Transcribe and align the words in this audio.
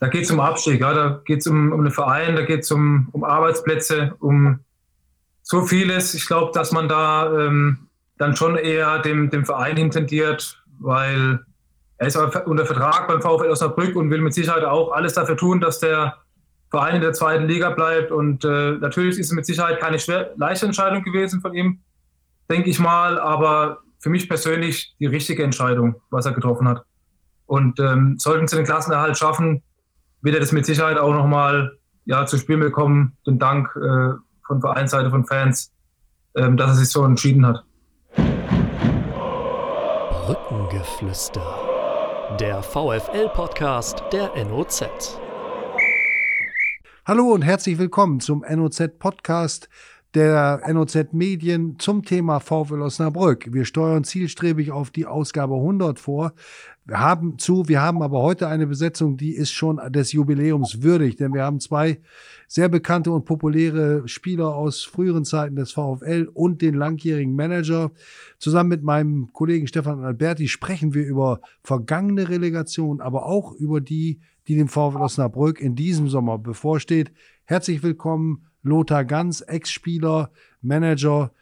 da 0.00 0.08
geht 0.08 0.24
es 0.24 0.30
um 0.30 0.40
Abstieg, 0.40 0.80
ja, 0.80 0.94
da 0.94 1.20
geht 1.24 1.40
es 1.40 1.46
um, 1.46 1.72
um 1.72 1.84
den 1.84 1.92
Verein, 1.92 2.34
da 2.34 2.42
geht 2.42 2.60
es 2.60 2.70
um, 2.72 3.08
um 3.12 3.22
Arbeitsplätze, 3.22 4.14
um 4.18 4.60
so 5.42 5.66
vieles. 5.66 6.14
Ich 6.14 6.26
glaube, 6.26 6.52
dass 6.54 6.72
man 6.72 6.88
da 6.88 7.30
ähm, 7.38 7.88
dann 8.16 8.34
schon 8.34 8.56
eher 8.56 9.00
dem, 9.00 9.28
dem 9.28 9.44
Verein 9.44 9.76
intendiert, 9.76 10.62
weil 10.78 11.40
er 11.98 12.06
ist 12.06 12.16
unter 12.16 12.64
Vertrag 12.64 13.08
beim 13.08 13.20
VfL 13.20 13.50
Osnabrück 13.50 13.94
und 13.94 14.10
will 14.10 14.22
mit 14.22 14.32
Sicherheit 14.32 14.64
auch 14.64 14.92
alles 14.92 15.12
dafür 15.12 15.36
tun, 15.36 15.60
dass 15.60 15.80
der 15.80 16.16
Verein 16.70 16.96
in 16.96 17.02
der 17.02 17.12
zweiten 17.12 17.46
Liga 17.46 17.68
bleibt. 17.68 18.10
Und 18.10 18.42
äh, 18.42 18.72
natürlich 18.72 19.18
ist 19.18 19.26
es 19.26 19.32
mit 19.32 19.44
Sicherheit 19.44 19.80
keine 19.80 19.98
schwer, 19.98 20.32
leichte 20.36 20.64
Entscheidung 20.64 21.02
gewesen 21.02 21.42
von 21.42 21.52
ihm, 21.52 21.80
denke 22.48 22.70
ich 22.70 22.78
mal, 22.78 23.20
aber 23.20 23.80
für 23.98 24.08
mich 24.08 24.30
persönlich 24.30 24.94
die 24.98 25.06
richtige 25.06 25.42
Entscheidung, 25.42 25.96
was 26.08 26.24
er 26.24 26.32
getroffen 26.32 26.66
hat. 26.68 26.84
Und 27.44 27.78
ähm, 27.80 28.18
sollten 28.18 28.48
sie 28.48 28.56
den 28.56 28.64
Klassenerhalt 28.64 29.18
schaffen, 29.18 29.62
wird 30.22 30.34
er 30.34 30.40
das 30.40 30.52
mit 30.52 30.66
Sicherheit 30.66 30.98
auch 30.98 31.12
nochmal 31.12 31.78
ja, 32.04 32.26
zu 32.26 32.36
spielen 32.36 32.60
bekommen. 32.60 33.16
Den 33.26 33.38
Dank 33.38 33.74
äh, 33.76 34.12
von 34.46 34.60
Vereinsseite, 34.60 35.10
von 35.10 35.24
Fans, 35.24 35.72
ähm, 36.34 36.56
dass 36.56 36.70
er 36.70 36.74
sich 36.74 36.88
so 36.88 37.04
entschieden 37.04 37.46
hat. 37.46 37.64
Brückengeflüster. 40.26 41.42
Der 42.38 42.62
VFL-Podcast 42.62 44.04
der 44.12 44.32
NOZ. 44.44 44.84
Hallo 47.06 47.32
und 47.32 47.42
herzlich 47.42 47.78
willkommen 47.78 48.20
zum 48.20 48.44
NOZ-Podcast 48.48 49.68
der 50.14 50.62
NOZ 50.66 51.12
Medien 51.12 51.78
zum 51.78 52.02
Thema 52.02 52.40
VfL 52.40 52.82
Osnabrück. 52.82 53.52
Wir 53.52 53.64
steuern 53.64 54.02
zielstrebig 54.02 54.72
auf 54.72 54.90
die 54.90 55.06
Ausgabe 55.06 55.54
100 55.54 56.00
vor. 56.00 56.32
Wir 56.84 56.98
haben 56.98 57.38
zu, 57.38 57.68
wir 57.68 57.80
haben 57.80 58.02
aber 58.02 58.20
heute 58.20 58.48
eine 58.48 58.66
Besetzung, 58.66 59.16
die 59.16 59.36
ist 59.36 59.52
schon 59.52 59.80
des 59.92 60.10
Jubiläums 60.10 60.82
würdig, 60.82 61.14
denn 61.14 61.32
wir 61.32 61.44
haben 61.44 61.60
zwei 61.60 62.00
sehr 62.48 62.68
bekannte 62.68 63.12
und 63.12 63.24
populäre 63.24 64.08
Spieler 64.08 64.56
aus 64.56 64.82
früheren 64.82 65.24
Zeiten 65.24 65.54
des 65.54 65.70
VfL 65.70 66.28
und 66.34 66.60
den 66.62 66.74
langjährigen 66.74 67.36
Manager. 67.36 67.92
Zusammen 68.38 68.70
mit 68.70 68.82
meinem 68.82 69.32
Kollegen 69.32 69.68
Stefan 69.68 70.02
Alberti 70.02 70.48
sprechen 70.48 70.92
wir 70.92 71.06
über 71.06 71.40
vergangene 71.62 72.28
Relegation, 72.28 73.00
aber 73.00 73.26
auch 73.26 73.52
über 73.52 73.80
die, 73.80 74.18
die 74.48 74.56
dem 74.56 74.66
VfL 74.66 74.96
Osnabrück 74.96 75.60
in 75.60 75.76
diesem 75.76 76.08
Sommer 76.08 76.38
bevorsteht. 76.38 77.12
Herzlich 77.44 77.84
willkommen 77.84 78.49
Lothar 78.62 79.04
Ganz, 79.04 79.42
Ex-Spieler, 79.46 80.30
Manager, 80.62 81.32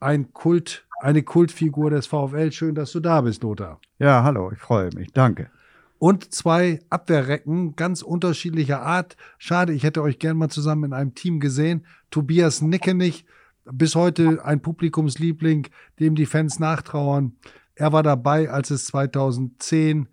ein 0.00 0.32
Kult, 0.32 0.86
eine 1.00 1.22
Kultfigur 1.22 1.90
des 1.90 2.06
VfL. 2.06 2.52
Schön, 2.52 2.74
dass 2.74 2.92
du 2.92 3.00
da 3.00 3.20
bist, 3.20 3.42
Lothar. 3.42 3.80
Ja, 3.98 4.22
hallo, 4.22 4.50
ich 4.52 4.58
freue 4.58 4.90
mich. 4.94 5.12
Danke. 5.12 5.50
Und 5.98 6.34
zwei 6.34 6.80
Abwehrrecken 6.90 7.74
ganz 7.74 8.02
unterschiedlicher 8.02 8.82
Art. 8.82 9.16
Schade, 9.38 9.72
ich 9.72 9.82
hätte 9.82 10.02
euch 10.02 10.18
gern 10.18 10.36
mal 10.36 10.50
zusammen 10.50 10.84
in 10.84 10.92
einem 10.92 11.14
Team 11.14 11.40
gesehen. 11.40 11.86
Tobias 12.10 12.60
Nickenich, 12.60 13.24
bis 13.64 13.94
heute 13.94 14.44
ein 14.44 14.60
Publikumsliebling, 14.60 15.68
dem 15.98 16.14
die 16.14 16.26
Fans 16.26 16.58
nachtrauern. 16.58 17.36
Er 17.74 17.92
war 17.92 18.02
dabei, 18.02 18.50
als 18.50 18.70
es 18.70 18.86
2010 18.86 20.08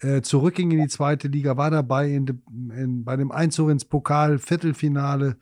äh, 0.00 0.22
zurückging 0.22 0.70
in 0.70 0.80
die 0.80 0.88
zweite 0.88 1.28
Liga, 1.28 1.56
war 1.56 1.70
dabei 1.70 2.10
in, 2.10 2.42
in, 2.74 3.04
bei 3.04 3.16
dem 3.16 3.30
Einzug 3.30 3.70
ins 3.70 3.84
Pokal-Viertelfinale 3.84 5.36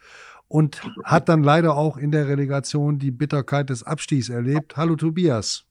und 0.55 0.81
hat 1.03 1.29
dann 1.29 1.43
leider 1.43 1.77
auch 1.77 1.97
in 1.97 2.13
der 2.13 2.29
Relegation 2.29 3.01
die 3.01 3.11
Bitterkeit 3.11 3.71
des 3.71 3.83
Abstiegs 3.83 4.29
erlebt. 4.29 4.77
Hallo 4.77 4.95
Tobias. 4.95 5.67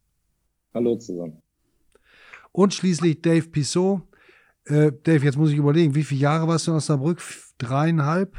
Hallo 0.74 0.98
zusammen. 0.98 1.42
Und 2.52 2.74
schließlich 2.74 3.22
Dave 3.22 3.48
Pissot. 3.48 4.02
Äh, 4.66 4.92
Dave, 5.04 5.24
jetzt 5.24 5.38
muss 5.38 5.52
ich 5.52 5.56
überlegen, 5.56 5.96
wie 5.96 6.04
viele 6.04 6.20
Jahre 6.20 6.50
warst 6.50 6.68
du 6.68 6.72
in 6.72 6.78
Osnabrück? 6.78 7.22
Dreieinhalb? 7.60 8.36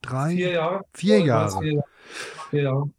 Drei? 0.00 0.30
Vier 0.30 0.50
Jahre. 0.50 0.84
Vier 0.94 1.18
Jahre. 1.20 1.84
Vier, 2.50 2.62
Jahre. 2.62 2.90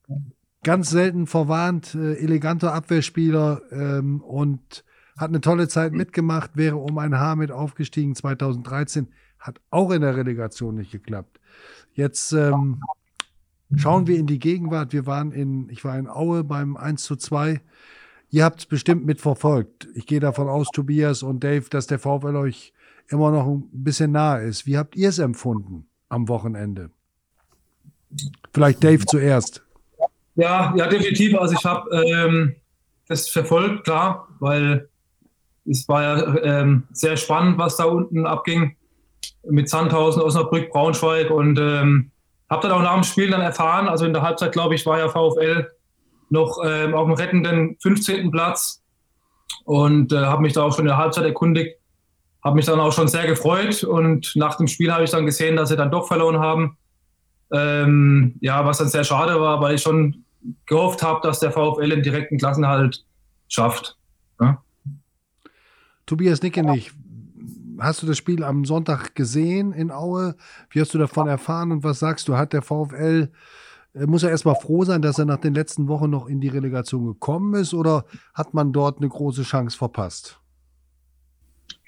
Ganz 0.64 0.90
selten 0.90 1.28
verwarnt, 1.28 1.96
äh, 1.96 2.14
eleganter 2.14 2.74
Abwehrspieler 2.74 3.62
ähm, 3.72 4.22
und 4.22 4.86
hat 5.18 5.28
eine 5.28 5.42
tolle 5.42 5.68
Zeit 5.68 5.92
mitgemacht, 5.92 6.56
wäre 6.56 6.78
um 6.78 6.98
ein 6.98 7.20
Haar 7.20 7.36
mit 7.36 7.52
aufgestiegen 7.52 8.16
2013, 8.16 9.10
hat 9.38 9.60
auch 9.70 9.92
in 9.92 10.00
der 10.00 10.16
Relegation 10.16 10.76
nicht 10.76 10.94
geklappt. 10.94 11.33
Jetzt 11.94 12.32
ähm, 12.34 12.82
schauen 13.76 14.08
wir 14.08 14.18
in 14.18 14.28
die 14.28 14.40
Gegenwart. 14.40 14.94
Wir 14.94 15.06
waren 15.06 15.32
in, 15.32 15.70
ich 15.70 15.84
war 15.86 15.98
in 15.98 16.08
Aue 16.08 16.44
beim 16.44 16.78
1 16.78 17.04
zu 17.04 17.16
2. 17.16 17.62
Ihr 18.30 18.44
habt 18.44 18.60
es 18.60 18.66
bestimmt 18.66 19.06
mitverfolgt. 19.06 19.88
Ich 19.94 20.08
gehe 20.08 20.20
davon 20.20 20.50
aus, 20.50 20.68
Tobias 20.74 21.22
und 21.22 21.44
Dave, 21.44 21.66
dass 21.70 21.88
der 21.88 22.00
VfL 22.00 22.36
euch 22.36 22.74
immer 23.10 23.32
noch 23.32 23.46
ein 23.46 23.70
bisschen 23.72 24.12
nahe 24.12 24.44
ist. 24.44 24.66
Wie 24.66 24.78
habt 24.78 24.96
ihr 24.96 25.10
es 25.10 25.20
empfunden 25.20 25.86
am 26.10 26.28
Wochenende? 26.28 26.90
Vielleicht 28.54 28.84
Dave 28.84 29.06
zuerst. 29.06 29.64
Ja, 30.36 30.74
ja, 30.76 30.88
definitiv. 30.88 31.38
Also 31.38 31.56
ich 31.56 31.66
habe 31.66 31.90
ähm, 31.96 32.56
das 33.08 33.30
verfolgt, 33.30 33.84
klar, 33.84 34.28
weil 34.40 34.90
es 35.66 35.88
war 35.88 36.02
ja 36.02 36.38
ähm, 36.44 36.84
sehr 36.92 37.18
spannend, 37.18 37.58
was 37.58 37.78
da 37.78 37.86
unten 37.86 38.26
abging 38.26 38.76
mit 39.50 39.70
Sandhausen, 39.70 40.22
Osnabrück, 40.22 40.72
Braunschweig 40.72 41.30
und 41.30 41.60
ähm, 41.60 42.12
habe 42.50 42.68
dann 42.68 42.78
auch 42.78 42.82
nach 42.82 42.94
dem 42.94 43.04
Spiel 43.04 43.30
dann 43.30 43.42
erfahren, 43.42 43.88
also 43.88 44.06
in 44.06 44.14
der 44.14 44.22
Halbzeit, 44.22 44.52
glaube 44.52 44.76
ich, 44.76 44.86
war 44.86 45.00
ja 45.00 45.10
VfL 45.10 45.70
noch 46.30 46.60
ähm, 46.66 46.94
auf 46.94 47.06
dem 47.08 47.14
rettenden 47.14 47.78
15. 47.80 48.32
Platz 48.32 48.82
und 49.66 50.12
äh, 50.12 50.18
habe 50.18 50.42
mich 50.42 50.54
da 50.54 50.64
auch 50.64 50.72
schon 50.72 50.86
in 50.86 50.90
der 50.90 50.98
Halbzeit 50.98 51.26
erkundigt, 51.26 51.78
habe 52.44 52.56
mich 52.56 52.66
dann 52.66 52.80
auch 52.80 52.92
schon 52.92 53.08
sehr 53.08 53.28
gefreut 53.28 53.84
und 53.84 54.34
nach 54.36 54.56
dem 54.56 54.68
Spiel 54.68 54.92
habe 54.92 55.04
ich 55.04 55.12
dann 55.12 55.26
gesehen, 55.26 55.56
dass 55.56 55.70
sie 55.70 55.78
dann 55.78 55.92
doch 55.92 56.08
verloren 56.08 56.40
haben. 56.40 56.78
Ähm, 57.52 58.36
ja, 58.42 58.66
was 58.66 58.80
dann 58.80 58.88
sehr 58.88 59.04
schade 59.04 59.40
war, 59.40 59.62
weil 59.62 59.76
ich 59.76 59.82
schon 59.82 60.26
gehofft 60.66 61.04
habe, 61.04 61.22
dass 61.22 61.40
der 61.40 61.52
VfL 61.52 61.90
den 61.90 62.04
direkten 62.04 62.38
Klassenhalt 62.38 63.06
schafft. 63.48 63.98
Ja? 64.42 64.62
Tobias 66.06 66.42
Nickenich, 66.42 66.92
hast 67.84 68.02
du 68.02 68.08
das 68.08 68.18
Spiel 68.18 68.44
am 68.44 68.66
Sonntag 68.66 69.16
gesehen 69.16 69.74
in 69.74 69.92
Aue? 69.92 70.36
Wie 70.70 70.82
hast 70.82 70.94
du 70.94 70.98
davon 70.98 71.28
erfahren 71.28 71.72
und 71.72 71.84
was 71.84 72.00
sagst 72.00 72.28
du? 72.28 72.38
Hat 72.38 72.54
der 72.54 72.62
VfL, 72.62 73.30
äh, 73.94 74.06
muss 74.06 74.24
er 74.24 74.30
erstmal 74.30 74.56
froh 74.56 74.84
sein, 74.84 75.02
dass 75.02 75.20
er 75.20 75.26
nach 75.26 75.38
den 75.38 75.54
letzten 75.54 75.88
Wochen 75.88 76.10
noch 76.10 76.28
in 76.28 76.42
die 76.42 76.48
Relegation 76.48 77.06
gekommen 77.06 77.54
ist 77.56 77.74
oder 77.74 78.06
hat 78.34 78.54
man 78.54 78.74
dort 78.74 79.00
eine 79.00 79.10
große 79.10 79.44
Chance 79.44 79.78
verpasst? 79.78 80.40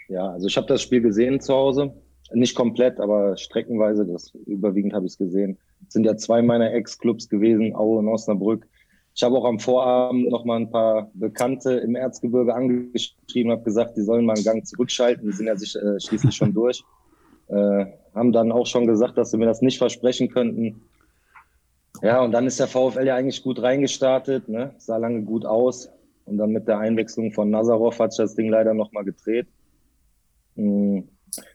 Ja, 0.07 0.29
also 0.29 0.47
ich 0.47 0.57
habe 0.57 0.67
das 0.67 0.81
Spiel 0.81 1.01
gesehen 1.01 1.39
zu 1.39 1.53
Hause. 1.53 1.93
Nicht 2.33 2.55
komplett, 2.55 2.99
aber 2.99 3.37
streckenweise, 3.37 4.05
das 4.05 4.33
überwiegend 4.45 4.93
habe 4.93 5.05
ich 5.05 5.13
es 5.13 5.17
gesehen. 5.17 5.57
Es 5.87 5.93
sind 5.93 6.05
ja 6.05 6.17
zwei 6.17 6.41
meiner 6.41 6.73
Ex-Clubs 6.73 7.29
gewesen, 7.29 7.75
Aue 7.75 7.99
und 7.99 8.07
Osnabrück. 8.07 8.67
Ich 9.15 9.23
habe 9.23 9.37
auch 9.37 9.45
am 9.45 9.59
Vorabend 9.59 10.29
noch 10.29 10.43
mal 10.43 10.57
ein 10.57 10.69
paar 10.69 11.09
Bekannte 11.13 11.71
im 11.75 11.95
Erzgebirge 11.95 12.53
angeschrieben, 12.53 13.49
habe 13.49 13.63
gesagt, 13.63 13.95
die 13.95 14.01
sollen 14.01 14.25
mal 14.25 14.35
einen 14.35 14.43
Gang 14.43 14.67
zurückschalten. 14.67 15.25
Die 15.25 15.31
sind 15.31 15.47
ja 15.47 15.55
sich, 15.55 15.73
äh, 15.77 16.01
schließlich 16.01 16.35
schon 16.35 16.53
durch. 16.53 16.83
Äh, 17.47 17.85
haben 18.13 18.33
dann 18.33 18.51
auch 18.51 18.67
schon 18.67 18.85
gesagt, 18.85 19.17
dass 19.17 19.31
sie 19.31 19.37
mir 19.37 19.45
das 19.45 19.61
nicht 19.61 19.77
versprechen 19.77 20.27
könnten. 20.27 20.81
Ja, 22.01 22.21
und 22.21 22.33
dann 22.33 22.45
ist 22.45 22.59
der 22.59 22.67
VfL 22.67 23.07
ja 23.07 23.15
eigentlich 23.15 23.41
gut 23.41 23.61
reingestartet, 23.61 24.49
ne? 24.49 24.75
sah 24.79 24.97
lange 24.97 25.21
gut 25.21 25.45
aus. 25.45 25.89
Und 26.25 26.37
dann 26.37 26.51
mit 26.51 26.67
der 26.67 26.79
Einwechslung 26.79 27.31
von 27.31 27.49
Nazarov 27.49 27.97
hat 27.99 28.11
sich 28.11 28.23
das 28.23 28.35
Ding 28.35 28.49
leider 28.49 28.73
noch 28.73 28.91
mal 28.91 29.05
gedreht. 29.05 29.47
Hm, 30.57 31.07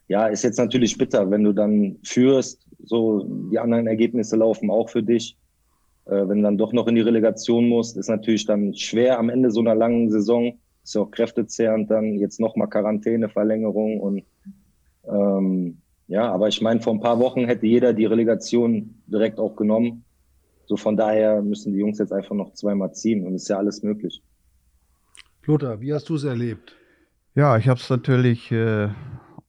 ja, 0.09 0.29
ist 0.29 0.45
jetzt 0.45 0.59
natürlich 0.59 0.97
bitter, 0.97 1.31
wenn 1.31 1.45
du 1.45 1.53
dann 1.53 1.99
führst. 2.05 2.67
So, 2.83 3.27
die 3.53 3.59
anderen 3.59 3.87
Ergebnisse 3.87 4.37
laufen 4.37 4.71
auch 4.71 4.89
für 4.89 5.03
dich 5.03 5.37
wenn 6.11 6.39
du 6.39 6.43
dann 6.43 6.59
doch 6.59 6.73
noch 6.73 6.87
in 6.89 6.95
die 6.95 7.01
Relegation 7.01 7.69
musst, 7.69 7.97
ist 7.97 8.09
natürlich 8.09 8.47
dann 8.47 8.75
schwer 8.75 9.19
am 9.19 9.29
Ende 9.29 9.51
so 9.51 9.61
einer 9.61 9.75
langen 9.75 10.11
Saison. 10.11 10.59
Ist 10.83 10.95
ja 10.95 11.03
auch 11.03 11.11
kräftezehrend 11.11 11.91
dann 11.91 12.15
jetzt 12.15 12.41
nochmal 12.41 12.69
Quarantäne, 12.69 13.29
Verlängerung 13.29 14.01
und 14.01 14.25
ähm, 15.05 15.79
ja, 16.09 16.31
aber 16.33 16.49
ich 16.49 16.61
meine, 16.61 16.81
vor 16.81 16.93
ein 16.93 17.01
paar 17.01 17.21
Wochen 17.21 17.45
hätte 17.45 17.67
jeder 17.67 17.93
die 17.93 18.07
Relegation 18.07 18.97
direkt 19.07 19.39
auch 19.39 19.55
genommen. 19.55 20.05
So 20.67 20.77
von 20.77 20.97
daher 20.97 21.43
müssen 21.43 21.73
die 21.73 21.79
Jungs 21.79 21.99
jetzt 21.99 22.13
einfach 22.13 22.35
noch 22.35 22.53
zweimal 22.55 22.93
ziehen 22.93 23.27
und 23.27 23.35
ist 23.35 23.49
ja 23.49 23.59
alles 23.59 23.83
möglich. 23.83 24.23
Lothar, 25.45 25.81
wie 25.81 25.93
hast 25.93 26.09
du 26.09 26.17
es 26.17 26.25
erlebt? 26.25 26.77
Ja, 27.35 27.57
ich 27.59 27.69
habe 27.69 27.79
es 27.79 27.89
natürlich 27.89 28.51
äh, 28.51 28.89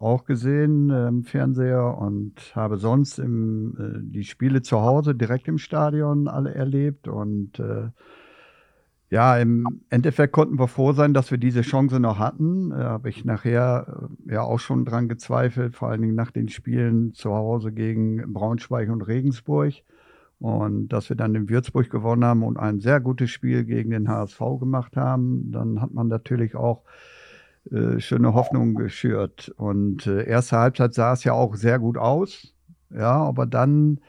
auch 0.01 0.25
gesehen 0.25 0.89
äh, 0.89 1.07
im 1.07 1.23
Fernseher 1.23 1.97
und 1.97 2.55
habe 2.55 2.77
sonst 2.77 3.19
im, 3.19 3.75
äh, 3.77 3.99
die 4.01 4.23
Spiele 4.23 4.61
zu 4.61 4.81
Hause 4.81 5.15
direkt 5.15 5.47
im 5.47 5.57
Stadion 5.57 6.27
alle 6.27 6.53
erlebt. 6.53 7.07
Und 7.07 7.59
äh, 7.59 7.89
ja, 9.09 9.37
im 9.37 9.81
Endeffekt 9.89 10.33
konnten 10.33 10.57
wir 10.57 10.67
froh 10.67 10.93
sein, 10.93 11.13
dass 11.13 11.31
wir 11.31 11.37
diese 11.37 11.61
Chance 11.61 11.99
noch 11.99 12.17
hatten. 12.17 12.71
Da 12.71 12.89
habe 12.89 13.09
ich 13.09 13.25
nachher 13.25 14.09
äh, 14.27 14.33
ja 14.33 14.41
auch 14.41 14.59
schon 14.59 14.85
dran 14.85 15.07
gezweifelt, 15.07 15.75
vor 15.75 15.89
allen 15.89 16.01
Dingen 16.01 16.15
nach 16.15 16.31
den 16.31 16.49
Spielen 16.49 17.13
zu 17.13 17.33
Hause 17.33 17.71
gegen 17.71 18.33
Braunschweig 18.33 18.89
und 18.89 19.03
Regensburg. 19.03 19.73
Und 20.39 20.89
dass 20.89 21.09
wir 21.09 21.15
dann 21.15 21.35
in 21.35 21.49
Würzburg 21.49 21.91
gewonnen 21.91 22.25
haben 22.25 22.41
und 22.41 22.57
ein 22.57 22.79
sehr 22.79 22.99
gutes 22.99 23.29
Spiel 23.29 23.63
gegen 23.63 23.91
den 23.91 24.09
HSV 24.09 24.39
gemacht 24.59 24.97
haben, 24.97 25.51
dann 25.51 25.79
hat 25.79 25.93
man 25.93 26.07
natürlich 26.07 26.55
auch 26.55 26.83
äh, 26.85 27.20
schöne 27.99 28.33
Hoffnung 28.33 28.75
geschürt. 28.75 29.53
Und 29.57 30.07
äh, 30.07 30.25
erste 30.25 30.57
Halbzeit 30.57 30.93
sah 30.93 31.13
es 31.13 31.23
ja 31.23 31.33
auch 31.33 31.55
sehr 31.55 31.79
gut 31.79 31.97
aus. 31.97 32.53
Ja, 32.89 33.13
aber 33.13 33.45
dann 33.45 33.99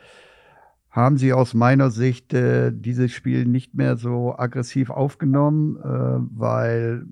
haben 0.93 1.17
sie 1.17 1.33
aus 1.33 1.55
meiner 1.55 1.91
Sicht 1.91 2.35
äh, 2.35 2.71
dieses 2.71 3.13
Spiel 3.13 3.47
nicht 3.47 3.75
mehr 3.75 3.97
so 3.97 4.35
aggressiv 4.37 4.91
aufgenommen, 4.91 5.77
äh, 5.77 6.39
weil 6.39 7.07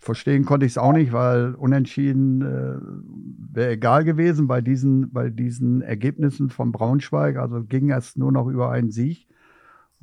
verstehen 0.00 0.44
konnte 0.44 0.66
ich 0.66 0.72
es 0.72 0.78
auch 0.78 0.92
nicht, 0.92 1.12
weil 1.12 1.54
unentschieden 1.54 2.42
äh, 2.42 3.54
wäre 3.54 3.70
egal 3.72 4.02
gewesen 4.02 4.48
bei 4.48 4.60
diesen, 4.60 5.12
bei 5.12 5.30
diesen 5.30 5.80
Ergebnissen 5.80 6.50
von 6.50 6.72
Braunschweig. 6.72 7.36
Also 7.36 7.62
ging 7.62 7.92
es 7.92 8.16
nur 8.16 8.32
noch 8.32 8.48
über 8.48 8.70
einen 8.70 8.90
Sieg. 8.90 9.28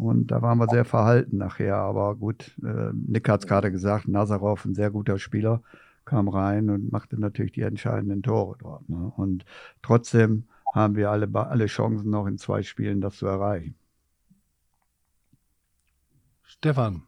Und 0.01 0.31
da 0.31 0.41
waren 0.41 0.57
wir 0.57 0.67
sehr 0.67 0.83
verhalten 0.83 1.37
nachher. 1.37 1.75
Aber 1.75 2.15
gut, 2.15 2.57
äh, 2.63 2.91
Nick 2.91 3.29
hat 3.29 3.41
es 3.41 3.47
gerade 3.47 3.71
gesagt, 3.71 4.07
Nazarov, 4.07 4.65
ein 4.65 4.73
sehr 4.73 4.89
guter 4.89 5.19
Spieler, 5.19 5.61
kam 6.05 6.27
rein 6.27 6.71
und 6.71 6.91
machte 6.91 7.19
natürlich 7.19 7.51
die 7.51 7.61
entscheidenden 7.61 8.23
Tore 8.23 8.57
dort. 8.59 8.89
Ne? 8.89 9.13
Und 9.15 9.45
trotzdem 9.83 10.45
haben 10.73 10.95
wir 10.95 11.11
alle, 11.11 11.29
alle 11.35 11.67
Chancen 11.67 12.09
noch 12.09 12.25
in 12.25 12.39
zwei 12.39 12.63
Spielen, 12.63 12.99
das 12.99 13.17
zu 13.17 13.27
erreichen. 13.27 13.75
Stefan. 16.41 17.03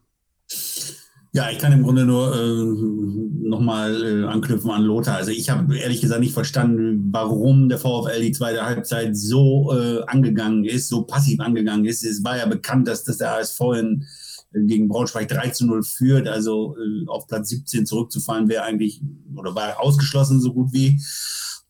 Ja, 1.35 1.49
ich 1.49 1.57
kann 1.57 1.73
im 1.73 1.81
Grunde 1.81 2.05
nur 2.05 2.31
äh, 2.31 3.49
nochmal 3.49 4.03
äh, 4.03 4.27
anknüpfen 4.27 4.69
an 4.69 4.83
Lothar. 4.83 5.15
Also 5.15 5.31
ich 5.31 5.49
habe 5.49 5.75
ehrlich 5.75 5.99
gesagt 5.99 6.19
nicht 6.19 6.35
verstanden, 6.35 7.09
warum 7.11 7.69
der 7.69 7.79
VfL 7.79 8.21
die 8.21 8.31
zweite 8.31 8.63
Halbzeit 8.63 9.17
so 9.17 9.73
äh, 9.75 10.03
angegangen 10.05 10.63
ist, 10.63 10.89
so 10.89 11.01
passiv 11.01 11.39
angegangen 11.39 11.85
ist. 11.85 12.03
Es 12.03 12.23
war 12.23 12.37
ja 12.37 12.45
bekannt, 12.45 12.87
dass, 12.87 13.03
dass 13.03 13.17
der 13.17 13.35
ASV 13.35 13.61
in, 13.79 14.05
äh, 14.53 14.61
gegen 14.61 14.87
Braunschweig 14.87 15.27
3 15.27 15.49
zu 15.49 15.65
0 15.65 15.81
führt. 15.81 16.27
Also 16.27 16.77
äh, 16.77 17.07
auf 17.07 17.25
Platz 17.25 17.49
17 17.49 17.87
zurückzufallen 17.87 18.47
wäre 18.47 18.65
eigentlich 18.65 19.01
oder 19.35 19.55
war 19.55 19.79
ausgeschlossen 19.79 20.39
so 20.39 20.53
gut 20.53 20.71
wie 20.71 20.99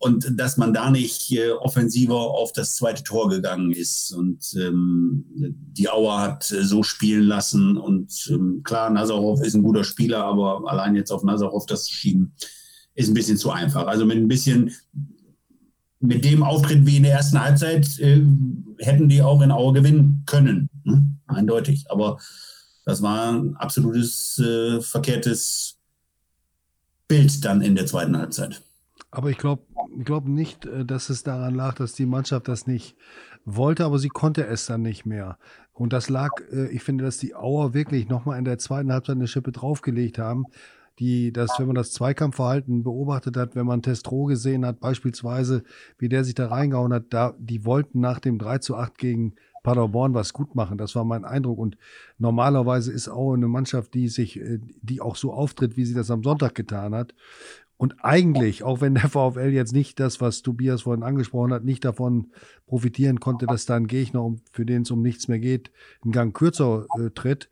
und 0.03 0.37
dass 0.37 0.57
man 0.57 0.73
da 0.73 0.91
nicht 0.91 1.31
äh, 1.31 1.51
offensiver 1.51 2.19
auf 2.19 2.51
das 2.51 2.75
zweite 2.75 3.03
Tor 3.03 3.29
gegangen 3.29 3.71
ist. 3.71 4.11
Und 4.11 4.53
ähm, 4.59 5.23
die 5.33 5.89
Auer 5.89 6.19
hat 6.19 6.51
äh, 6.51 6.63
so 6.63 6.83
spielen 6.83 7.23
lassen. 7.23 7.77
Und 7.77 8.27
ähm, 8.29 8.61
klar, 8.63 8.89
Nazarov 8.89 9.41
ist 9.41 9.53
ein 9.53 9.63
guter 9.63 9.85
Spieler, 9.85 10.25
aber 10.25 10.69
allein 10.69 10.95
jetzt 10.95 11.11
auf 11.11 11.23
Nazarov 11.23 11.65
das 11.67 11.85
zu 11.85 11.93
schieben, 11.93 12.33
ist 12.95 13.07
ein 13.07 13.13
bisschen 13.13 13.37
zu 13.37 13.51
einfach. 13.51 13.87
Also 13.87 14.05
mit 14.05 14.17
ein 14.17 14.27
bisschen, 14.27 14.71
mit 16.01 16.25
dem 16.25 16.43
Auftritt 16.43 16.85
wie 16.85 16.97
in 16.97 17.03
der 17.03 17.13
ersten 17.13 17.41
Halbzeit, 17.41 17.97
äh, 17.99 18.21
hätten 18.79 19.07
die 19.07 19.21
auch 19.21 19.41
in 19.41 19.51
Auer 19.51 19.73
gewinnen 19.73 20.23
können. 20.25 20.69
Hm? 20.83 21.17
Eindeutig. 21.27 21.85
Aber 21.89 22.19
das 22.83 23.01
war 23.01 23.31
ein 23.31 23.55
absolutes 23.55 24.37
äh, 24.39 24.81
verkehrtes 24.81 25.77
Bild 27.07 27.45
dann 27.45 27.61
in 27.61 27.75
der 27.75 27.85
zweiten 27.85 28.17
Halbzeit. 28.17 28.61
Aber 29.13 29.29
ich 29.29 29.37
glaube 29.37 29.61
ich 29.95 30.05
glaub 30.05 30.27
nicht, 30.27 30.65
äh, 30.65 30.85
dass 30.85 31.09
es 31.09 31.23
daran 31.23 31.53
lag, 31.53 31.75
dass 31.75 31.93
die 31.93 32.07
Mannschaft 32.07 32.47
das 32.47 32.65
nicht 32.65 32.95
wollte, 33.45 33.85
aber 33.85 33.99
sie 33.99 34.09
konnte 34.09 34.45
es 34.47 34.65
dann 34.65 34.81
nicht 34.81 35.05
mehr. 35.05 35.37
Und 35.71 35.93
das 35.93 36.09
lag, 36.09 36.31
äh, 36.51 36.67
ich 36.67 36.83
finde, 36.83 37.03
dass 37.03 37.19
die 37.19 37.35
Auer 37.35 37.73
wirklich 37.73 38.09
nochmal 38.09 38.39
in 38.39 38.45
der 38.45 38.57
zweiten 38.57 38.91
Halbzeit 38.91 39.15
eine 39.15 39.27
Schippe 39.27 39.51
draufgelegt 39.51 40.17
haben. 40.17 40.45
Die, 40.99 41.31
das, 41.31 41.57
wenn 41.57 41.67
man 41.67 41.75
das 41.75 41.91
Zweikampfverhalten 41.91 42.83
beobachtet 42.83 43.37
hat, 43.37 43.55
wenn 43.55 43.65
man 43.65 43.81
Testro 43.81 44.25
gesehen 44.25 44.65
hat, 44.65 44.79
beispielsweise, 44.79 45.63
wie 45.97 46.09
der 46.09 46.23
sich 46.23 46.35
da 46.35 46.47
reingehauen 46.47 46.93
hat, 46.93 47.05
da, 47.09 47.33
die 47.39 47.65
wollten 47.65 47.99
nach 47.99 48.19
dem 48.19 48.37
3 48.37 48.59
zu 48.59 48.75
8 48.75 48.97
gegen 48.97 49.33
Paderborn 49.63 50.13
was 50.13 50.33
gut 50.33 50.53
machen. 50.55 50.77
Das 50.77 50.93
war 50.93 51.05
mein 51.05 51.25
Eindruck. 51.25 51.57
Und 51.57 51.77
normalerweise 52.19 52.91
ist 52.91 53.09
Aue 53.09 53.35
eine 53.35 53.47
Mannschaft, 53.47 53.93
die 53.93 54.09
sich, 54.09 54.39
äh, 54.39 54.59
die 54.81 55.01
auch 55.01 55.15
so 55.15 55.33
auftritt, 55.33 55.77
wie 55.77 55.85
sie 55.85 55.95
das 55.95 56.11
am 56.11 56.21
Sonntag 56.21 56.53
getan 56.53 56.93
hat. 56.93 57.15
Und 57.83 57.95
eigentlich, 58.01 58.63
auch 58.63 58.79
wenn 58.79 58.95
der 58.95 59.09
VfL 59.09 59.51
jetzt 59.51 59.73
nicht 59.73 59.99
das, 59.99 60.21
was 60.21 60.41
Tobias 60.41 60.83
vorhin 60.83 61.03
angesprochen 61.03 61.51
hat, 61.51 61.65
nicht 61.65 61.83
davon 61.83 62.31
profitieren 62.65 63.19
konnte, 63.19 63.45
dass 63.45 63.65
da 63.65 63.75
ein 63.75 63.87
Gegner, 63.87 64.37
für 64.53 64.65
den 64.65 64.83
es 64.83 64.91
um 64.91 65.01
nichts 65.01 65.27
mehr 65.27 65.39
geht, 65.39 65.69
einen 66.01 66.13
Gang 66.13 66.33
kürzer 66.33 66.85
äh, 66.97 67.09
tritt, 67.09 67.49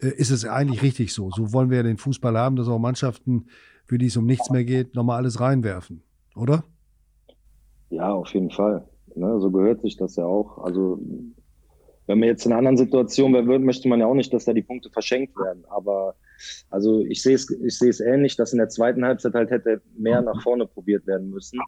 äh, 0.00 0.06
ist 0.06 0.30
es 0.30 0.46
eigentlich 0.46 0.80
richtig 0.80 1.12
so. 1.12 1.30
So 1.32 1.52
wollen 1.52 1.68
wir 1.68 1.76
ja 1.76 1.82
den 1.82 1.98
Fußball 1.98 2.34
haben, 2.34 2.56
dass 2.56 2.66
auch 2.66 2.78
Mannschaften, 2.78 3.48
für 3.84 3.98
die 3.98 4.06
es 4.06 4.16
um 4.16 4.24
nichts 4.24 4.48
mehr 4.48 4.64
geht, 4.64 4.94
nochmal 4.94 5.18
alles 5.18 5.38
reinwerfen, 5.38 6.02
oder? 6.34 6.64
Ja, 7.90 8.10
auf 8.10 8.32
jeden 8.32 8.52
Fall. 8.52 8.88
Ne, 9.14 9.38
so 9.38 9.50
gehört 9.50 9.82
sich 9.82 9.98
das 9.98 10.16
ja 10.16 10.24
auch. 10.24 10.64
Also 10.64 10.98
wenn 12.06 12.18
man 12.18 12.28
jetzt 12.28 12.44
in 12.44 12.52
einer 12.52 12.58
anderen 12.58 12.76
Situation 12.76 13.32
wäre, 13.32 13.58
möchte 13.58 13.88
man 13.88 14.00
ja 14.00 14.06
auch 14.06 14.14
nicht, 14.14 14.32
dass 14.32 14.44
da 14.44 14.52
die 14.52 14.62
Punkte 14.62 14.90
verschenkt 14.90 15.36
werden. 15.38 15.64
Aber 15.68 16.14
also 16.70 17.00
ich 17.00 17.22
sehe 17.22 17.34
es, 17.34 17.50
ich 17.50 17.78
sehe 17.78 17.90
es 17.90 18.00
ähnlich, 18.00 18.36
dass 18.36 18.52
in 18.52 18.58
der 18.58 18.68
zweiten 18.68 19.04
Halbzeit 19.04 19.34
halt 19.34 19.50
hätte 19.50 19.80
mehr 19.96 20.20
nach 20.20 20.42
vorne 20.42 20.66
probiert 20.66 21.06
werden 21.06 21.30
müssen. 21.30 21.60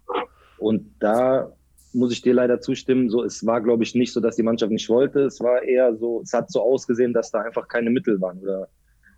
Und 0.59 0.95
da 1.01 1.53
muss 1.93 2.13
ich 2.13 2.21
dir 2.21 2.35
leider 2.35 2.61
zustimmen. 2.61 3.09
So, 3.09 3.25
es 3.25 3.47
war, 3.47 3.63
glaube 3.63 3.83
ich, 3.83 3.95
nicht 3.95 4.13
so, 4.13 4.21
dass 4.21 4.37
die 4.37 4.43
Mannschaft 4.43 4.71
nicht 4.71 4.89
wollte. 4.91 5.21
Es 5.21 5.41
war 5.41 5.63
eher 5.63 5.97
so, 5.97 6.21
es 6.23 6.33
hat 6.33 6.51
so 6.51 6.61
ausgesehen, 6.61 7.15
dass 7.15 7.31
da 7.31 7.41
einfach 7.41 7.69
keine 7.69 7.91
Mittel 7.91 8.21
waren 8.21 8.39
oder 8.41 8.69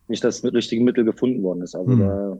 nicht 0.07 0.23
das 0.23 0.45
richtige 0.45 0.83
Mittel 0.85 1.05
gefunden 1.05 1.43
worden 1.43 1.63
ist. 1.63 1.75
Also 1.75 1.91
mhm. 1.91 2.01
da 2.01 2.39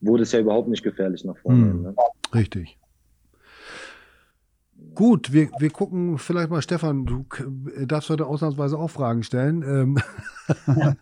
wurde 0.00 0.22
es 0.22 0.32
ja 0.32 0.40
überhaupt 0.40 0.68
nicht 0.68 0.82
gefährlich 0.82 1.24
nach 1.24 1.36
vorne. 1.36 1.58
Mhm. 1.58 1.82
Ne? 1.82 1.94
Richtig. 2.34 2.78
Gut, 4.96 5.30
wir, 5.30 5.50
wir 5.58 5.68
gucken 5.68 6.16
vielleicht 6.16 6.48
mal, 6.48 6.62
Stefan, 6.62 7.04
du 7.04 7.26
darfst 7.84 8.08
heute 8.08 8.24
ausnahmsweise 8.24 8.78
auch 8.78 8.88
Fragen 8.88 9.22
stellen. 9.24 9.62
Ähm, 9.62 9.98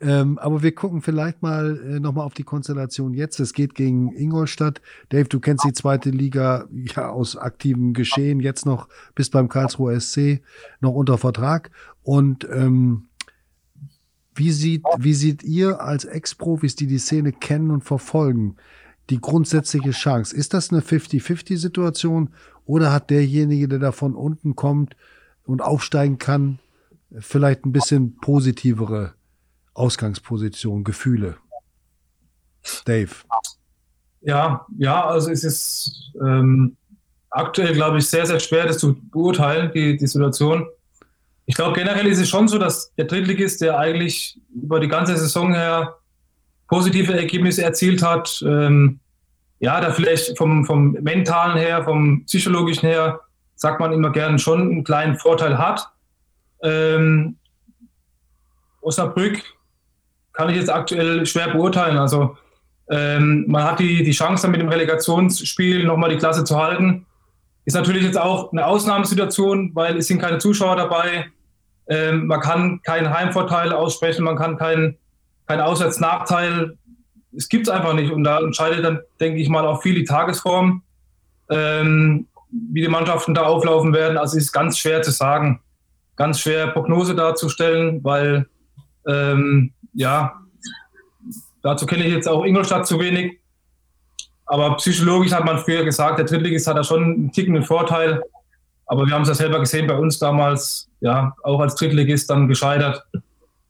ähm, 0.00 0.38
aber 0.38 0.62
wir 0.62 0.74
gucken 0.74 1.02
vielleicht 1.02 1.42
mal 1.42 1.78
äh, 1.78 2.00
nochmal 2.00 2.24
auf 2.24 2.32
die 2.32 2.44
Konstellation 2.44 3.12
jetzt. 3.12 3.40
Es 3.40 3.52
geht 3.52 3.74
gegen 3.74 4.16
Ingolstadt. 4.16 4.80
Dave, 5.10 5.28
du 5.28 5.38
kennst 5.38 5.66
die 5.66 5.74
zweite 5.74 6.08
Liga 6.08 6.66
ja 6.72 7.10
aus 7.10 7.36
aktivem 7.36 7.92
Geschehen. 7.92 8.40
Jetzt 8.40 8.64
noch 8.64 8.88
bist 9.14 9.32
beim 9.32 9.50
Karlsruher 9.50 10.00
SC 10.00 10.40
noch 10.80 10.94
unter 10.94 11.18
Vertrag. 11.18 11.70
Und 12.02 12.48
ähm, 12.50 13.08
wie, 14.34 14.50
sieht, 14.50 14.82
wie 14.96 15.14
sieht 15.14 15.42
ihr 15.42 15.82
als 15.82 16.06
Ex-Profis, 16.06 16.74
die 16.74 16.86
die 16.86 16.96
Szene 16.96 17.32
kennen 17.32 17.70
und 17.70 17.84
verfolgen, 17.84 18.56
die 19.10 19.20
grundsätzliche 19.20 19.90
Chance? 19.90 20.34
Ist 20.34 20.54
das 20.54 20.70
eine 20.70 20.80
50-50-Situation 20.80 22.30
oder 22.64 22.92
hat 22.92 23.10
derjenige, 23.10 23.68
der 23.68 23.78
da 23.78 23.92
von 23.92 24.14
unten 24.14 24.56
kommt 24.56 24.96
und 25.44 25.62
aufsteigen 25.62 26.18
kann, 26.18 26.58
vielleicht 27.18 27.66
ein 27.66 27.72
bisschen 27.72 28.16
positivere 28.16 29.14
Ausgangsposition, 29.74 30.84
Gefühle? 30.84 31.36
Dave. 32.84 33.10
Ja, 34.20 34.66
ja, 34.76 35.06
also 35.06 35.30
es 35.30 35.44
ist 35.44 36.12
ähm, 36.20 36.76
aktuell, 37.30 37.72
glaube 37.72 37.98
ich, 37.98 38.06
sehr, 38.06 38.26
sehr 38.26 38.38
schwer, 38.38 38.66
das 38.66 38.78
zu 38.78 38.94
beurteilen, 38.94 39.70
die, 39.74 39.96
die 39.96 40.06
Situation. 40.06 40.66
Ich 41.46 41.54
glaube, 41.54 41.74
generell 41.74 42.06
ist 42.06 42.20
es 42.20 42.28
schon 42.28 42.46
so, 42.46 42.58
dass 42.58 42.94
der 42.94 43.06
Drittligist, 43.06 43.60
der 43.60 43.78
eigentlich 43.78 44.38
über 44.54 44.78
die 44.78 44.88
ganze 44.88 45.16
Saison 45.16 45.54
her 45.54 45.96
positive 46.70 47.12
Ergebnisse 47.12 47.64
erzielt 47.64 48.02
hat, 48.02 48.42
ähm, 48.46 49.00
ja, 49.58 49.80
da 49.80 49.90
vielleicht 49.90 50.38
vom, 50.38 50.64
vom 50.64 50.92
mentalen 50.92 51.58
her, 51.58 51.84
vom 51.84 52.24
psychologischen 52.24 52.88
her, 52.88 53.20
sagt 53.56 53.80
man 53.80 53.92
immer 53.92 54.10
gern, 54.10 54.38
schon 54.38 54.60
einen 54.62 54.84
kleinen 54.84 55.18
Vorteil 55.18 55.58
hat. 55.58 55.86
Ähm, 56.62 57.36
Osnabrück 58.80 59.42
kann 60.32 60.48
ich 60.48 60.56
jetzt 60.56 60.70
aktuell 60.70 61.26
schwer 61.26 61.48
beurteilen. 61.48 61.98
Also 61.98 62.38
ähm, 62.88 63.44
man 63.48 63.64
hat 63.64 63.80
die, 63.80 64.02
die 64.02 64.12
Chance, 64.12 64.48
mit 64.48 64.60
dem 64.60 64.68
Relegationsspiel 64.68 65.84
nochmal 65.84 66.10
die 66.10 66.16
Klasse 66.16 66.44
zu 66.44 66.56
halten. 66.56 67.04
Ist 67.66 67.74
natürlich 67.74 68.04
jetzt 68.04 68.18
auch 68.18 68.52
eine 68.52 68.64
Ausnahmesituation, 68.64 69.72
weil 69.74 69.98
es 69.98 70.06
sind 70.06 70.20
keine 70.20 70.38
Zuschauer 70.38 70.76
dabei. 70.76 71.26
Ähm, 71.88 72.26
man 72.28 72.40
kann 72.40 72.80
keinen 72.82 73.12
Heimvorteil 73.12 73.72
aussprechen, 73.72 74.24
man 74.24 74.36
kann 74.36 74.56
keinen 74.56 74.96
kein 75.50 75.60
Auswärtsnachteil. 75.60 76.78
Es 77.36 77.48
gibt 77.48 77.66
es 77.66 77.72
einfach 77.72 77.92
nicht. 77.94 78.12
Und 78.12 78.22
da 78.22 78.38
entscheidet 78.38 78.84
dann, 78.84 79.00
denke 79.18 79.40
ich 79.40 79.48
mal, 79.48 79.66
auch 79.66 79.82
viel 79.82 79.96
die 79.96 80.04
Tagesform, 80.04 80.82
ähm, 81.48 82.28
wie 82.50 82.82
die 82.82 82.88
Mannschaften 82.88 83.34
da 83.34 83.42
auflaufen 83.42 83.92
werden. 83.92 84.16
Also 84.16 84.36
es 84.36 84.44
ist 84.44 84.52
ganz 84.52 84.78
schwer 84.78 85.02
zu 85.02 85.10
sagen, 85.10 85.60
ganz 86.14 86.38
schwer 86.38 86.68
Prognose 86.68 87.16
darzustellen, 87.16 88.02
weil 88.04 88.46
ähm, 89.08 89.72
ja, 89.92 90.40
dazu 91.62 91.84
kenne 91.84 92.04
ich 92.04 92.12
jetzt 92.12 92.28
auch 92.28 92.44
Ingolstadt 92.44 92.86
zu 92.86 93.00
wenig. 93.00 93.40
Aber 94.46 94.76
psychologisch 94.76 95.32
hat 95.32 95.44
man 95.44 95.58
früher 95.58 95.84
gesagt, 95.84 96.18
der 96.18 96.26
Drittligist 96.26 96.68
hat 96.68 96.76
da 96.76 96.84
schon 96.84 97.02
einen 97.02 97.32
tickenden 97.32 97.64
Vorteil. 97.64 98.22
Aber 98.86 99.04
wir 99.04 99.14
haben 99.14 99.22
es 99.22 99.28
ja 99.28 99.34
selber 99.34 99.58
gesehen 99.58 99.88
bei 99.88 99.96
uns 99.96 100.20
damals, 100.20 100.88
ja, 101.00 101.34
auch 101.42 101.58
als 101.58 101.74
Drittligist 101.74 102.30
dann 102.30 102.46
gescheitert. 102.46 103.04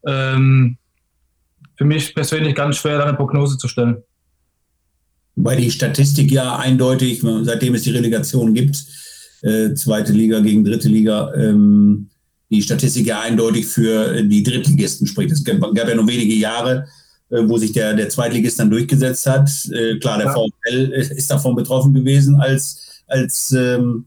Ähm, 0.06 0.76
für 1.80 1.87
mich 1.87 2.14
persönlich 2.14 2.54
ganz 2.54 2.76
schwer, 2.76 2.99
da 2.99 3.04
eine 3.04 3.16
Prognose 3.16 3.56
zu 3.56 3.66
stellen. 3.66 4.02
Weil 5.34 5.56
die 5.56 5.70
Statistik 5.70 6.30
ja 6.30 6.56
eindeutig, 6.56 7.22
seitdem 7.42 7.75
es 7.75 7.84
die 7.84 7.92
Relegation 7.92 8.52
gibt, 8.52 8.84
äh, 9.40 9.72
zweite 9.72 10.12
Liga 10.12 10.40
gegen 10.40 10.62
dritte 10.62 10.90
Liga, 10.90 11.32
ähm, 11.34 12.10
die 12.50 12.60
Statistik 12.60 13.06
ja 13.06 13.22
eindeutig 13.22 13.66
für 13.66 14.22
die 14.22 14.42
Drittligisten 14.42 15.06
spricht. 15.06 15.32
Es 15.32 15.42
gab, 15.42 15.58
gab 15.58 15.88
ja 15.88 15.94
nur 15.94 16.06
wenige 16.06 16.34
Jahre, 16.34 16.87
äh, 17.30 17.49
wo 17.49 17.56
sich 17.56 17.72
der, 17.72 17.94
der 17.94 18.10
Zweitligist 18.10 18.60
dann 18.60 18.68
durchgesetzt 18.68 19.25
hat. 19.25 19.49
Äh, 19.72 19.99
klar, 20.00 20.18
der 20.18 20.26
ja. 20.26 20.34
VfL 20.34 20.92
ist 21.16 21.30
davon 21.30 21.56
betroffen 21.56 21.94
gewesen 21.94 22.34
als, 22.34 23.02
als 23.06 23.52
ähm, 23.52 24.04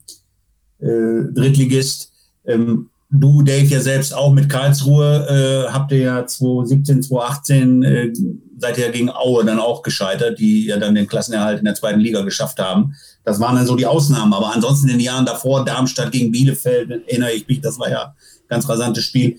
äh, 0.78 1.24
Drittligist. 1.34 2.12
Ähm, 2.46 2.92
du, 3.14 3.42
Dave, 3.42 3.66
ja 3.66 3.80
selbst 3.80 4.14
auch 4.14 4.34
mit 4.34 4.50
Karlsruhe, 4.50 5.28
äh, 5.68 5.72
habt 5.72 5.92
ihr 5.92 6.00
ja 6.00 6.26
2017, 6.26 7.04
2018 7.04 7.84
äh, 7.84 8.14
seid 8.58 8.78
ihr 8.78 8.92
gegen 8.92 9.10
Aue 9.10 9.46
dann 9.46 9.60
auch 9.60 9.82
gescheitert, 9.82 10.40
die 10.40 10.66
ja 10.66 10.78
dann 10.78 10.96
den 10.96 11.08
Klassenerhalt 11.08 11.60
in 11.60 11.66
der 11.66 11.76
zweiten 11.76 12.00
Liga 12.00 12.22
geschafft 12.22 12.60
haben. 12.60 12.96
Das 13.24 13.40
waren 13.40 13.56
dann 13.56 13.66
so 13.66 13.76
die 13.76 13.86
Ausnahmen. 13.86 14.34
Aber 14.34 14.54
ansonsten 14.54 14.90
in 14.90 14.98
den 14.98 15.06
Jahren 15.06 15.26
davor, 15.26 15.64
Darmstadt 15.64 16.12
gegen 16.12 16.32
Bielefeld, 16.32 16.90
erinnere 16.90 17.32
ich 17.32 17.48
mich, 17.48 17.62
das 17.62 17.80
war 17.80 17.90
ja 17.90 18.04
ein 18.04 18.14
ganz 18.50 18.68
rasantes 18.68 19.04
Spiel 19.04 19.38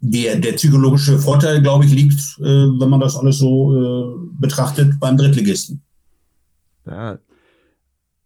der, 0.00 0.36
der 0.36 0.52
psychologische 0.52 1.18
Vorteil, 1.18 1.62
glaube 1.62 1.84
ich, 1.84 1.92
liegt, 1.92 2.20
äh, 2.38 2.44
wenn 2.44 2.88
man 2.88 3.00
das 3.00 3.16
alles 3.16 3.38
so 3.38 3.74
äh, 3.74 4.28
betrachtet, 4.38 5.00
beim 5.00 5.16
Drittligisten. 5.16 5.82
Ja. 6.86 7.18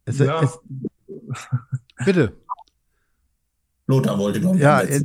Es, 0.05 0.19
ja. 0.19 0.43
Es, 0.43 0.59
bitte. 2.05 2.33
Lothar 3.91 4.19
wollte 4.19 4.41
noch. 4.41 4.57
Ja, 4.57 4.81
äh, 4.83 5.03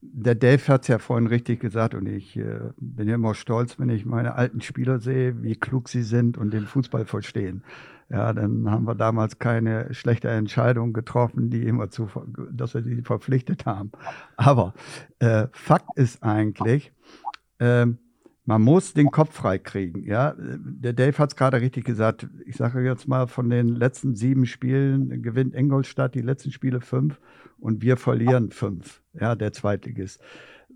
der 0.00 0.34
Dave 0.34 0.66
hat 0.68 0.82
es 0.82 0.88
ja 0.88 0.98
vorhin 0.98 1.26
richtig 1.26 1.60
gesagt 1.60 1.94
und 1.94 2.06
ich 2.06 2.36
äh, 2.36 2.60
bin 2.78 3.08
ja 3.08 3.16
immer 3.16 3.34
stolz, 3.34 3.78
wenn 3.78 3.90
ich 3.90 4.06
meine 4.06 4.34
alten 4.34 4.60
Spieler 4.60 4.98
sehe, 4.98 5.42
wie 5.42 5.56
klug 5.56 5.88
sie 5.88 6.02
sind 6.02 6.38
und 6.38 6.52
den 6.52 6.66
Fußball 6.66 7.04
verstehen 7.04 7.62
ja, 8.08 8.32
dann 8.32 8.70
haben 8.70 8.86
wir 8.86 8.94
damals 8.94 9.38
keine 9.38 9.92
schlechte 9.92 10.28
Entscheidung 10.28 10.92
getroffen, 10.92 11.50
die 11.50 11.62
immer 11.66 11.90
zu, 11.90 12.08
dass 12.52 12.74
wir 12.74 12.82
sie 12.82 13.02
verpflichtet 13.02 13.66
haben. 13.66 13.90
Aber 14.36 14.74
äh, 15.18 15.48
Fakt 15.52 15.96
ist 15.96 16.22
eigentlich, 16.22 16.92
äh, 17.58 17.86
man 18.44 18.62
muss 18.62 18.94
den 18.94 19.10
Kopf 19.10 19.34
frei 19.34 19.58
kriegen. 19.58 20.04
Ja, 20.04 20.34
der 20.38 20.92
Dave 20.92 21.18
hat 21.18 21.30
es 21.30 21.36
gerade 21.36 21.60
richtig 21.60 21.84
gesagt. 21.84 22.28
Ich 22.46 22.56
sage 22.56 22.80
jetzt 22.84 23.08
mal, 23.08 23.26
von 23.26 23.50
den 23.50 23.68
letzten 23.68 24.14
sieben 24.14 24.46
Spielen 24.46 25.20
gewinnt 25.20 25.54
Ingolstadt 25.54 26.14
die 26.14 26.22
letzten 26.22 26.52
Spiele 26.52 26.80
fünf 26.80 27.18
und 27.58 27.82
wir 27.82 27.96
verlieren 27.96 28.50
fünf. 28.50 29.02
Ja, 29.18 29.34
der 29.34 29.52
Zweitligist. 29.52 30.20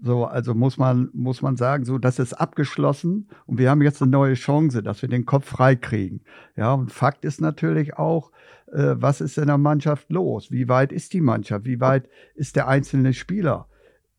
So, 0.03 0.25
also 0.25 0.55
muss 0.55 0.79
man, 0.79 1.11
muss 1.13 1.43
man 1.43 1.57
sagen, 1.57 1.85
so, 1.85 1.99
das 1.99 2.19
ist 2.19 2.33
abgeschlossen 2.33 3.29
und 3.47 3.59
wir 3.59 3.69
haben 3.69 3.83
jetzt 3.83 4.01
eine 4.01 4.11
neue 4.11 4.35
Chance, 4.35 4.83
dass 4.83 5.03
wir 5.03 5.11
den 5.11 5.27
Kopf 5.27 5.47
frei 5.47 5.77
kriegen. 5.77 6.23
Ja, 6.57 6.73
und 6.73 6.91
Fakt 6.91 7.25
ist 7.25 7.41
natürlich 7.41 7.99
auch, 7.99 8.33
äh, 8.73 8.95
was 8.97 9.21
ist 9.21 9.37
in 9.37 9.49
der 9.49 9.59
Mannschaft 9.59 10.11
los? 10.11 10.51
Wie 10.51 10.69
weit 10.69 10.93
ist 10.93 11.13
die 11.13 11.21
Mannschaft? 11.21 11.67
Wie 11.67 11.81
weit 11.81 12.09
ist 12.35 12.57
der 12.57 12.67
einzelne 12.67 13.13
Spieler? 13.13 13.67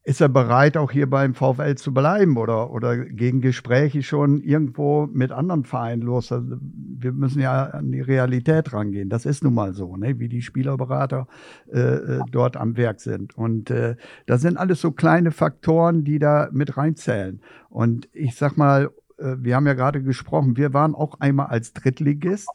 ist 0.03 0.21
er 0.21 0.29
bereit, 0.29 0.77
auch 0.77 0.91
hier 0.91 1.09
beim 1.09 1.35
VfL 1.35 1.75
zu 1.75 1.93
bleiben 1.93 2.37
oder, 2.37 2.71
oder 2.71 2.97
gegen 2.97 3.39
Gespräche 3.39 4.01
schon 4.01 4.41
irgendwo 4.41 5.07
mit 5.07 5.31
anderen 5.31 5.63
Vereinen 5.63 6.01
los? 6.01 6.31
Also 6.31 6.57
wir 7.01 7.11
müssen 7.11 7.41
ja 7.41 7.65
an 7.65 7.91
die 7.91 8.01
Realität 8.01 8.73
rangehen. 8.73 9.09
Das 9.09 9.25
ist 9.25 9.43
nun 9.43 9.53
mal 9.53 9.73
so, 9.73 9.97
ne? 9.97 10.19
wie 10.19 10.29
die 10.29 10.41
Spielerberater 10.41 11.27
äh, 11.71 11.79
äh 11.79 12.19
dort 12.31 12.57
am 12.57 12.77
Werk 12.77 13.01
sind. 13.01 13.37
Und 13.37 13.69
äh, 13.69 13.95
das 14.25 14.41
sind 14.41 14.57
alles 14.57 14.81
so 14.81 14.91
kleine 14.91 15.31
Faktoren, 15.31 16.03
die 16.03 16.19
da 16.19 16.49
mit 16.51 16.77
reinzählen. 16.77 17.41
Und 17.69 18.09
ich 18.13 18.35
sag 18.35 18.57
mal, 18.57 18.91
äh, 19.17 19.35
wir 19.39 19.55
haben 19.55 19.67
ja 19.67 19.73
gerade 19.73 20.01
gesprochen, 20.01 20.57
wir 20.57 20.73
waren 20.73 20.95
auch 20.95 21.19
einmal 21.19 21.47
als 21.47 21.73
Drittligist, 21.73 22.49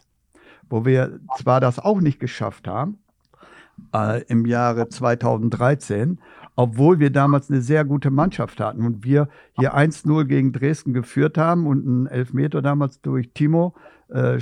wo 0.68 0.84
wir 0.84 1.20
zwar 1.38 1.60
das 1.60 1.78
auch 1.78 2.00
nicht 2.00 2.20
geschafft 2.20 2.68
haben, 2.68 2.98
äh, 3.94 4.22
im 4.24 4.46
Jahre 4.46 4.88
2013, 4.88 6.18
obwohl 6.56 6.98
wir 6.98 7.10
damals 7.10 7.50
eine 7.50 7.60
sehr 7.60 7.84
gute 7.84 8.10
Mannschaft 8.10 8.60
hatten 8.60 8.84
und 8.84 9.04
wir 9.04 9.28
hier 9.58 9.74
1-0 9.74 10.24
gegen 10.24 10.52
Dresden 10.52 10.92
geführt 10.92 11.38
haben 11.38 11.66
und 11.66 11.86
einen 11.86 12.06
Elfmeter 12.06 12.62
damals 12.62 13.00
durch 13.00 13.30
Timo 13.32 13.74
äh, 14.08 14.38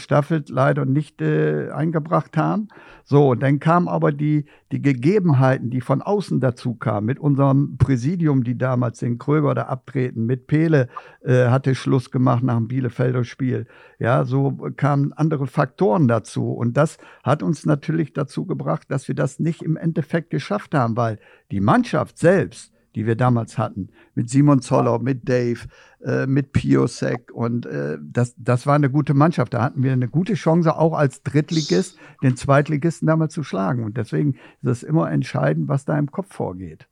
leider 0.48 0.84
nicht 0.84 1.20
äh, 1.22 1.70
eingebracht 1.70 2.36
haben. 2.36 2.68
So, 3.04 3.30
und 3.30 3.42
dann 3.42 3.60
kamen 3.60 3.88
aber 3.88 4.12
die, 4.12 4.46
die 4.72 4.80
Gegebenheiten, 4.80 5.70
die 5.70 5.80
von 5.80 6.02
außen 6.02 6.40
dazu 6.40 6.74
kamen, 6.74 7.06
mit 7.06 7.18
unserem 7.18 7.76
Präsidium, 7.76 8.44
die 8.44 8.56
damals 8.56 8.98
den 9.00 9.18
Kröger 9.18 9.54
da 9.54 9.62
abtreten, 9.64 10.26
mit 10.26 10.46
Pele 10.46 10.88
äh, 11.22 11.46
hatte 11.48 11.74
Schluss 11.74 12.10
gemacht 12.10 12.42
nach 12.42 12.56
dem 12.56 12.68
Bielefelder 12.68 13.24
Spiel. 13.24 13.66
Ja, 13.98 14.24
so 14.24 14.52
kamen 14.76 15.12
andere 15.12 15.46
Faktoren 15.46 16.08
dazu. 16.08 16.50
Und 16.52 16.76
das 16.76 16.98
hat 17.22 17.42
uns 17.42 17.66
natürlich 17.66 18.12
dazu 18.12 18.46
gebracht, 18.46 18.90
dass 18.90 19.08
wir 19.08 19.14
das 19.14 19.38
nicht 19.38 19.62
im 19.62 19.76
Endeffekt 19.76 20.30
geschafft 20.30 20.74
haben, 20.74 20.96
weil 20.96 21.18
die 21.50 21.60
Mannschaft 21.60 22.18
selbst, 22.18 22.73
die 22.94 23.06
wir 23.06 23.16
damals 23.16 23.58
hatten, 23.58 23.88
mit 24.14 24.30
Simon 24.30 24.60
Zoller, 24.60 24.98
mit 24.98 25.28
Dave, 25.28 25.60
äh, 26.04 26.26
mit 26.26 26.52
Piosek 26.52 27.32
und 27.32 27.66
äh, 27.66 27.98
das, 28.00 28.34
das 28.36 28.66
war 28.66 28.74
eine 28.74 28.90
gute 28.90 29.14
Mannschaft. 29.14 29.54
Da 29.54 29.62
hatten 29.62 29.82
wir 29.82 29.92
eine 29.92 30.08
gute 30.08 30.34
Chance, 30.34 30.76
auch 30.76 30.92
als 30.92 31.22
Drittligist 31.22 31.98
den 32.22 32.36
Zweitligisten 32.36 33.06
damals 33.06 33.34
zu 33.34 33.42
schlagen. 33.42 33.84
Und 33.84 33.96
deswegen 33.96 34.34
ist 34.62 34.70
es 34.70 34.82
immer 34.82 35.10
entscheidend, 35.10 35.68
was 35.68 35.84
da 35.84 35.98
im 35.98 36.10
Kopf 36.10 36.32
vorgeht. 36.34 36.88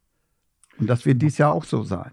Und 0.78 0.88
das 0.88 1.06
wird 1.06 1.22
dies 1.22 1.38
Jahr 1.38 1.52
auch 1.52 1.64
so 1.64 1.82
sein. 1.82 2.12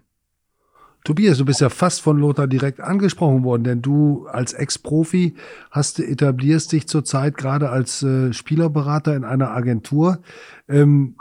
Tobias, 1.04 1.38
du 1.38 1.46
bist 1.46 1.62
ja 1.62 1.70
fast 1.70 2.02
von 2.02 2.18
Lothar 2.18 2.46
direkt 2.46 2.80
angesprochen 2.80 3.42
worden, 3.42 3.64
denn 3.64 3.80
du 3.80 4.26
als 4.26 4.52
Ex-Profi 4.52 5.34
hast 5.70 5.98
etablierst 5.98 6.72
dich 6.72 6.86
zurzeit 6.86 7.38
gerade 7.38 7.70
als 7.70 8.02
äh, 8.02 8.34
Spielerberater 8.34 9.16
in 9.16 9.24
einer 9.24 9.50
Agentur. 9.50 10.20
Ähm, 10.68 11.16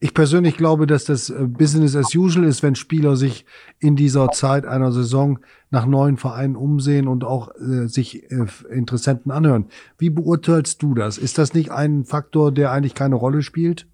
ich 0.00 0.14
persönlich 0.14 0.56
glaube, 0.56 0.86
dass 0.86 1.04
das 1.04 1.28
äh, 1.28 1.46
Business 1.46 1.96
as 1.96 2.14
usual 2.14 2.44
ist, 2.44 2.62
wenn 2.62 2.76
Spieler 2.76 3.16
sich 3.16 3.44
in 3.80 3.96
dieser 3.96 4.28
Zeit 4.30 4.64
einer 4.64 4.92
Saison 4.92 5.40
nach 5.70 5.86
neuen 5.86 6.16
Vereinen 6.16 6.54
umsehen 6.54 7.08
und 7.08 7.24
auch 7.24 7.54
äh, 7.56 7.88
sich 7.88 8.30
äh, 8.30 8.46
Interessenten 8.70 9.32
anhören. 9.32 9.66
Wie 9.98 10.10
beurteilst 10.10 10.82
du 10.82 10.94
das? 10.94 11.18
Ist 11.18 11.38
das 11.38 11.52
nicht 11.52 11.70
ein 11.70 12.04
Faktor, 12.04 12.52
der 12.52 12.70
eigentlich 12.70 12.94
keine 12.94 13.16
Rolle 13.16 13.42
spielt? 13.42 13.88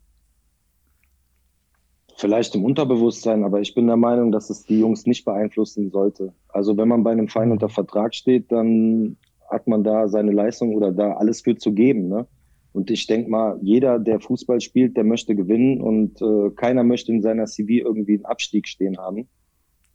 Vielleicht 2.17 2.55
im 2.55 2.65
Unterbewusstsein, 2.65 3.43
aber 3.43 3.61
ich 3.61 3.75
bin 3.75 3.87
der 3.87 3.97
Meinung, 3.97 4.31
dass 4.31 4.51
es 4.51 4.65
die 4.65 4.79
Jungs 4.79 5.05
nicht 5.07 5.25
beeinflussen 5.25 5.91
sollte. 5.91 6.33
Also 6.49 6.77
wenn 6.77 6.87
man 6.87 7.03
bei 7.03 7.11
einem 7.11 7.29
Verein 7.29 7.51
unter 7.51 7.69
Vertrag 7.69 8.15
steht, 8.15 8.53
dann 8.53 9.17
hat 9.51 9.67
man 9.67 9.83
da 9.83 10.07
seine 10.09 10.33
Leistung 10.33 10.75
oder 10.75 10.93
da 10.93 11.15
alles 11.15 11.41
für 11.41 11.57
zu 11.57 11.73
geben. 11.73 12.09
Ne? 12.09 12.27
Und 12.75 12.91
ich 12.91 13.07
denke 13.07 13.31
mal, 13.31 13.57
jeder, 13.63 14.01
der 14.01 14.19
Fußball 14.19 14.61
spielt, 14.61 14.97
der 14.97 15.05
möchte 15.05 15.37
gewinnen 15.37 15.81
und 15.81 16.21
äh, 16.21 16.51
keiner 16.57 16.83
möchte 16.83 17.13
in 17.13 17.23
seiner 17.23 17.47
CV 17.47 17.87
irgendwie 17.87 18.15
einen 18.15 18.25
Abstieg 18.25 18.67
stehen 18.67 18.99
haben. 18.99 19.29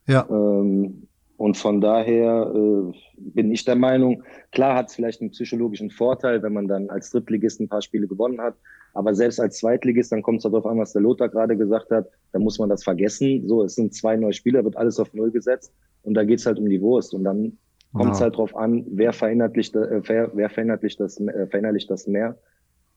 Ja. 0.07 0.25
Ähm, 0.31 1.09
und 1.35 1.57
von 1.57 1.81
daher 1.81 2.53
äh, 2.55 2.93
bin 3.17 3.51
ich 3.51 3.65
der 3.65 3.75
Meinung, 3.75 4.23
klar 4.53 4.77
hat 4.77 4.87
es 4.87 4.95
vielleicht 4.95 5.19
einen 5.19 5.31
psychologischen 5.31 5.91
Vorteil, 5.91 6.41
wenn 6.41 6.53
man 6.53 6.69
dann 6.69 6.89
als 6.89 7.11
Drittligist 7.11 7.59
ein 7.59 7.67
paar 7.67 7.81
Spiele 7.81 8.07
gewonnen 8.07 8.39
hat. 8.39 8.55
Aber 8.93 9.13
selbst 9.13 9.41
als 9.41 9.57
Zweitligist, 9.57 10.13
dann 10.13 10.21
kommt 10.21 10.37
es 10.37 10.43
darauf 10.43 10.65
an, 10.65 10.79
was 10.79 10.93
der 10.93 11.01
Lothar 11.01 11.27
gerade 11.27 11.57
gesagt 11.57 11.91
hat, 11.91 12.07
dann 12.31 12.43
muss 12.43 12.59
man 12.59 12.69
das 12.69 12.85
vergessen. 12.85 13.45
So, 13.45 13.61
es 13.63 13.75
sind 13.75 13.93
zwei 13.93 14.15
neue 14.15 14.33
Spieler, 14.33 14.63
wird 14.63 14.77
alles 14.77 15.01
auf 15.01 15.13
Null 15.13 15.31
gesetzt 15.31 15.73
und 16.03 16.13
da 16.13 16.23
geht 16.23 16.39
es 16.39 16.45
halt 16.45 16.59
um 16.59 16.69
die 16.69 16.81
Wurst. 16.81 17.13
Und 17.13 17.25
dann 17.25 17.57
kommt 17.93 18.13
es 18.13 18.19
ja. 18.19 18.25
halt 18.25 18.37
drauf 18.37 18.55
an, 18.55 18.85
wer 18.89 19.11
verinnerlicht, 19.11 19.75
äh, 19.75 20.01
wer, 20.07 20.31
wer 20.33 20.49
verinnerlicht, 20.49 20.97
das, 21.01 21.19
äh, 21.19 21.45
verinnerlicht 21.47 21.91
das 21.91 22.07
mehr 22.07 22.37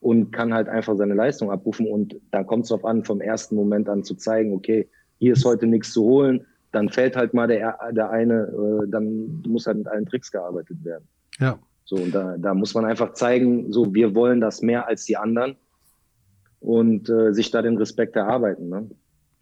und 0.03 0.33
kann 0.33 0.53
halt 0.53 0.69
einfach 0.69 0.97
seine 0.97 1.15
Leistung 1.15 1.53
abrufen. 1.53 1.87
Und 1.87 2.17
dann 2.33 2.45
kommt 2.47 2.65
es 2.65 2.71
darauf 2.71 2.85
an, 2.85 3.05
vom 3.05 3.21
ersten 3.21 3.55
Moment 3.55 3.89
an 3.89 4.03
zu 4.03 4.17
zeigen, 4.17 4.53
okay, 4.53 4.89
hier 5.19 5.35
ist 5.35 5.45
heute 5.45 5.67
nichts 5.67 5.93
zu 5.93 6.03
holen, 6.03 6.45
dann 6.73 6.89
fällt 6.89 7.17
halt 7.17 7.35
mal 7.35 7.47
der, 7.47 7.79
der 7.93 8.11
eine, 8.11 8.43
äh, 8.43 8.89
dann 8.89 9.43
muss 9.47 9.67
halt 9.67 9.79
mit 9.79 9.87
allen 9.87 10.05
Tricks 10.05 10.33
gearbeitet 10.33 10.85
werden. 10.85 11.07
Ja. 11.39 11.57
So, 11.85 11.97
und 11.97 12.13
da, 12.13 12.37
da 12.37 12.53
muss 12.53 12.75
man 12.75 12.85
einfach 12.85 13.13
zeigen, 13.13 13.73
so, 13.73 13.95
wir 13.95 14.15
wollen 14.15 14.41
das 14.41 14.61
mehr 14.61 14.89
als 14.89 15.05
die 15.05 15.17
anderen 15.17 15.55
und 16.59 17.09
äh, 17.09 17.33
sich 17.33 17.53
da 17.53 17.63
den 17.63 17.77
Respekt 17.77 18.17
erarbeiten. 18.17 18.69
Ne? 18.69 18.91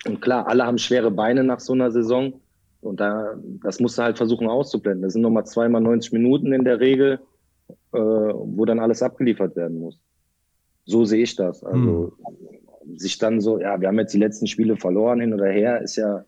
Und 0.06 0.20
klar, 0.20 0.46
alle 0.46 0.66
haben 0.66 0.78
schwere 0.78 1.10
Beine 1.10 1.42
nach 1.42 1.60
so 1.60 1.72
einer 1.72 1.90
Saison. 1.90 2.34
Und 2.82 3.00
da, 3.00 3.34
das 3.62 3.80
musst 3.80 3.96
du 3.96 4.02
halt 4.02 4.18
versuchen 4.18 4.48
auszublenden. 4.48 5.02
Das 5.02 5.14
sind 5.14 5.22
nochmal 5.22 5.46
zweimal 5.46 5.80
90 5.80 6.12
Minuten 6.12 6.52
in 6.52 6.64
der 6.64 6.80
Regel, 6.80 7.20
äh, 7.92 7.98
wo 7.98 8.66
dann 8.66 8.80
alles 8.80 9.02
abgeliefert 9.02 9.56
werden 9.56 9.78
muss. 9.78 9.98
So 10.90 11.04
sehe 11.04 11.22
ich 11.22 11.36
das. 11.36 11.62
Also 11.62 12.12
hm. 12.84 12.98
sich 12.98 13.18
dann 13.18 13.40
so, 13.40 13.60
ja, 13.60 13.80
wir 13.80 13.88
haben 13.88 13.98
jetzt 13.98 14.12
die 14.12 14.18
letzten 14.18 14.46
Spiele 14.46 14.76
verloren 14.76 15.20
hin 15.20 15.32
oder 15.32 15.46
her, 15.46 15.80
ist 15.80 15.96
ja 15.96 16.24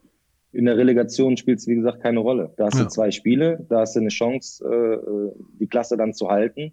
in 0.52 0.66
der 0.66 0.76
Relegation 0.76 1.36
spielt 1.36 1.58
es, 1.58 1.66
wie 1.66 1.76
gesagt, 1.76 2.02
keine 2.02 2.20
Rolle. 2.20 2.52
Da 2.56 2.66
hast 2.66 2.76
ja. 2.76 2.84
du 2.84 2.88
zwei 2.88 3.10
Spiele, 3.10 3.64
da 3.68 3.80
hast 3.80 3.96
du 3.96 4.00
eine 4.00 4.10
Chance, 4.10 4.64
äh, 4.64 5.32
die 5.58 5.66
Klasse 5.66 5.96
dann 5.96 6.12
zu 6.12 6.28
halten, 6.28 6.72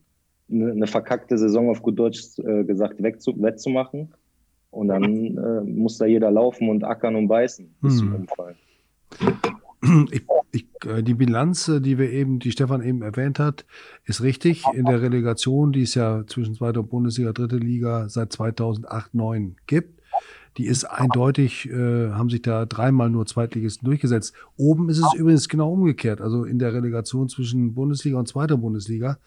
eine, 0.52 0.72
eine 0.72 0.88
verkackte 0.88 1.38
Saison 1.38 1.70
auf 1.70 1.82
gut 1.82 1.98
Deutsch 1.98 2.38
äh, 2.40 2.66
gesagt 2.66 3.02
wegzu, 3.02 3.42
wettzumachen. 3.42 4.14
Und 4.72 4.90
dann 4.90 5.38
äh, 5.38 5.62
muss 5.62 5.98
da 5.98 6.06
jeder 6.06 6.30
laufen 6.30 6.70
und 6.70 6.84
ackern 6.84 7.16
und 7.16 7.28
beißen 7.28 7.74
bis 7.82 7.94
hm. 7.94 8.00
zum 8.00 8.16
Umfallen. 8.16 8.58
Ich, 10.12 10.24
ich, 10.52 10.66
äh, 10.86 11.04
die 11.04 11.14
Bilanz, 11.14 11.68
äh, 11.68 11.80
die 11.80 11.98
wir 11.98 12.12
eben, 12.12 12.40
die 12.40 12.52
Stefan 12.52 12.82
eben 12.82 13.02
erwähnt 13.02 13.40
hat, 13.40 13.66
ist 14.06 14.22
richtig. 14.22 14.64
In 14.74 14.86
der 14.86 15.02
Relegation, 15.02 15.72
die 15.72 15.84
es 15.84 15.96
ja 15.96 16.26
zwischen 16.28 16.56
zweiter 16.56 16.84
Bundesliga, 16.84 17.34
dritte 17.34 17.58
Liga 17.58 18.10
seit 18.10 18.34
2008, 18.34 19.12
2009 19.12 19.56
gibt, 19.68 19.99
die 20.60 20.66
ist 20.66 20.84
eindeutig, 20.84 21.70
äh, 21.70 22.10
haben 22.10 22.30
sich 22.30 22.42
da 22.42 22.66
dreimal 22.66 23.10
nur 23.10 23.26
Zweitligisten 23.26 23.86
durchgesetzt. 23.86 24.34
Oben 24.58 24.90
ist 24.90 24.98
es 24.98 25.14
übrigens 25.14 25.48
genau 25.48 25.72
umgekehrt. 25.72 26.20
Also 26.20 26.44
in 26.44 26.60
der 26.60 26.74
Relegation 26.74 27.30
zwischen 27.30 27.74
Bundesliga 27.74 28.20
und 28.20 28.28
zweiter 28.28 28.58
Bundesliga, 28.58 29.20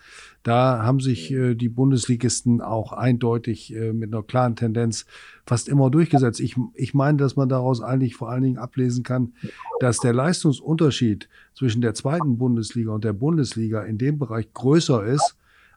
da 0.43 0.83
haben 0.83 1.01
sich 1.01 1.33
äh, 1.33 1.55
die 1.55 1.71
Bundesligisten 1.71 2.61
auch 2.61 2.93
eindeutig 2.93 3.75
äh, 3.75 3.95
mit 3.95 4.13
einer 4.13 4.23
klaren 4.23 4.57
Tendenz 4.57 5.07
fast 5.47 5.71
immer 5.71 5.89
durchgesetzt. 5.89 6.39
Ich, 6.39 6.55
ich 6.75 6.93
meine, 6.93 7.17
dass 7.17 7.35
man 7.35 7.49
daraus 7.49 7.81
eigentlich 7.81 8.15
vor 8.15 8.29
allen 8.29 8.43
Dingen 8.43 8.59
ablesen 8.59 9.03
kann, 9.03 9.33
dass 9.81 10.01
der 10.01 10.13
Leistungsunterschied 10.13 11.31
zwischen 11.55 11.81
der 11.81 11.95
zweiten 11.95 12.37
Bundesliga 12.37 12.93
und 12.93 13.05
der 13.05 13.15
Bundesliga 13.15 13.83
in 13.85 13.97
dem 13.97 14.19
Bereich 14.19 14.53
größer 14.53 15.03
ist 15.07 15.35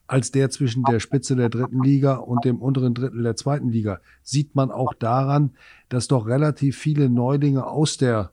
als 0.07 0.31
der 0.31 0.49
zwischen 0.49 0.83
der 0.83 0.99
Spitze 0.99 1.35
der 1.35 1.49
dritten 1.49 1.81
Liga 1.83 2.15
und 2.15 2.45
dem 2.45 2.61
unteren 2.61 2.93
Drittel 2.93 3.23
der 3.23 3.35
zweiten 3.35 3.69
Liga. 3.69 3.99
Sieht 4.23 4.55
man 4.55 4.71
auch 4.71 4.93
daran, 4.93 5.55
dass 5.89 6.07
doch 6.07 6.27
relativ 6.27 6.77
viele 6.77 7.09
Neulinge 7.09 7.65
aus 7.65 7.97
der 7.97 8.31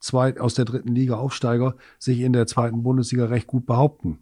zweit, 0.00 0.38
aus 0.38 0.54
der 0.54 0.64
dritten 0.64 0.94
Liga 0.94 1.16
Aufsteiger 1.16 1.74
sich 1.98 2.20
in 2.20 2.32
der 2.32 2.46
zweiten 2.46 2.82
Bundesliga 2.82 3.26
recht 3.26 3.46
gut 3.46 3.66
behaupten. 3.66 4.18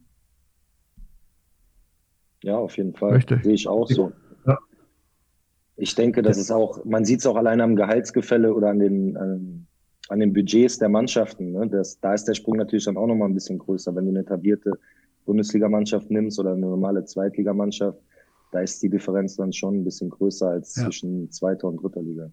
Ja, 2.43 2.57
auf 2.57 2.76
jeden 2.76 2.95
Fall. 2.95 3.15
Richtig. 3.15 3.43
Sehe 3.43 3.55
ich 3.55 3.69
auch 3.69 3.88
so. 3.88 4.12
Ja. 4.47 4.59
Ich 5.76 5.95
denke, 5.95 6.23
das 6.23 6.38
ist 6.38 6.50
auch, 6.50 6.85
man 6.85 7.05
sieht 7.05 7.21
es 7.21 7.26
auch 7.26 7.37
alleine 7.37 7.62
am 7.62 7.76
Gehaltsgefälle 7.76 8.55
oder 8.55 8.71
an 8.71 8.79
den, 8.79 9.17
an, 9.17 9.67
an 10.09 10.21
den 10.21 10.33
Budgets 10.33 10.79
der 10.79 10.88
Mannschaften. 10.88 11.53
Ne? 11.53 11.69
Das, 11.69 12.00
da 12.00 12.15
ist 12.15 12.25
der 12.25 12.35
Sprung 12.35 12.57
natürlich 12.57 12.85
dann 12.85 12.97
auch 12.97 13.07
nochmal 13.07 13.29
ein 13.29 13.35
bisschen 13.35 13.59
größer, 13.59 13.95
wenn 13.95 14.05
du 14.05 14.11
eine 14.11 14.21
etablierte 14.21 14.79
Bundesligamannschaft 15.26 16.11
nimmst 16.11 16.38
oder 16.38 16.52
eine 16.52 16.66
normale 16.66 17.04
Zweitligamannschaft, 17.04 18.00
da 18.52 18.61
ist 18.61 18.83
die 18.83 18.88
Differenz 18.88 19.37
dann 19.37 19.52
schon 19.52 19.80
ein 19.80 19.85
bisschen 19.85 20.09
größer 20.09 20.49
als 20.49 20.76
ja. 20.76 20.85
zwischen 20.85 21.30
zweiter 21.30 21.68
und 21.68 21.83
dritter 21.83 22.02
Liga. 22.02 22.30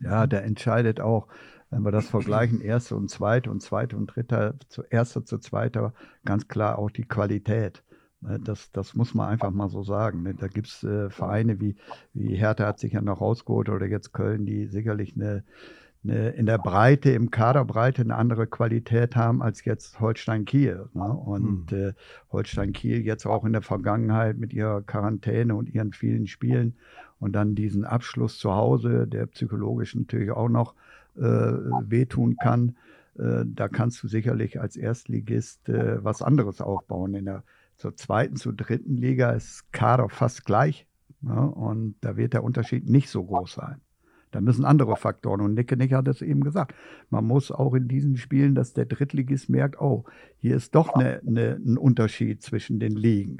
Ja, 0.00 0.26
der 0.26 0.44
entscheidet 0.44 1.00
auch, 1.00 1.28
wenn 1.70 1.82
wir 1.82 1.92
das 1.92 2.08
vergleichen, 2.08 2.60
erste 2.60 2.96
und 2.96 3.10
zweite 3.10 3.50
und 3.50 3.62
zweite 3.62 3.96
und 3.96 4.08
dritter, 4.08 4.54
zu 4.68 4.82
erster 4.82 5.24
zu 5.24 5.38
zweiter, 5.38 5.94
ganz 6.24 6.48
klar 6.48 6.78
auch 6.78 6.90
die 6.90 7.04
Qualität. 7.04 7.82
Ne, 8.20 8.38
das, 8.42 8.72
das 8.72 8.94
muss 8.94 9.14
man 9.14 9.28
einfach 9.28 9.50
mal 9.50 9.68
so 9.68 9.82
sagen. 9.82 10.22
Ne. 10.22 10.34
Da 10.34 10.48
gibt 10.48 10.68
es 10.68 10.84
äh, 10.84 11.10
Vereine 11.10 11.60
wie, 11.60 11.76
wie 12.12 12.34
Hertha 12.34 12.66
hat 12.66 12.78
sich 12.78 12.92
ja 12.92 13.02
noch 13.02 13.20
rausgeholt 13.20 13.68
oder 13.68 13.86
jetzt 13.86 14.12
Köln, 14.12 14.46
die 14.46 14.66
sicherlich 14.66 15.14
eine 15.14 15.44
eine, 16.04 16.30
in 16.30 16.46
der 16.46 16.58
Breite, 16.58 17.10
im 17.10 17.30
Kaderbreite 17.30 18.02
eine 18.02 18.14
andere 18.14 18.46
Qualität 18.46 19.16
haben 19.16 19.42
als 19.42 19.64
jetzt 19.64 20.00
Holstein 20.00 20.44
Kiel. 20.44 20.88
Ne? 20.94 21.04
Und 21.04 21.72
mhm. 21.72 21.78
äh, 21.78 21.92
Holstein 22.30 22.72
Kiel 22.72 23.04
jetzt 23.04 23.26
auch 23.26 23.44
in 23.44 23.52
der 23.52 23.62
Vergangenheit 23.62 24.38
mit 24.38 24.52
ihrer 24.52 24.82
Quarantäne 24.82 25.54
und 25.54 25.68
ihren 25.68 25.92
vielen 25.92 26.26
Spielen 26.26 26.76
und 27.18 27.32
dann 27.32 27.54
diesen 27.54 27.84
Abschluss 27.84 28.38
zu 28.38 28.54
Hause, 28.54 29.06
der 29.06 29.26
psychologisch 29.26 29.94
natürlich 29.94 30.30
auch 30.30 30.48
noch 30.48 30.74
äh, 31.16 31.22
wehtun 31.22 32.36
kann. 32.36 32.76
Äh, 33.18 33.44
da 33.46 33.68
kannst 33.68 34.02
du 34.02 34.08
sicherlich 34.08 34.60
als 34.60 34.76
Erstligist 34.76 35.68
äh, 35.68 36.04
was 36.04 36.22
anderes 36.22 36.60
aufbauen. 36.60 37.14
In 37.14 37.24
der 37.24 37.42
zur 37.76 37.94
zweiten, 37.96 38.36
zur 38.36 38.54
dritten 38.54 38.96
Liga 38.96 39.32
ist 39.32 39.70
Kader 39.72 40.08
fast 40.08 40.44
gleich. 40.44 40.86
Ne? 41.20 41.50
Und 41.50 41.96
da 42.00 42.16
wird 42.16 42.32
der 42.32 42.44
Unterschied 42.44 42.88
nicht 42.88 43.10
so 43.10 43.24
groß 43.24 43.54
sein. 43.54 43.80
Da 44.30 44.40
müssen 44.40 44.64
andere 44.64 44.96
Faktoren. 44.96 45.40
Und 45.40 45.54
Nicke 45.54 45.76
Nick 45.76 45.92
hat 45.92 46.08
es 46.08 46.22
eben 46.22 46.42
gesagt. 46.42 46.74
Man 47.10 47.24
muss 47.24 47.50
auch 47.50 47.74
in 47.74 47.88
diesen 47.88 48.16
Spielen, 48.16 48.54
dass 48.54 48.72
der 48.72 48.86
Drittligist 48.86 49.48
merkt, 49.48 49.80
oh, 49.80 50.04
hier 50.38 50.56
ist 50.56 50.74
doch 50.74 50.94
eine, 50.94 51.20
eine, 51.26 51.60
ein 51.64 51.78
Unterschied 51.78 52.42
zwischen 52.42 52.80
den 52.80 52.96
Ligen. 52.96 53.38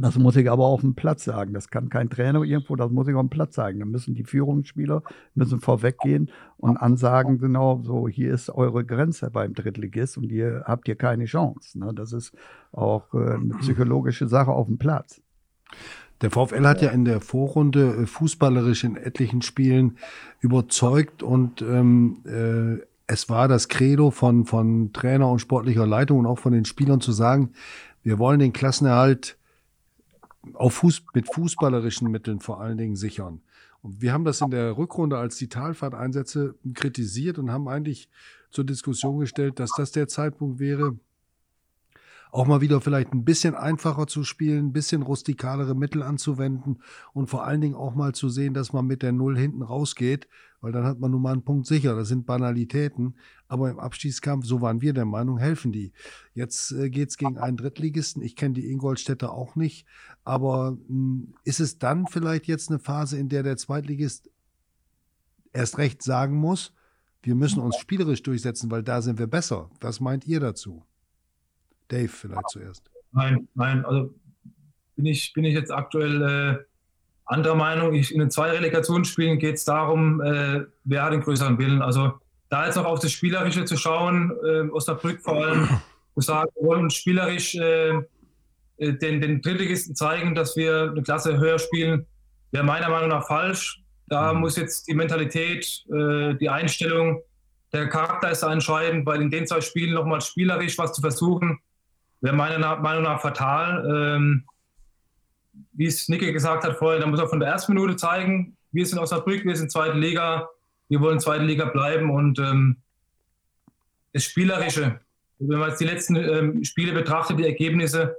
Das 0.00 0.16
muss 0.16 0.34
ich 0.36 0.50
aber 0.50 0.64
auf 0.64 0.80
dem 0.80 0.94
Platz 0.94 1.24
sagen. 1.24 1.52
Das 1.52 1.68
kann 1.68 1.90
kein 1.90 2.08
Trainer 2.08 2.42
irgendwo, 2.42 2.74
das 2.74 2.90
muss 2.90 3.06
ich 3.06 3.14
auf 3.14 3.20
dem 3.20 3.28
Platz 3.28 3.54
sagen. 3.54 3.80
Da 3.80 3.84
müssen 3.84 4.14
die 4.14 4.24
Führungsspieler 4.24 5.02
müssen 5.34 5.60
vorweggehen 5.60 6.30
und 6.56 6.78
ansagen, 6.78 7.38
genau, 7.38 7.82
so, 7.82 8.08
hier 8.08 8.32
ist 8.32 8.48
eure 8.48 8.86
Grenze 8.86 9.30
beim 9.30 9.52
Drittligist 9.52 10.16
und 10.16 10.32
ihr 10.32 10.64
habt 10.64 10.86
hier 10.86 10.96
keine 10.96 11.26
Chance. 11.26 11.78
Ne? 11.78 11.92
Das 11.94 12.14
ist 12.14 12.34
auch 12.72 13.12
äh, 13.12 13.34
eine 13.34 13.54
psychologische 13.60 14.26
Sache 14.26 14.52
auf 14.52 14.68
dem 14.68 14.78
Platz. 14.78 15.20
Der 16.20 16.30
VfL 16.30 16.66
hat 16.66 16.82
ja 16.82 16.90
in 16.90 17.04
der 17.04 17.20
Vorrunde 17.20 18.02
äh, 18.02 18.06
fußballerisch 18.06 18.84
in 18.84 18.96
etlichen 18.96 19.42
Spielen 19.42 19.98
überzeugt 20.40 21.22
und 21.22 21.62
ähm, 21.62 22.22
äh, 22.26 22.84
es 23.06 23.28
war 23.28 23.48
das 23.48 23.68
Credo 23.68 24.10
von, 24.10 24.44
von 24.44 24.92
Trainer 24.92 25.28
und 25.28 25.40
sportlicher 25.40 25.86
Leitung 25.86 26.20
und 26.20 26.26
auch 26.26 26.38
von 26.38 26.52
den 26.52 26.64
Spielern 26.64 27.00
zu 27.00 27.10
sagen, 27.10 27.52
wir 28.02 28.18
wollen 28.18 28.38
den 28.38 28.52
Klassenerhalt 28.52 29.36
auf 30.54 30.74
Fuß, 30.74 31.02
mit 31.14 31.32
fußballerischen 31.32 32.10
Mitteln 32.10 32.40
vor 32.40 32.60
allen 32.60 32.78
Dingen 32.78 32.96
sichern. 32.96 33.40
Und 33.82 34.00
wir 34.00 34.12
haben 34.12 34.24
das 34.24 34.40
in 34.42 34.50
der 34.50 34.76
Rückrunde 34.76 35.18
als 35.18 35.36
die 35.36 35.48
Talfahrteinsätze 35.48 36.54
kritisiert 36.74 37.38
und 37.38 37.50
haben 37.50 37.66
eigentlich 37.66 38.08
zur 38.50 38.64
Diskussion 38.64 39.18
gestellt, 39.20 39.58
dass 39.58 39.70
das 39.76 39.90
der 39.90 40.06
Zeitpunkt 40.06 40.58
wäre, 40.58 40.96
auch 42.32 42.46
mal 42.46 42.60
wieder 42.60 42.80
vielleicht 42.80 43.12
ein 43.12 43.24
bisschen 43.24 43.54
einfacher 43.54 44.06
zu 44.06 44.24
spielen, 44.24 44.66
ein 44.66 44.72
bisschen 44.72 45.02
rustikalere 45.02 45.74
Mittel 45.74 46.02
anzuwenden 46.02 46.82
und 47.12 47.28
vor 47.28 47.44
allen 47.44 47.60
Dingen 47.60 47.74
auch 47.74 47.94
mal 47.94 48.14
zu 48.14 48.28
sehen, 48.28 48.54
dass 48.54 48.72
man 48.72 48.86
mit 48.86 49.02
der 49.02 49.12
Null 49.12 49.36
hinten 49.36 49.62
rausgeht, 49.62 50.28
weil 50.60 50.72
dann 50.72 50.84
hat 50.84 51.00
man 51.00 51.10
nun 51.10 51.22
mal 51.22 51.32
einen 51.32 51.44
Punkt 51.44 51.66
sicher. 51.66 51.96
Das 51.96 52.08
sind 52.08 52.26
Banalitäten, 52.26 53.16
aber 53.48 53.70
im 53.70 53.78
Abstiegskampf, 53.78 54.46
so 54.46 54.60
waren 54.60 54.80
wir 54.80 54.92
der 54.92 55.06
Meinung, 55.06 55.38
helfen 55.38 55.72
die. 55.72 55.92
Jetzt 56.34 56.72
äh, 56.72 56.90
geht's 56.90 57.16
gegen 57.16 57.38
einen 57.38 57.56
Drittligisten. 57.56 58.22
Ich 58.22 58.36
kenne 58.36 58.54
die 58.54 58.70
Ingolstädter 58.70 59.32
auch 59.32 59.56
nicht, 59.56 59.86
aber 60.24 60.78
hm, 60.86 61.34
ist 61.44 61.60
es 61.60 61.78
dann 61.78 62.06
vielleicht 62.06 62.46
jetzt 62.46 62.70
eine 62.70 62.78
Phase, 62.78 63.18
in 63.18 63.28
der 63.28 63.42
der 63.42 63.56
Zweitligist 63.56 64.30
erst 65.52 65.78
recht 65.78 66.02
sagen 66.02 66.36
muss, 66.36 66.72
wir 67.22 67.34
müssen 67.34 67.60
uns 67.60 67.76
spielerisch 67.76 68.22
durchsetzen, 68.22 68.70
weil 68.70 68.82
da 68.82 69.02
sind 69.02 69.18
wir 69.18 69.26
besser. 69.26 69.70
Was 69.80 70.00
meint 70.00 70.26
ihr 70.26 70.40
dazu? 70.40 70.84
Dave 71.90 72.08
vielleicht 72.08 72.48
zuerst. 72.50 72.90
Nein, 73.12 73.48
nein, 73.54 73.84
also 73.84 74.14
bin 74.96 75.06
ich, 75.06 75.32
bin 75.32 75.44
ich 75.44 75.54
jetzt 75.54 75.70
aktuell 75.70 76.22
äh, 76.22 76.64
anderer 77.24 77.54
Meinung. 77.54 77.94
Ich, 77.94 78.12
in 78.12 78.20
den 78.20 78.30
zwei 78.30 78.50
Relegationsspielen 78.50 79.38
geht 79.38 79.56
es 79.56 79.64
darum, 79.64 80.20
äh, 80.20 80.64
wer 80.84 81.02
hat 81.04 81.12
den 81.12 81.22
größeren 81.22 81.58
Willen. 81.58 81.82
Also 81.82 82.12
da 82.48 82.66
jetzt 82.66 82.76
noch 82.76 82.84
auf 82.84 83.00
das 83.00 83.12
Spielerische 83.12 83.64
zu 83.64 83.76
schauen, 83.76 84.32
äh, 84.44 84.68
Osnabrück 84.70 85.20
vor 85.20 85.36
allem, 85.36 85.68
zu 86.14 86.20
sagen, 86.20 86.50
wir 86.56 86.66
wollen 86.66 86.90
spielerisch 86.90 87.54
äh, 87.54 87.90
äh, 88.76 88.94
den, 88.94 89.20
den 89.20 89.40
Drittligisten 89.40 89.94
zeigen, 89.94 90.34
dass 90.34 90.56
wir 90.56 90.90
eine 90.90 91.02
Klasse 91.02 91.38
höher 91.38 91.58
spielen, 91.58 92.06
wäre 92.50 92.64
meiner 92.64 92.88
Meinung 92.88 93.10
nach 93.10 93.26
falsch. 93.26 93.82
Da 94.08 94.32
mhm. 94.32 94.40
muss 94.40 94.56
jetzt 94.56 94.88
die 94.88 94.94
Mentalität, 94.94 95.84
äh, 95.92 96.34
die 96.34 96.48
Einstellung, 96.48 97.22
der 97.72 97.88
Charakter 97.88 98.30
ist 98.30 98.42
entscheidend, 98.42 99.06
weil 99.06 99.22
in 99.22 99.30
den 99.30 99.46
zwei 99.46 99.60
Spielen 99.60 99.94
nochmal 99.94 100.20
spielerisch 100.20 100.76
was 100.78 100.92
zu 100.92 101.00
versuchen, 101.00 101.60
wäre 102.20 102.36
meiner 102.36 102.76
Meinung 102.76 103.02
nach 103.02 103.20
fatal. 103.20 103.84
Ähm, 103.88 104.44
wie 105.72 105.86
es 105.86 106.08
Nicke 106.08 106.32
gesagt 106.32 106.64
hat 106.64 106.76
vorher, 106.76 107.00
da 107.00 107.06
muss 107.06 107.20
er 107.20 107.28
von 107.28 107.40
der 107.40 107.48
ersten 107.48 107.74
Minute 107.74 107.96
zeigen, 107.96 108.56
wir 108.72 108.86
sind 108.86 108.98
Osnabrück, 108.98 109.44
wir 109.44 109.56
sind 109.56 109.70
zweite 109.70 109.98
Liga, 109.98 110.48
wir 110.88 111.00
wollen 111.00 111.20
zweite 111.20 111.44
Liga 111.44 111.66
bleiben 111.66 112.10
und 112.10 112.38
ähm, 112.38 112.76
das 114.12 114.24
Spielerische, 114.24 115.00
wenn 115.38 115.58
man 115.58 115.70
jetzt 115.70 115.80
die 115.80 115.86
letzten 115.86 116.16
ähm, 116.16 116.64
Spiele 116.64 116.92
betrachtet, 116.92 117.38
die 117.38 117.46
Ergebnisse, 117.46 118.16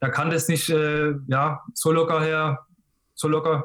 da 0.00 0.08
kann 0.08 0.30
das 0.30 0.48
nicht 0.48 0.68
äh, 0.70 1.14
ja, 1.26 1.62
so 1.74 1.92
locker 1.92 2.20
her, 2.20 2.66
so 3.14 3.28
locker 3.28 3.64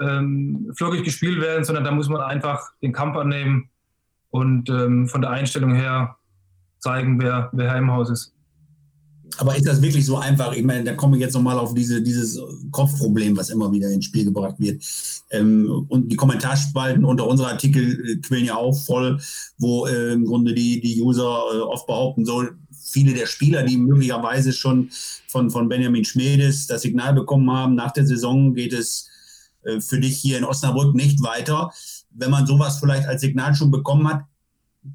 ähm, 0.00 0.72
flockig 0.76 1.04
gespielt 1.04 1.40
werden, 1.40 1.64
sondern 1.64 1.84
da 1.84 1.92
muss 1.92 2.08
man 2.08 2.20
einfach 2.20 2.72
den 2.82 2.92
Kampf 2.92 3.16
annehmen 3.16 3.70
und 4.30 4.68
ähm, 4.70 5.08
von 5.08 5.20
der 5.20 5.30
Einstellung 5.30 5.74
her 5.74 6.16
zeigen, 6.78 7.20
wer, 7.20 7.50
wer 7.52 7.70
Herr 7.70 7.78
im 7.78 7.90
Haus 7.90 8.10
ist. 8.10 8.34
Aber 9.38 9.56
ist 9.56 9.66
das 9.66 9.82
wirklich 9.82 10.04
so 10.04 10.16
einfach? 10.16 10.52
Ich 10.54 10.64
meine, 10.64 10.84
da 10.84 10.94
komme 10.94 11.16
ich 11.16 11.22
jetzt 11.22 11.34
nochmal 11.34 11.58
auf 11.58 11.74
diese, 11.74 12.02
dieses 12.02 12.38
Kopfproblem, 12.70 13.36
was 13.36 13.50
immer 13.50 13.70
wieder 13.72 13.90
ins 13.90 14.04
Spiel 14.04 14.24
gebracht 14.24 14.56
wird. 14.58 14.82
Ähm, 15.30 15.86
und 15.88 16.10
die 16.10 16.16
Kommentarspalten 16.16 17.04
unter 17.04 17.26
unseren 17.26 17.50
Artikel 17.50 18.10
äh, 18.10 18.16
quillen 18.16 18.46
ja 18.46 18.56
auch 18.56 18.76
voll, 18.76 19.20
wo 19.58 19.86
äh, 19.86 20.12
im 20.12 20.24
Grunde 20.24 20.54
die, 20.54 20.80
die 20.80 21.00
User 21.00 21.42
äh, 21.54 21.58
oft 21.58 21.86
behaupten, 21.86 22.24
so 22.26 22.44
viele 22.82 23.14
der 23.14 23.26
Spieler, 23.26 23.62
die 23.62 23.76
möglicherweise 23.76 24.52
schon 24.52 24.90
von, 25.28 25.50
von 25.50 25.68
Benjamin 25.68 26.04
Schmedes 26.04 26.66
das 26.66 26.82
Signal 26.82 27.14
bekommen 27.14 27.50
haben, 27.50 27.74
nach 27.74 27.92
der 27.92 28.06
Saison 28.06 28.54
geht 28.54 28.72
es 28.72 29.08
äh, 29.62 29.80
für 29.80 30.00
dich 30.00 30.16
hier 30.16 30.38
in 30.38 30.44
Osnabrück 30.44 30.94
nicht 30.94 31.22
weiter. 31.22 31.70
Wenn 32.10 32.30
man 32.30 32.46
sowas 32.46 32.78
vielleicht 32.80 33.06
als 33.06 33.20
Signal 33.20 33.54
schon 33.54 33.70
bekommen 33.70 34.08
hat, 34.08 34.24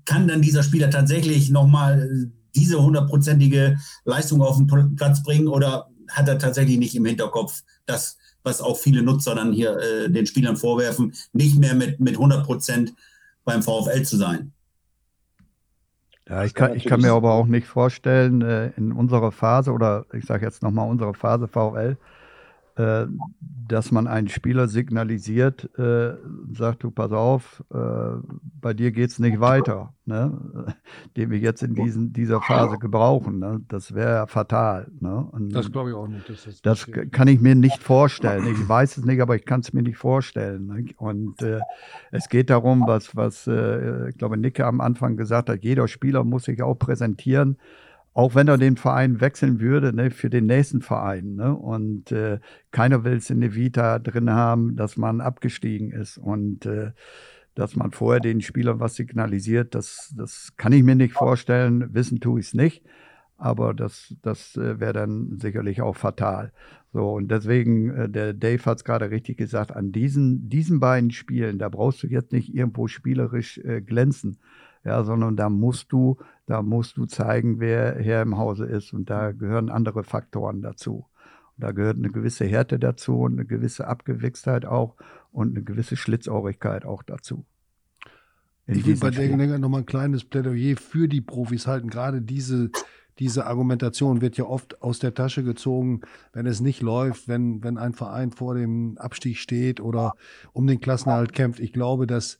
kann 0.03 0.27
dann 0.27 0.41
dieser 0.41 0.63
Spieler 0.63 0.89
tatsächlich 0.89 1.49
nochmal 1.49 2.31
diese 2.55 2.81
hundertprozentige 2.81 3.77
Leistung 4.05 4.41
auf 4.41 4.57
den 4.57 4.95
Platz 4.95 5.23
bringen 5.23 5.47
oder 5.47 5.89
hat 6.09 6.27
er 6.27 6.37
tatsächlich 6.37 6.77
nicht 6.77 6.95
im 6.95 7.05
Hinterkopf, 7.05 7.63
das, 7.85 8.17
was 8.43 8.61
auch 8.61 8.77
viele 8.77 9.01
Nutzer 9.01 9.35
dann 9.35 9.53
hier 9.53 9.77
äh, 9.77 10.09
den 10.09 10.25
Spielern 10.25 10.55
vorwerfen, 10.55 11.13
nicht 11.33 11.57
mehr 11.57 11.73
mit, 11.73 11.99
mit 11.99 12.13
100 12.13 12.45
Prozent 12.45 12.93
beim 13.43 13.63
VfL 13.63 14.03
zu 14.03 14.17
sein? 14.17 14.51
Ja, 16.27 16.43
ich 16.43 16.55
kann, 16.55 16.75
ich 16.75 16.85
kann 16.85 17.01
mir 17.01 17.11
aber 17.11 17.33
auch 17.33 17.45
nicht 17.45 17.67
vorstellen, 17.67 18.41
äh, 18.41 18.71
in 18.77 18.91
unserer 18.91 19.31
Phase 19.31 19.71
oder 19.71 20.05
ich 20.13 20.25
sage 20.25 20.45
jetzt 20.45 20.63
nochmal 20.63 20.89
unsere 20.89 21.13
Phase 21.13 21.47
VfL, 21.47 21.91
äh, 21.91 21.95
dass 23.67 23.91
man 23.91 24.07
einen 24.07 24.27
Spieler 24.27 24.67
signalisiert, 24.67 25.69
äh, 25.77 26.13
sagt 26.53 26.83
du, 26.83 26.91
pass 26.91 27.11
auf, 27.11 27.63
äh, 27.73 27.77
bei 28.61 28.73
dir 28.73 28.91
geht 28.91 29.09
es 29.09 29.19
nicht 29.19 29.39
weiter, 29.39 29.93
ne? 30.05 30.75
den 31.17 31.31
wir 31.31 31.39
jetzt 31.39 31.63
in 31.63 31.73
diesen, 31.73 32.13
dieser 32.13 32.41
Phase 32.41 32.77
gebrauchen. 32.77 33.39
Ne? 33.39 33.61
Das 33.67 33.93
wäre 33.95 34.27
fatal. 34.27 34.91
Ne? 34.99 35.27
Das 35.51 35.71
glaube 35.71 35.89
ich 35.89 35.95
auch 35.95 36.07
nicht. 36.07 36.29
das, 36.29 36.61
das 36.61 36.87
kann 37.11 37.27
ich 37.27 37.41
mir 37.41 37.55
nicht 37.55 37.81
vorstellen. 37.81 38.45
Ich 38.47 38.67
weiß 38.67 38.97
es 38.97 39.05
nicht, 39.05 39.21
aber 39.21 39.35
ich 39.35 39.45
kann 39.45 39.61
es 39.61 39.73
mir 39.73 39.81
nicht 39.81 39.97
vorstellen. 39.97 40.67
Ne? 40.67 40.85
Und 40.97 41.41
äh, 41.41 41.59
es 42.11 42.29
geht 42.29 42.49
darum, 42.49 42.83
was, 42.85 43.15
was 43.15 43.47
äh, 43.47 44.09
ich 44.09 44.17
glaube, 44.17 44.37
Nicke 44.37 44.65
am 44.65 44.81
Anfang 44.81 45.17
gesagt 45.17 45.49
hat, 45.49 45.63
jeder 45.63 45.87
Spieler 45.87 46.23
muss 46.23 46.43
sich 46.43 46.61
auch 46.61 46.75
präsentieren 46.75 47.57
auch 48.15 48.33
wenn 48.33 48.47
er 48.47 48.57
den 48.57 48.77
Verein 48.77 49.19
wechseln 49.19 49.59
würde, 49.59 49.93
ne, 49.93 50.09
für 50.09 50.29
den 50.29 50.45
nächsten 50.45 50.81
Verein. 50.81 51.35
Ne? 51.35 51.53
Und 51.53 52.13
äh, 52.13 52.39
keiner 52.71 53.03
will 53.03 53.17
es 53.17 53.29
in 53.29 53.41
der 53.41 53.55
Vita 53.55 53.99
drin 53.99 54.29
haben, 54.29 54.77
dass 54.77 54.95
man 54.95 55.19
abgestiegen 55.19 55.91
ist. 55.91 56.17
Und 56.17 56.65
äh, 56.65 56.93
dass 57.55 57.75
man 57.75 57.91
vorher 57.91 58.21
den 58.21 58.39
Spielern 58.39 58.79
was 58.79 58.95
signalisiert, 58.95 59.75
das, 59.75 60.13
das 60.17 60.53
kann 60.55 60.71
ich 60.71 60.83
mir 60.83 60.95
nicht 60.95 61.13
vorstellen. 61.13 61.93
Wissen 61.93 62.21
tue 62.21 62.39
ich 62.39 62.47
es 62.47 62.53
nicht. 62.53 62.85
Aber 63.37 63.73
das, 63.73 64.15
das 64.21 64.55
äh, 64.55 64.79
wäre 64.79 64.93
dann 64.93 65.37
sicherlich 65.37 65.81
auch 65.81 65.97
fatal. 65.97 66.53
So, 66.93 67.15
und 67.15 67.29
deswegen, 67.29 67.89
äh, 67.89 68.09
der 68.09 68.33
Dave 68.33 68.63
hat 68.63 68.77
es 68.77 68.85
gerade 68.85 69.11
richtig 69.11 69.35
gesagt, 69.37 69.75
an 69.75 69.91
diesen, 69.91 70.47
diesen 70.47 70.79
beiden 70.79 71.11
Spielen, 71.11 71.59
da 71.59 71.67
brauchst 71.67 72.01
du 72.01 72.07
jetzt 72.07 72.31
nicht 72.31 72.55
irgendwo 72.55 72.87
spielerisch 72.87 73.57
äh, 73.57 73.81
glänzen 73.81 74.37
ja, 74.85 75.03
sondern 75.03 75.35
da 75.35 75.49
musst 75.49 75.91
du, 75.91 76.17
da 76.45 76.61
musst 76.61 76.97
du 76.97 77.05
zeigen, 77.05 77.59
wer 77.59 77.95
Herr 77.95 78.21
im 78.21 78.37
Hause 78.37 78.65
ist 78.65 78.93
und 78.93 79.09
da 79.09 79.31
gehören 79.31 79.69
andere 79.69 80.03
Faktoren 80.03 80.61
dazu. 80.61 81.07
Und 81.57 81.63
da 81.63 81.71
gehört 81.71 81.97
eine 81.97 82.11
gewisse 82.11 82.45
Härte 82.45 82.77
dazu 82.77 83.19
und 83.21 83.33
eine 83.33 83.45
gewisse 83.45 83.87
Abgewichstheit 83.87 84.65
auch 84.65 84.95
und 85.31 85.51
eine 85.51 85.63
gewisse 85.63 85.95
Schlitzohrigkeit 85.95 86.85
auch 86.85 87.01
dazu. 87.01 87.45
ich 88.67 88.85
will 88.85 88.97
bei 88.97 89.09
der 89.09 89.27
Gelegenheit 89.27 89.59
nochmal 89.59 89.81
ein 89.81 89.85
kleines 89.85 90.23
Plädoyer 90.23 90.75
für 90.77 91.07
die 91.07 91.21
Profis 91.21 91.65
halten. 91.65 91.89
Gerade 91.89 92.21
diese, 92.21 92.69
diese 93.17 93.47
Argumentation 93.47 94.21
wird 94.21 94.37
ja 94.37 94.45
oft 94.45 94.81
aus 94.83 94.99
der 94.99 95.13
Tasche 95.13 95.43
gezogen, 95.43 96.01
wenn 96.33 96.45
es 96.45 96.61
nicht 96.61 96.81
läuft, 96.81 97.27
wenn, 97.27 97.63
wenn 97.63 97.77
ein 97.77 97.93
Verein 97.93 98.31
vor 98.31 98.53
dem 98.53 98.97
Abstieg 98.97 99.37
steht 99.37 99.79
oder 99.79 100.13
um 100.53 100.67
den 100.67 100.79
Klassenerhalt 100.79 101.33
kämpft. 101.33 101.59
Ich 101.59 101.73
glaube, 101.73 102.05
dass 102.05 102.37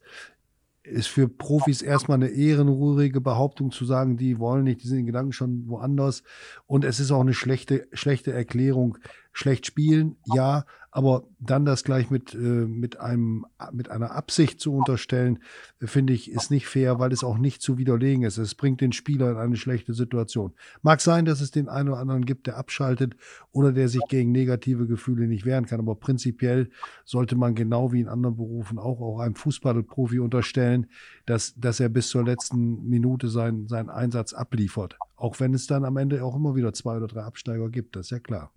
ist 0.86 1.08
für 1.08 1.28
Profis 1.28 1.82
erstmal 1.82 2.16
eine 2.16 2.28
ehrenruhige 2.28 3.20
Behauptung 3.20 3.70
zu 3.72 3.84
sagen, 3.84 4.16
die 4.16 4.38
wollen 4.38 4.64
nicht, 4.64 4.82
die 4.82 4.88
sind 4.88 5.00
in 5.00 5.06
Gedanken 5.06 5.32
schon 5.32 5.68
woanders. 5.68 6.22
Und 6.66 6.84
es 6.84 7.00
ist 7.00 7.10
auch 7.10 7.20
eine 7.20 7.34
schlechte, 7.34 7.88
schlechte 7.92 8.32
Erklärung. 8.32 8.98
Schlecht 9.36 9.66
spielen, 9.66 10.16
ja, 10.24 10.64
aber 10.90 11.24
dann 11.38 11.66
das 11.66 11.84
gleich 11.84 12.08
mit, 12.08 12.32
äh, 12.32 12.38
mit, 12.38 12.98
einem, 12.98 13.44
mit 13.70 13.90
einer 13.90 14.12
Absicht 14.12 14.60
zu 14.60 14.74
unterstellen, 14.74 15.40
finde 15.78 16.14
ich, 16.14 16.30
ist 16.30 16.50
nicht 16.50 16.66
fair, 16.66 16.98
weil 16.98 17.12
es 17.12 17.22
auch 17.22 17.36
nicht 17.36 17.60
zu 17.60 17.76
widerlegen 17.76 18.22
ist. 18.22 18.38
Es 18.38 18.54
bringt 18.54 18.80
den 18.80 18.92
Spieler 18.92 19.32
in 19.32 19.36
eine 19.36 19.56
schlechte 19.56 19.92
Situation. 19.92 20.54
Mag 20.80 21.02
sein, 21.02 21.26
dass 21.26 21.42
es 21.42 21.50
den 21.50 21.68
einen 21.68 21.90
oder 21.90 21.98
anderen 21.98 22.24
gibt, 22.24 22.46
der 22.46 22.56
abschaltet 22.56 23.14
oder 23.52 23.72
der 23.72 23.90
sich 23.90 24.00
gegen 24.08 24.32
negative 24.32 24.86
Gefühle 24.86 25.26
nicht 25.26 25.44
wehren 25.44 25.66
kann, 25.66 25.80
aber 25.80 25.96
prinzipiell 25.96 26.70
sollte 27.04 27.36
man 27.36 27.54
genau 27.54 27.92
wie 27.92 28.00
in 28.00 28.08
anderen 28.08 28.36
Berufen 28.36 28.78
auch, 28.78 29.02
auch 29.02 29.20
einem 29.20 29.34
Fußballprofi 29.34 30.18
unterstellen, 30.18 30.86
dass, 31.26 31.54
dass 31.56 31.78
er 31.78 31.90
bis 31.90 32.08
zur 32.08 32.24
letzten 32.24 32.88
Minute 32.88 33.28
seinen, 33.28 33.68
seinen 33.68 33.90
Einsatz 33.90 34.32
abliefert. 34.32 34.96
Auch 35.14 35.40
wenn 35.40 35.52
es 35.52 35.66
dann 35.66 35.84
am 35.84 35.98
Ende 35.98 36.24
auch 36.24 36.36
immer 36.36 36.54
wieder 36.54 36.72
zwei 36.72 36.96
oder 36.96 37.06
drei 37.06 37.24
Absteiger 37.24 37.68
gibt, 37.68 37.96
das 37.96 38.06
ist 38.06 38.10
ja 38.12 38.18
klar. 38.18 38.50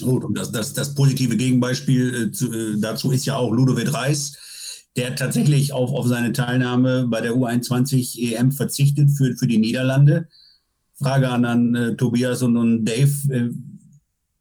Gut, 0.00 0.24
und 0.24 0.36
das, 0.36 0.52
das, 0.52 0.74
das 0.74 0.94
positive 0.94 1.36
Gegenbeispiel 1.36 2.14
äh, 2.14 2.32
zu, 2.32 2.52
äh, 2.52 2.78
dazu 2.78 3.12
ist 3.12 3.24
ja 3.24 3.36
auch 3.36 3.50
Ludovic 3.50 3.92
Reis, 3.92 4.36
der 4.96 5.14
tatsächlich 5.14 5.72
auf, 5.72 5.90
auf 5.90 6.06
seine 6.06 6.32
Teilnahme 6.32 7.06
bei 7.06 7.20
der 7.20 7.32
U21 7.32 8.34
EM 8.34 8.52
verzichtet 8.52 9.10
für, 9.10 9.36
für 9.36 9.46
die 9.46 9.58
Niederlande. 9.58 10.28
Frage 10.98 11.28
an, 11.30 11.44
an 11.44 11.74
äh, 11.74 11.96
Tobias 11.96 12.42
und, 12.42 12.56
und 12.56 12.84
Dave. 12.84 13.12
Äh, 13.30 13.50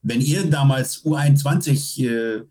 wenn 0.02 0.22
ihr 0.22 0.50
damals 0.50 1.04
U21 1.04 2.06
äh, 2.06 2.44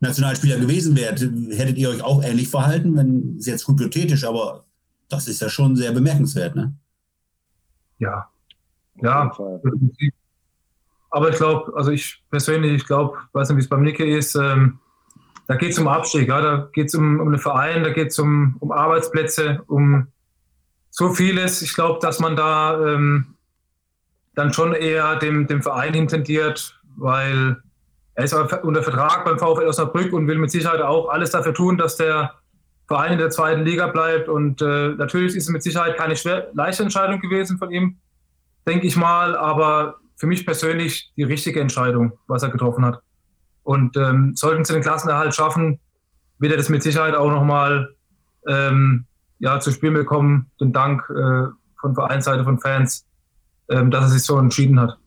Nationalspieler 0.00 0.58
gewesen 0.58 0.96
wärt, 0.96 1.20
hättet 1.20 1.76
ihr 1.76 1.90
euch 1.90 2.02
auch 2.02 2.22
ähnlich 2.22 2.48
verhalten, 2.48 2.96
wenn 2.96 3.36
ist 3.36 3.46
jetzt 3.46 3.68
hypothetisch, 3.68 4.24
aber 4.24 4.64
das 5.08 5.28
ist 5.28 5.42
ja 5.42 5.48
schon 5.48 5.76
sehr 5.76 5.92
bemerkenswert, 5.92 6.56
ne? 6.56 6.74
Ja. 7.98 8.30
Ja, 9.02 9.30
aber 11.10 11.30
ich 11.30 11.36
glaube, 11.36 11.72
also 11.76 11.90
ich 11.90 12.22
persönlich, 12.30 12.72
ich 12.72 12.86
glaube, 12.86 13.18
weiß 13.32 13.48
nicht, 13.48 13.56
wie 13.56 13.62
es 13.62 13.68
beim 13.68 13.82
Nicke 13.82 14.04
ist, 14.04 14.34
ähm, 14.36 14.78
da 15.48 15.56
geht 15.56 15.72
es 15.72 15.78
um 15.78 15.88
Abstieg, 15.88 16.28
ja, 16.28 16.40
da 16.40 16.68
geht 16.72 16.86
es 16.86 16.94
um, 16.94 17.18
um 17.18 17.28
einen 17.28 17.38
Verein, 17.38 17.82
da 17.82 17.90
geht 17.90 18.08
es 18.08 18.18
um, 18.18 18.56
um 18.60 18.70
Arbeitsplätze, 18.70 19.62
um 19.66 20.06
so 20.90 21.10
vieles. 21.10 21.62
Ich 21.62 21.74
glaube, 21.74 21.98
dass 22.00 22.20
man 22.20 22.36
da 22.36 22.78
ähm, 22.86 23.34
dann 24.34 24.52
schon 24.52 24.74
eher 24.74 25.16
dem, 25.16 25.46
dem 25.48 25.62
Verein 25.62 25.94
intendiert, 25.94 26.80
weil 26.96 27.60
er 28.14 28.24
ist 28.24 28.34
unter 28.34 28.82
Vertrag 28.82 29.24
beim 29.24 29.38
VfL 29.38 29.66
Osnabrück 29.66 30.12
und 30.12 30.28
will 30.28 30.38
mit 30.38 30.50
Sicherheit 30.50 30.80
auch 30.80 31.08
alles 31.08 31.30
dafür 31.30 31.54
tun, 31.54 31.78
dass 31.78 31.96
der 31.96 32.34
Verein 32.86 33.12
in 33.12 33.18
der 33.18 33.30
zweiten 33.30 33.64
Liga 33.64 33.86
bleibt. 33.86 34.28
Und 34.28 34.62
äh, 34.62 34.90
natürlich 34.90 35.34
ist 35.34 35.44
es 35.44 35.48
mit 35.48 35.62
Sicherheit 35.62 35.96
keine 35.96 36.16
schwer, 36.16 36.48
leichte 36.54 36.82
Entscheidung 36.82 37.20
gewesen 37.20 37.58
von 37.58 37.70
ihm, 37.70 37.98
denke 38.66 38.86
ich 38.86 38.96
mal. 38.96 39.36
Aber 39.36 39.99
für 40.20 40.26
mich 40.26 40.44
persönlich 40.44 41.10
die 41.16 41.22
richtige 41.22 41.62
Entscheidung, 41.62 42.12
was 42.26 42.42
er 42.42 42.50
getroffen 42.50 42.84
hat. 42.84 43.00
Und 43.62 43.96
ähm, 43.96 44.34
sollten 44.36 44.66
sie 44.66 44.74
den 44.74 44.82
Klassenerhalt 44.82 45.34
schaffen, 45.34 45.80
wird 46.38 46.52
er 46.52 46.58
das 46.58 46.68
mit 46.68 46.82
Sicherheit 46.82 47.14
auch 47.14 47.30
nochmal 47.30 47.94
ähm, 48.46 49.06
ja, 49.38 49.58
zu 49.60 49.70
spielen 49.70 49.94
bekommen. 49.94 50.50
Den 50.60 50.74
Dank 50.74 51.08
äh, 51.08 51.48
von 51.80 51.94
Vereinsseite, 51.94 52.44
von 52.44 52.58
Fans, 52.58 53.06
ähm, 53.70 53.90
dass 53.90 54.04
er 54.04 54.08
sich 54.10 54.22
so 54.22 54.36
entschieden 54.36 54.78
hat. 54.78 54.98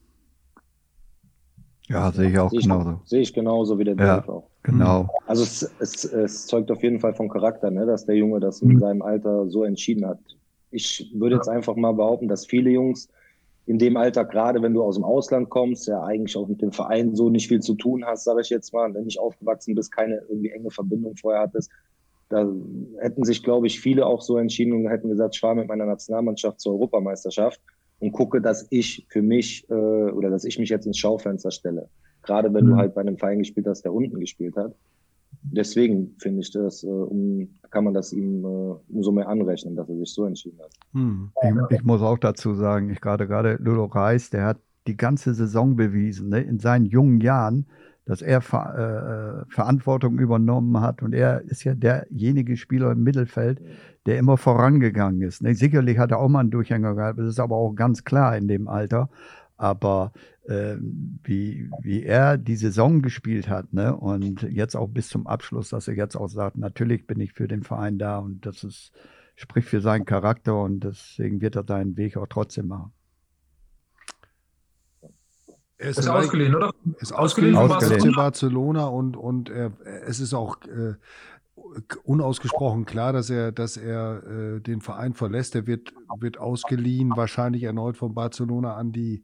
Ja, 1.89 2.11
sehe 2.11 2.31
ich 2.31 2.39
auch 2.39 2.49
sehe 2.49 2.59
ich, 2.59 2.65
genauso. 2.65 3.01
Sehe 3.05 3.21
ich 3.21 3.33
genauso 3.35 3.77
wie 3.77 3.83
der 3.83 3.95
ja, 3.95 4.17
Dave 4.17 4.31
auch. 4.31 4.49
Genau. 4.63 5.09
Also 5.27 5.43
es, 5.43 5.71
es, 5.77 6.05
es, 6.05 6.47
zeugt 6.47 6.71
auf 6.71 6.81
jeden 6.81 6.99
Fall 6.99 7.13
vom 7.13 7.29
Charakter, 7.29 7.69
ne, 7.69 7.85
dass 7.85 8.07
der 8.07 8.15
Junge 8.15 8.39
das 8.39 8.63
in 8.63 8.69
mhm. 8.69 8.79
seinem 8.79 9.01
Alter 9.03 9.47
so 9.47 9.63
entschieden 9.63 10.07
hat. 10.07 10.17
Ich 10.71 11.11
würde 11.13 11.35
jetzt 11.35 11.49
einfach 11.49 11.75
mal 11.75 11.93
behaupten, 11.93 12.27
dass 12.27 12.47
viele 12.47 12.71
Jungs 12.71 13.09
in 13.65 13.79
dem 13.79 13.95
Alter, 13.95 14.25
gerade 14.25 14.61
wenn 14.61 14.73
du 14.73 14.83
aus 14.83 14.95
dem 14.95 15.05
Ausland 15.05 15.49
kommst, 15.49 15.87
ja 15.87 16.03
eigentlich 16.03 16.35
auch 16.35 16.47
mit 16.47 16.61
dem 16.61 16.71
Verein 16.71 17.15
so 17.15 17.29
nicht 17.29 17.47
viel 17.47 17.61
zu 17.61 17.75
tun 17.75 18.03
hast, 18.05 18.25
sage 18.25 18.41
ich 18.41 18.49
jetzt 18.49 18.73
mal, 18.73 18.93
wenn 18.93 19.05
nicht 19.05 19.19
aufgewachsen 19.19 19.73
bist, 19.75 19.91
keine 19.91 20.21
irgendwie 20.27 20.49
enge 20.49 20.69
Verbindung 20.69 21.15
vorher 21.15 21.43
hattest, 21.43 21.71
da 22.29 22.51
hätten 22.99 23.23
sich, 23.23 23.43
glaube 23.43 23.67
ich, 23.67 23.79
viele 23.79 24.05
auch 24.05 24.21
so 24.21 24.37
entschieden 24.37 24.73
und 24.73 24.89
hätten 24.89 25.09
gesagt, 25.09 25.35
ich 25.35 25.39
fahre 25.39 25.55
mit 25.55 25.67
meiner 25.67 25.85
Nationalmannschaft 25.85 26.59
zur 26.59 26.73
Europameisterschaft 26.73 27.61
und 27.99 28.11
gucke, 28.11 28.41
dass 28.41 28.67
ich 28.69 29.05
für 29.09 29.21
mich 29.21 29.69
äh, 29.69 29.73
oder 29.73 30.29
dass 30.29 30.43
ich 30.43 30.59
mich 30.59 30.69
jetzt 30.69 30.85
ins 30.85 30.97
Schaufenster 30.97 31.51
stelle. 31.51 31.89
Gerade 32.23 32.53
wenn 32.53 32.65
mhm. 32.65 32.69
du 32.71 32.75
halt 32.77 32.95
bei 32.95 33.01
einem 33.01 33.17
Verein 33.17 33.39
gespielt 33.39 33.67
hast, 33.67 33.83
der 33.83 33.93
unten 33.93 34.19
gespielt 34.19 34.55
hat 34.57 34.73
deswegen 35.43 36.15
finde 36.19 36.41
ich 36.41 36.51
das, 36.51 36.83
äh, 36.83 36.87
um, 36.87 37.49
kann 37.69 37.83
man 37.83 37.93
das 37.93 38.13
ihm 38.13 38.43
äh, 38.43 38.93
umso 38.93 39.11
mehr 39.11 39.27
anrechnen, 39.27 39.75
dass 39.75 39.89
er 39.89 39.97
sich 39.97 40.13
so 40.13 40.25
entschieden 40.25 40.59
hat. 40.59 40.71
Hm. 40.93 41.31
Ich, 41.69 41.77
ich, 41.77 41.83
muss 41.83 42.01
auch 42.01 42.17
dazu 42.17 42.53
sagen, 42.53 42.89
ich 42.89 43.01
gerade 43.01 43.27
gerade 43.27 43.57
Ludo 43.61 43.85
Reis, 43.85 44.29
der 44.29 44.45
hat 44.45 44.57
die 44.87 44.97
ganze 44.97 45.33
Saison 45.33 45.75
bewiesen, 45.75 46.29
ne, 46.29 46.41
in 46.41 46.59
seinen 46.59 46.85
jungen 46.85 47.21
Jahren, 47.21 47.65
dass 48.05 48.21
er 48.21 48.41
Ver, 48.41 49.45
äh, 49.47 49.51
Verantwortung 49.53 50.19
übernommen 50.19 50.81
hat 50.81 51.01
und 51.01 51.13
er 51.13 51.41
ist 51.41 51.63
ja 51.63 51.73
derjenige 51.73 52.57
Spieler 52.57 52.91
im 52.91 53.03
Mittelfeld, 53.03 53.61
der 54.05 54.17
immer 54.17 54.37
vorangegangen 54.37 55.21
ist. 55.21 55.41
Ne? 55.41 55.55
Sicherlich 55.55 55.97
hat 55.97 56.11
er 56.11 56.19
auch 56.19 56.27
mal 56.27 56.41
einen 56.41 56.51
Durchhänger 56.51 56.95
gehabt, 56.95 57.19
das 57.19 57.27
ist 57.27 57.39
aber 57.39 57.55
auch 57.55 57.73
ganz 57.73 58.03
klar 58.03 58.35
in 58.35 58.47
dem 58.47 58.67
Alter. 58.67 59.09
Aber 59.63 60.11
äh, 60.45 60.75
wie, 61.23 61.69
wie 61.81 62.03
er 62.03 62.37
die 62.37 62.57
Saison 62.57 63.01
gespielt 63.01 63.47
hat, 63.47 63.71
ne? 63.71 63.95
Und 63.95 64.41
jetzt 64.41 64.75
auch 64.75 64.89
bis 64.89 65.07
zum 65.07 65.25
Abschluss, 65.25 65.69
dass 65.69 65.87
er 65.87 65.95
jetzt 65.95 66.17
auch 66.17 66.27
sagt, 66.27 66.57
natürlich 66.57 67.07
bin 67.07 67.21
ich 67.21 67.31
für 67.31 67.47
den 67.47 67.63
Verein 67.63 67.97
da 67.97 68.17
und 68.17 68.45
das 68.45 68.65
ist, 68.65 68.91
spricht 69.37 69.69
für 69.69 69.79
seinen 69.79 70.03
Charakter 70.03 70.61
und 70.61 70.81
deswegen 70.81 71.39
wird 71.39 71.55
er 71.55 71.63
seinen 71.65 71.95
Weg 71.95 72.17
auch 72.17 72.27
trotzdem 72.27 72.67
machen. 72.67 72.91
Er 75.77 75.89
ist, 75.91 75.99
ist 75.99 76.09
ausgeliehen, 76.09 76.55
oder? 76.55 76.73
Ist 76.99 77.13
ausgeliehen, 77.13 77.55
ausgeliehen. 77.55 78.01
von 78.01 78.11
Barcelona 78.11 78.87
und, 78.87 79.15
und 79.15 79.49
er, 79.49 79.71
es 80.05 80.19
ist 80.19 80.33
auch 80.33 80.57
äh, 80.63 80.95
unausgesprochen 82.03 82.85
klar, 82.85 83.13
dass 83.13 83.29
er, 83.29 83.51
dass 83.51 83.77
er 83.77 84.23
äh, 84.23 84.61
den 84.61 84.81
Verein 84.81 85.13
verlässt. 85.13 85.55
Er 85.55 85.67
wird, 85.67 85.93
wird 86.19 86.37
ausgeliehen, 86.37 87.11
wahrscheinlich 87.15 87.63
erneut 87.63 87.97
von 87.97 88.13
Barcelona 88.13 88.75
an 88.75 88.91
die, 88.91 89.23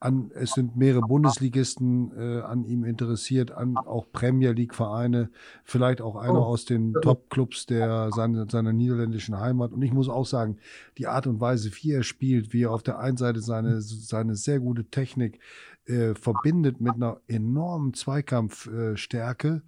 an, 0.00 0.30
es 0.34 0.50
sind 0.50 0.76
mehrere 0.76 1.00
Bundesligisten 1.00 2.12
äh, 2.16 2.40
an 2.42 2.64
ihm 2.64 2.84
interessiert, 2.84 3.52
an 3.52 3.76
auch 3.76 4.06
Premier 4.12 4.52
League 4.52 4.74
Vereine, 4.74 5.30
vielleicht 5.64 6.00
auch 6.00 6.16
einer 6.16 6.40
oh. 6.40 6.44
aus 6.44 6.64
den 6.64 6.94
Top-Clubs 7.00 7.66
der 7.66 8.10
seiner, 8.12 8.48
seiner 8.48 8.72
niederländischen 8.72 9.40
Heimat. 9.40 9.72
Und 9.72 9.82
ich 9.82 9.92
muss 9.92 10.08
auch 10.08 10.26
sagen, 10.26 10.58
die 10.98 11.06
Art 11.06 11.26
und 11.26 11.40
Weise, 11.40 11.70
wie 11.80 11.92
er 11.92 12.02
spielt, 12.02 12.52
wie 12.52 12.64
er 12.64 12.70
auf 12.70 12.82
der 12.82 12.98
einen 12.98 13.16
Seite 13.16 13.40
seine, 13.40 13.80
seine 13.80 14.36
sehr 14.36 14.60
gute 14.60 14.84
Technik 14.84 15.40
äh, 15.86 16.14
verbindet 16.14 16.80
mit 16.80 16.94
einer 16.94 17.20
enormen 17.26 17.94
Zweikampfstärke, 17.94 19.62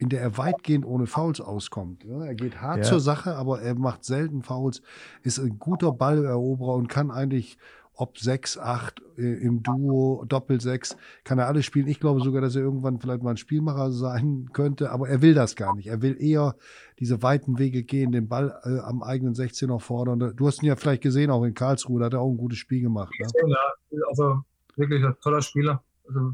in 0.00 0.08
der 0.08 0.22
er 0.22 0.38
weitgehend 0.38 0.86
ohne 0.86 1.06
Fouls 1.06 1.40
auskommt. 1.40 2.04
Ja, 2.04 2.24
er 2.24 2.34
geht 2.34 2.60
hart 2.60 2.78
Ja. 2.78 2.82
zur 2.84 3.00
Sache, 3.00 3.36
aber 3.36 3.60
er 3.60 3.74
macht 3.78 4.04
selten 4.04 4.42
Fouls, 4.42 4.80
ist 5.22 5.38
ein 5.38 5.58
guter 5.58 5.92
Balleroberer 5.92 6.74
und 6.74 6.88
kann 6.88 7.10
eigentlich 7.10 7.58
ob 7.94 8.16
6, 8.16 8.56
8 8.56 9.02
äh, 9.18 9.22
im 9.44 9.62
Duo, 9.62 10.24
Doppel 10.26 10.58
6, 10.58 10.96
kann 11.22 11.38
er 11.38 11.48
alles 11.48 11.66
spielen. 11.66 11.86
Ich 11.86 12.00
glaube 12.00 12.22
sogar, 12.22 12.40
dass 12.40 12.56
er 12.56 12.62
irgendwann 12.62 12.98
vielleicht 12.98 13.22
mal 13.22 13.32
ein 13.32 13.36
Spielmacher 13.36 13.92
sein 13.92 14.48
könnte, 14.54 14.90
aber 14.90 15.10
er 15.10 15.20
will 15.20 15.34
das 15.34 15.54
gar 15.54 15.74
nicht. 15.76 15.88
Er 15.88 16.00
will 16.00 16.16
eher 16.18 16.56
diese 16.98 17.22
weiten 17.22 17.58
Wege 17.58 17.82
gehen, 17.82 18.10
den 18.10 18.26
Ball 18.26 18.58
äh, 18.64 18.78
am 18.78 19.02
eigenen 19.02 19.34
16er 19.34 19.80
fordern. 19.80 20.32
Du 20.34 20.46
hast 20.46 20.62
ihn 20.62 20.66
ja 20.66 20.76
vielleicht 20.76 21.02
gesehen, 21.02 21.30
auch 21.30 21.44
in 21.44 21.52
Karlsruhe, 21.52 22.00
da 22.00 22.06
hat 22.06 22.14
er 22.14 22.20
auch 22.22 22.30
ein 22.30 22.38
gutes 22.38 22.56
Spiel 22.56 22.80
gemacht. 22.80 23.12
Ne? 23.20 23.28
Ja, 23.50 24.00
also 24.08 24.44
wirklich 24.76 25.04
ein 25.04 25.14
toller 25.22 25.42
Spieler. 25.42 25.82
Also, 26.08 26.32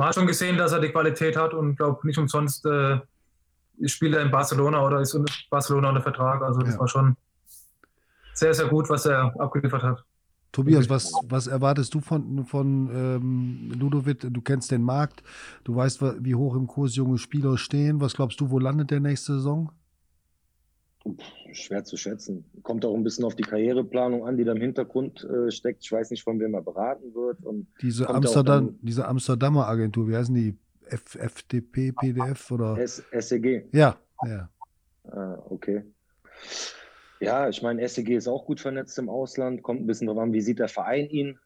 man 0.00 0.08
hat 0.08 0.14
schon 0.14 0.26
gesehen, 0.26 0.56
dass 0.56 0.72
er 0.72 0.80
die 0.80 0.88
Qualität 0.88 1.36
hat 1.36 1.52
und 1.52 1.76
glaube 1.76 2.06
nicht 2.06 2.16
umsonst 2.16 2.64
äh, 2.64 3.00
spielt 3.84 4.14
er 4.14 4.22
in 4.22 4.30
Barcelona 4.30 4.82
oder 4.82 4.98
ist 5.02 5.12
in 5.12 5.26
Barcelona 5.50 5.90
unter 5.90 6.00
Vertrag. 6.00 6.40
Also 6.40 6.60
das 6.60 6.72
Ja. 6.72 6.80
war 6.80 6.88
schon 6.88 7.16
sehr, 8.32 8.54
sehr 8.54 8.68
gut, 8.68 8.88
was 8.88 9.04
er 9.04 9.34
abgeliefert 9.38 9.82
hat. 9.82 10.02
Tobias, 10.52 10.88
was, 10.88 11.12
was 11.24 11.48
erwartest 11.48 11.92
du 11.92 12.00
von, 12.00 12.46
von 12.46 12.88
ähm, 12.94 13.72
Ludovic? 13.78 14.26
Du 14.32 14.40
kennst 14.40 14.70
den 14.70 14.82
Markt, 14.82 15.22
du 15.64 15.76
weißt, 15.76 16.00
wie 16.24 16.34
hoch 16.34 16.54
im 16.56 16.66
Kurs 16.66 16.96
junge 16.96 17.18
Spieler 17.18 17.58
stehen. 17.58 18.00
Was 18.00 18.14
glaubst 18.14 18.40
du, 18.40 18.48
wo 18.50 18.58
landet 18.58 18.90
der 18.90 19.00
nächste 19.00 19.34
Saison? 19.34 19.70
Schwer 21.52 21.84
zu 21.84 21.96
schätzen. 21.96 22.44
Kommt 22.62 22.84
auch 22.84 22.94
ein 22.94 23.02
bisschen 23.04 23.24
auf 23.24 23.34
die 23.34 23.42
Karriereplanung 23.42 24.26
an, 24.26 24.36
die 24.36 24.44
da 24.44 24.52
im 24.52 24.60
Hintergrund 24.60 25.24
äh, 25.24 25.50
steckt. 25.50 25.84
Ich 25.84 25.92
weiß 25.92 26.10
nicht, 26.10 26.22
von 26.22 26.38
wem 26.40 26.54
er 26.54 26.62
beraten 26.62 27.14
wird. 27.14 27.44
Und 27.44 27.66
Diese, 27.80 28.08
Amsterdam, 28.08 28.66
dann- 28.66 28.78
diese 28.82 29.06
Amsterdamer 29.06 29.66
Agentur, 29.68 30.08
wie 30.08 30.16
heißen 30.16 30.34
die? 30.34 30.56
F, 30.86 31.14
FDP, 31.14 31.92
PDF 31.92 32.50
oder? 32.50 32.76
S 32.78 33.02
SEG. 33.12 33.68
Ja, 33.72 33.96
ja. 34.26 34.48
Ah, 35.04 35.38
okay. 35.48 35.84
Ja, 37.20 37.48
ich 37.48 37.62
meine, 37.62 37.86
SEG 37.86 38.16
ist 38.16 38.28
auch 38.28 38.44
gut 38.46 38.60
vernetzt 38.60 38.98
im 38.98 39.08
Ausland. 39.08 39.62
Kommt 39.62 39.80
ein 39.82 39.86
bisschen 39.86 40.06
drauf 40.06 40.18
an, 40.18 40.32
wie 40.32 40.40
sieht 40.40 40.58
der 40.58 40.68
Verein 40.68 41.08
ihn? 41.10 41.38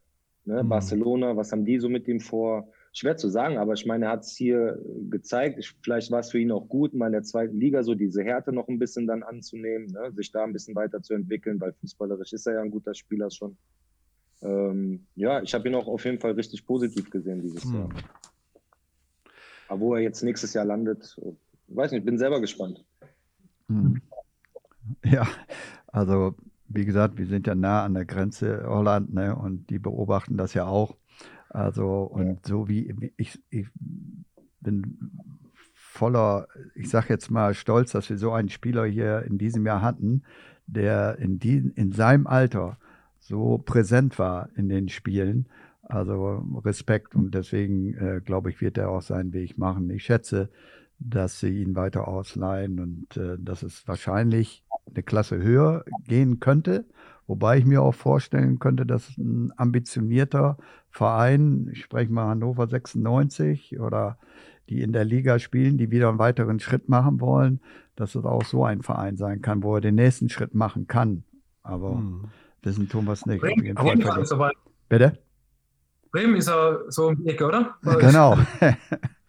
Ne? 0.44 0.62
Mhm. 0.62 0.68
Barcelona, 0.68 1.36
was 1.36 1.50
haben 1.52 1.64
die 1.64 1.78
so 1.78 1.88
mit 1.88 2.06
ihm 2.08 2.20
vor? 2.20 2.68
Schwer 2.96 3.16
zu 3.16 3.28
sagen, 3.28 3.58
aber 3.58 3.72
ich 3.72 3.86
meine, 3.86 4.06
er 4.06 4.12
hat 4.12 4.22
es 4.22 4.36
hier 4.36 4.80
gezeigt. 5.10 5.58
Ich, 5.58 5.74
vielleicht 5.82 6.12
war 6.12 6.20
es 6.20 6.30
für 6.30 6.38
ihn 6.38 6.52
auch 6.52 6.68
gut, 6.68 6.94
mal 6.94 7.06
in 7.06 7.12
der 7.12 7.24
zweiten 7.24 7.58
Liga 7.58 7.82
so 7.82 7.96
diese 7.96 8.22
Härte 8.22 8.52
noch 8.52 8.68
ein 8.68 8.78
bisschen 8.78 9.08
dann 9.08 9.24
anzunehmen, 9.24 9.88
ne? 9.88 10.12
sich 10.12 10.30
da 10.30 10.44
ein 10.44 10.52
bisschen 10.52 10.76
weiterzuentwickeln, 10.76 11.60
weil 11.60 11.72
fußballerisch 11.72 12.32
ist 12.32 12.46
er 12.46 12.54
ja 12.54 12.62
ein 12.62 12.70
guter 12.70 12.94
Spieler 12.94 13.32
schon. 13.32 13.58
Ähm, 14.42 15.08
ja, 15.16 15.42
ich 15.42 15.52
habe 15.54 15.68
ihn 15.68 15.74
auch 15.74 15.88
auf 15.88 16.04
jeden 16.04 16.20
Fall 16.20 16.32
richtig 16.32 16.64
positiv 16.66 17.10
gesehen 17.10 17.42
dieses 17.42 17.64
Hm. 17.64 17.74
Jahr. 17.74 17.88
Aber 19.66 19.80
wo 19.80 19.94
er 19.96 20.02
jetzt 20.02 20.22
nächstes 20.22 20.54
Jahr 20.54 20.64
landet, 20.64 21.20
weiß 21.66 21.90
nicht, 21.90 22.06
bin 22.06 22.16
selber 22.16 22.40
gespannt. 22.40 22.84
Mhm. 23.66 24.00
Ja, 25.04 25.26
also 25.88 26.36
wie 26.68 26.84
gesagt, 26.84 27.18
wir 27.18 27.26
sind 27.26 27.46
ja 27.46 27.54
nah 27.54 27.84
an 27.84 27.94
der 27.94 28.04
Grenze 28.04 28.64
Holland, 28.66 29.12
ne, 29.12 29.34
und 29.34 29.68
die 29.70 29.78
beobachten 29.78 30.36
das 30.36 30.54
ja 30.54 30.66
auch. 30.66 30.96
Also, 31.54 32.02
und 32.02 32.44
so 32.44 32.68
wie 32.68 33.12
ich, 33.16 33.40
ich 33.48 33.68
bin 34.60 34.98
voller, 35.72 36.48
ich 36.74 36.90
sag 36.90 37.08
jetzt 37.08 37.30
mal, 37.30 37.54
stolz, 37.54 37.92
dass 37.92 38.10
wir 38.10 38.18
so 38.18 38.32
einen 38.32 38.48
Spieler 38.48 38.84
hier 38.86 39.22
in 39.22 39.38
diesem 39.38 39.64
Jahr 39.64 39.80
hatten, 39.80 40.24
der 40.66 41.16
in, 41.20 41.38
die, 41.38 41.70
in 41.76 41.92
seinem 41.92 42.26
Alter 42.26 42.76
so 43.20 43.58
präsent 43.58 44.18
war 44.18 44.48
in 44.56 44.68
den 44.68 44.88
Spielen. 44.88 45.46
Also 45.82 46.44
Respekt 46.64 47.14
und 47.14 47.32
deswegen 47.36 47.94
äh, 47.98 48.20
glaube 48.20 48.50
ich, 48.50 48.60
wird 48.60 48.76
er 48.76 48.90
auch 48.90 49.02
seinen 49.02 49.32
Weg 49.32 49.56
machen. 49.56 49.90
Ich 49.90 50.02
schätze, 50.02 50.50
dass 50.98 51.38
sie 51.38 51.62
ihn 51.62 51.76
weiter 51.76 52.08
ausleihen 52.08 52.80
und 52.80 53.16
äh, 53.16 53.36
dass 53.38 53.62
es 53.62 53.86
wahrscheinlich 53.86 54.63
eine 54.92 55.02
Klasse 55.02 55.38
höher 55.38 55.84
gehen 56.06 56.40
könnte. 56.40 56.84
Wobei 57.26 57.56
ich 57.58 57.64
mir 57.64 57.82
auch 57.82 57.94
vorstellen 57.94 58.58
könnte, 58.58 58.84
dass 58.84 59.16
ein 59.16 59.50
ambitionierter 59.56 60.58
Verein, 60.90 61.68
ich 61.72 61.82
spreche 61.82 62.12
mal 62.12 62.26
Hannover 62.28 62.66
96 62.66 63.80
oder 63.80 64.18
die 64.68 64.82
in 64.82 64.92
der 64.92 65.04
Liga 65.04 65.38
spielen, 65.38 65.78
die 65.78 65.90
wieder 65.90 66.08
einen 66.08 66.18
weiteren 66.18 66.60
Schritt 66.60 66.88
machen 66.88 67.20
wollen, 67.20 67.60
dass 67.96 68.14
es 68.14 68.24
auch 68.24 68.44
so 68.44 68.64
ein 68.64 68.82
Verein 68.82 69.16
sein 69.16 69.40
kann, 69.42 69.62
wo 69.62 69.74
er 69.74 69.80
den 69.80 69.94
nächsten 69.94 70.28
Schritt 70.28 70.54
machen 70.54 70.86
kann. 70.86 71.24
Aber 71.62 71.96
Hm. 71.96 72.24
wissen 72.62 72.88
tun 72.88 73.06
wir 73.06 73.12
es 73.12 73.26
nicht. 73.26 73.42
Auf 73.42 73.48
Bremen, 73.48 73.64
jeden 73.64 73.76
Bremen, 73.76 74.26
Fall. 74.26 74.52
Bitte? 74.88 75.18
Bremen 76.12 76.36
ist 76.36 76.48
er 76.48 76.80
so 76.88 77.08
um 77.08 77.16
die 77.16 77.28
Ecke, 77.28 77.46
oder? 77.46 77.74
Genau. 78.00 78.36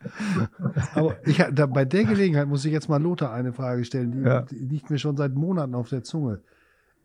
Aber 0.94 1.16
ich, 1.26 1.38
da, 1.54 1.66
bei 1.66 1.86
der 1.86 2.04
Gelegenheit 2.06 2.48
muss 2.48 2.66
ich 2.66 2.72
jetzt 2.72 2.90
mal 2.90 3.02
Lothar 3.02 3.32
eine 3.34 3.54
Frage 3.54 3.84
stellen, 3.86 4.12
die, 4.12 4.20
Ja. 4.22 4.42
die 4.44 4.56
liegt 4.56 4.90
mir 4.90 4.98
schon 4.98 5.18
seit 5.18 5.34
Monaten 5.34 5.76
auf 5.76 5.90
der 5.90 6.04
Zunge. 6.04 6.42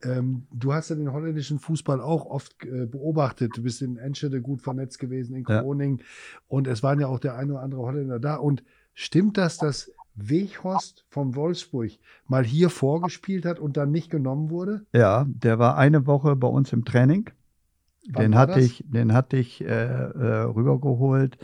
Ähm, 0.02 0.46
du 0.50 0.72
hast 0.72 0.88
ja 0.88 0.96
den 0.96 1.12
holländischen 1.12 1.58
Fußball 1.58 2.00
auch 2.00 2.24
oft 2.26 2.64
äh, 2.64 2.86
beobachtet. 2.86 3.52
Du 3.56 3.62
bist 3.62 3.82
in 3.82 3.96
Enschede 3.98 4.40
gut 4.40 4.62
vernetzt 4.62 4.98
gewesen, 4.98 5.36
in 5.36 5.44
Ja. 5.46 5.60
Groningen. 5.60 6.00
Und 6.48 6.66
es 6.66 6.82
waren 6.82 7.00
ja 7.00 7.06
auch 7.06 7.18
der 7.18 7.36
eine 7.36 7.52
oder 7.52 7.62
andere 7.62 7.82
Holländer 7.82 8.18
da. 8.18 8.36
Und 8.36 8.62
stimmt 8.94 9.36
das, 9.36 9.58
dass 9.58 9.90
Weghorst 10.14 11.04
von 11.08 11.34
Wolfsburg 11.34 11.90
mal 12.26 12.44
hier 12.44 12.70
vorgespielt 12.70 13.44
hat 13.44 13.58
und 13.58 13.76
dann 13.76 13.90
nicht 13.90 14.10
genommen 14.10 14.50
wurde? 14.50 14.86
Ja, 14.92 15.26
der 15.28 15.58
war 15.58 15.76
eine 15.76 16.06
Woche 16.06 16.34
bei 16.36 16.48
uns 16.48 16.72
im 16.72 16.84
Training. 16.84 17.30
Wann 18.10 18.22
Den 18.22 18.34
hatte 18.38 18.54
das? 18.54 18.64
ich, 18.64 18.84
den 18.88 19.12
hatte 19.12 19.36
ich 19.36 19.60
äh, 19.62 19.66
äh, 19.66 20.40
rübergeholt 20.44 21.36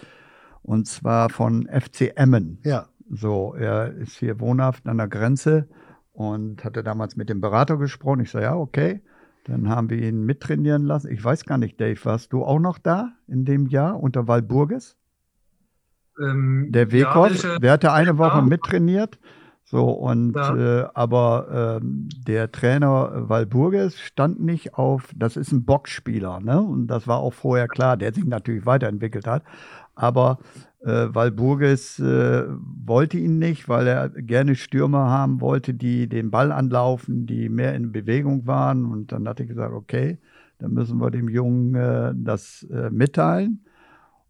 und 0.67 0.87
zwar 0.87 1.31
von 1.31 1.67
FC 1.69 2.13
Emmen. 2.17 2.59
Ja. 2.65 2.87
So, 3.09 3.55
er 3.55 3.93
ist 3.93 4.19
hier 4.19 4.41
wohnhaft 4.41 4.89
an 4.89 4.99
der 4.99 5.07
Grenze 5.09 5.69
und 6.13 6.65
hatte 6.65 6.83
damals 6.83 7.17
mit 7.17 7.29
dem 7.29 7.41
Berater 7.41 7.77
gesprochen. 7.77 8.21
Ich 8.21 8.31
sage, 8.33 8.47
ja, 8.47 8.57
okay. 8.57 9.01
Dann 9.45 9.69
haben 9.69 9.91
wir 9.91 9.99
ihn 10.03 10.25
mittrainieren 10.25 10.85
lassen. 10.85 11.13
Ich 11.13 11.23
weiß 11.23 11.45
gar 11.45 11.57
nicht, 11.57 11.81
Dave, 11.81 12.05
warst 12.05 12.33
du 12.33 12.45
auch 12.45 12.59
noch 12.59 12.79
da 12.79 13.13
in 13.29 13.45
dem 13.45 13.69
Jahr 13.69 14.01
unter 14.01 14.27
Walburgis? 14.27 14.97
Ähm, 16.21 16.67
Der 16.71 16.91
Weghorst, 16.91 17.45
Ja, 17.45 17.59
der 17.61 17.73
hatte 17.73 17.93
eine 17.93 18.19
Woche 18.19 18.39
Ja. 18.39 18.43
mittrainiert. 18.43 19.21
So, 19.63 19.91
und 19.91 20.35
Ja. 20.35 20.57
äh, 20.85 20.89
aber 20.95 21.79
ähm, 21.83 22.09
der 22.27 22.51
Trainer 22.53 23.29
Walburgis 23.29 24.01
stand 24.01 24.41
nicht 24.41 24.75
auf, 24.75 25.11
das 25.17 25.37
ist 25.37 25.53
ein 25.53 25.65
Boxspieler, 25.65 26.41
ne? 26.41 26.61
Und 26.61 26.87
das 26.87 27.07
war 27.09 27.19
auch 27.19 27.35
vorher 27.35 27.67
klar, 27.69 27.97
der 27.97 28.13
sich 28.13 28.25
natürlich 28.25 28.65
weiterentwickelt 28.65 29.27
hat. 29.27 29.43
Aber 29.97 30.39
äh, 30.85 31.09
Walburgis 31.13 31.99
äh, 31.99 32.45
wollte 32.85 33.19
ihn 33.19 33.39
nicht, 33.39 33.69
weil 33.69 33.89
er 33.89 34.09
gerne 34.11 34.55
Stürmer 34.55 35.11
haben 35.11 35.41
wollte, 35.41 35.75
die 35.75 36.09
den 36.09 36.31
Ball 36.31 36.53
anlaufen, 36.53 37.27
die 37.27 37.49
mehr 37.49 37.75
in 37.75 37.91
Bewegung 37.91 38.47
waren. 38.47 38.85
Und 38.85 39.11
dann 39.11 39.27
hatte 39.27 39.43
ich 39.43 39.49
gesagt, 39.49 39.75
okay, 39.75 40.19
dann 40.59 40.73
müssen 40.73 40.99
wir 40.99 41.11
dem 41.11 41.29
Jungen 41.29 41.75
äh, 41.75 42.13
das 42.15 42.65
äh, 42.71 42.91
mitteilen. 42.91 43.65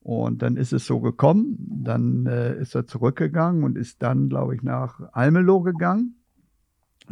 Und 0.01 0.41
dann 0.43 0.57
ist 0.57 0.73
es 0.73 0.87
so 0.87 1.01
gekommen. 1.01 1.57
Dann 1.59 2.27
äh, 2.27 2.57
ist 2.59 2.75
er 2.75 2.87
zurückgegangen 2.87 3.65
und 3.65 3.77
ist 3.77 4.03
dann, 4.03 4.29
glaube 4.29 4.55
ich, 4.55 4.63
nach 4.63 5.01
Almelo 5.13 5.61
gegangen. 5.61 6.15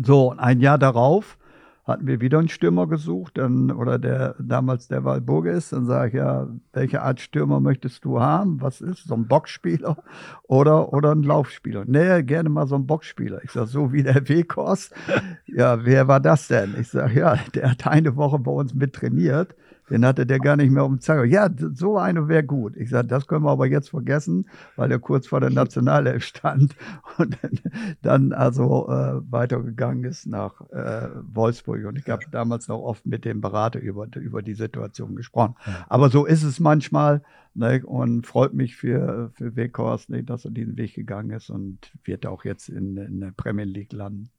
So, 0.01 0.31
ein 0.31 0.61
Jahr 0.61 0.79
darauf 0.79 1.37
hatten 1.85 2.07
wir 2.07 2.21
wieder 2.21 2.39
einen 2.39 2.49
Stürmer 2.49 2.87
gesucht, 2.87 3.37
dann, 3.37 3.71
oder 3.71 3.99
der 3.99 4.37
damals 4.39 4.89
der 4.89 5.05
Walburg 5.05 5.47
ist. 5.47 5.73
Dann 5.73 5.85
sage 5.85 6.09
ich, 6.09 6.15
ja, 6.15 6.49
welche 6.73 7.03
Art 7.03 7.21
Stürmer 7.21 7.61
möchtest 7.61 8.05
du 8.05 8.21
haben? 8.21 8.61
Was 8.63 8.81
ist? 8.81 9.05
So 9.05 9.15
ein 9.15 9.29
Boxspieler 9.29 9.99
oder, 10.45 10.93
oder 10.95 11.13
ein 11.13 11.23
Laufspieler? 11.23 11.85
Nee, 11.87 12.23
gerne 12.23 12.49
mal 12.49 12.67
so 12.67 12.75
ein 12.75 12.87
Boxspieler. 12.87 13.45
Ich 13.45 13.51
sage, 13.51 13.67
so 13.67 13.93
wie 13.93 14.03
der 14.03 14.29
Weghorst. 14.29 14.95
Ja, 15.47 15.85
wer 15.85 16.09
war 16.09 16.21
das 16.21 16.49
denn? 16.49 16.75
Ich 16.81 16.89
sage, 16.89 17.21
ja, 17.21 17.37
der 17.55 17.73
hat 17.73 17.87
eine 17.87 18.17
Woche 18.17 18.39
bei 18.39 18.51
uns 18.51 18.75
mit 18.75 18.95
trainiert. 18.95 19.55
Den 19.91 20.05
hatte 20.05 20.27
der 20.27 20.39
gar 20.39 20.57
nicht 20.57 20.71
mehr 20.71 20.85
um 20.85 21.01
Zeiger. 21.01 21.25
Ja, 21.25 21.51
so 21.73 21.99
eine 21.99 22.29
wäre 22.29 22.45
gut. 22.45 22.77
Ich 22.77 22.91
sage, 22.91 23.09
das 23.09 23.27
können 23.27 23.45
wir 23.45 23.51
aber 23.51 23.67
jetzt 23.67 23.91
vergessen, 23.91 24.49
weil 24.77 24.91
er 24.91 24.99
kurz 24.99 25.27
vor 25.27 25.41
der 25.41 25.51
Nationalelf 25.51 26.25
stand 26.25 26.75
und 27.19 27.37
dann, 27.43 27.61
dann 28.03 28.33
also 28.33 28.89
äh, 28.89 29.21
weitergegangen 29.31 30.05
ist 30.05 30.27
nach 30.27 30.61
äh, 30.71 31.09
Wolfsburg. 31.33 31.85
Und 31.85 31.99
ich 31.99 32.09
habe 32.09 32.25
damals 32.31 32.69
noch 32.69 32.81
oft 32.81 33.05
mit 33.07 33.25
dem 33.25 33.41
Berater 33.41 33.81
über, 33.81 34.07
über 34.17 34.43
die 34.43 34.55
Situation 34.55 35.17
gesprochen. 35.17 35.55
Aber 35.89 36.09
so 36.09 36.25
ist 36.25 36.43
es 36.45 36.61
manchmal 36.61 37.23
ne, 37.55 37.83
und 37.85 38.27
freut 38.27 38.55
mich 38.55 38.77
für, 38.77 39.31
für 39.35 39.57
Weghorst, 39.57 40.11
ne, 40.11 40.23
dass 40.23 40.45
er 40.45 40.51
diesen 40.51 40.77
Weg 40.77 40.95
gegangen 40.95 41.31
ist 41.31 41.51
und 41.51 41.93
wird 42.05 42.27
auch 42.27 42.45
jetzt 42.45 42.69
in, 42.69 42.97
in 42.97 43.21
der 43.21 43.33
Premier 43.37 43.65
League 43.65 43.93
landen. 43.93 44.31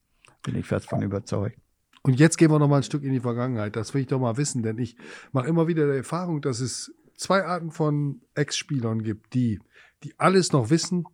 Bin 0.42 0.56
ich 0.56 0.66
fest 0.66 0.88
von 0.88 1.02
überzeugt. 1.02 1.58
Und 2.06 2.20
jetzt 2.20 2.38
gehen 2.38 2.52
wir 2.52 2.60
noch 2.60 2.68
mal 2.68 2.76
ein 2.76 2.82
Stück 2.84 3.02
in 3.02 3.12
die 3.12 3.18
Vergangenheit. 3.18 3.74
Das 3.74 3.92
will 3.92 4.02
ich 4.02 4.06
doch 4.06 4.20
mal 4.20 4.36
wissen, 4.36 4.62
denn 4.62 4.78
ich 4.78 4.96
mache 5.32 5.48
immer 5.48 5.66
wieder 5.66 5.90
die 5.90 5.96
Erfahrung, 5.96 6.40
dass 6.40 6.60
es 6.60 6.94
zwei 7.16 7.44
Arten 7.44 7.72
von 7.72 8.20
Ex-Spielern 8.36 9.02
gibt, 9.02 9.34
die, 9.34 9.58
die 10.04 10.14
alles 10.16 10.52
noch 10.52 10.70
wissen, 10.70 11.04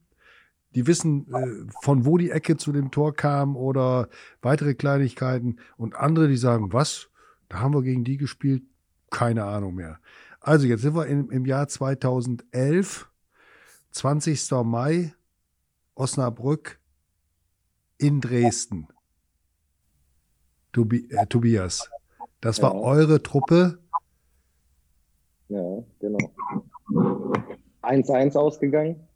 die 0.74 0.86
wissen, 0.86 1.32
äh, 1.32 1.72
von 1.80 2.04
wo 2.04 2.18
die 2.18 2.30
Ecke 2.30 2.58
zu 2.58 2.72
dem 2.72 2.90
Tor 2.90 3.14
kam 3.14 3.56
oder 3.56 4.10
weitere 4.42 4.74
Kleinigkeiten 4.74 5.60
und 5.78 5.96
andere, 5.96 6.28
die 6.28 6.36
sagen, 6.36 6.74
was, 6.74 7.08
da 7.48 7.60
haben 7.60 7.72
wir 7.72 7.82
gegen 7.82 8.04
die 8.04 8.18
gespielt, 8.18 8.62
keine 9.08 9.44
Ahnung 9.44 9.76
mehr. 9.76 9.98
Also 10.40 10.66
jetzt 10.66 10.82
sind 10.82 10.94
wir 10.94 11.06
im, 11.06 11.30
im 11.30 11.46
Jahr 11.46 11.68
2011, 11.68 13.08
20. 13.92 14.50
Mai, 14.62 15.14
Osnabrück 15.94 16.78
in 17.96 18.20
Dresden. 18.20 18.88
Tobi 20.72 21.06
äh, 21.10 21.26
Tobias, 21.26 21.90
das 22.40 22.62
war 22.62 22.74
Ja. 22.74 22.80
eure 22.80 23.22
Truppe. 23.22 23.78
Ja, 25.48 25.82
genau. 26.00 26.18
1-1 27.82 28.36
ausgegangen. 28.36 29.06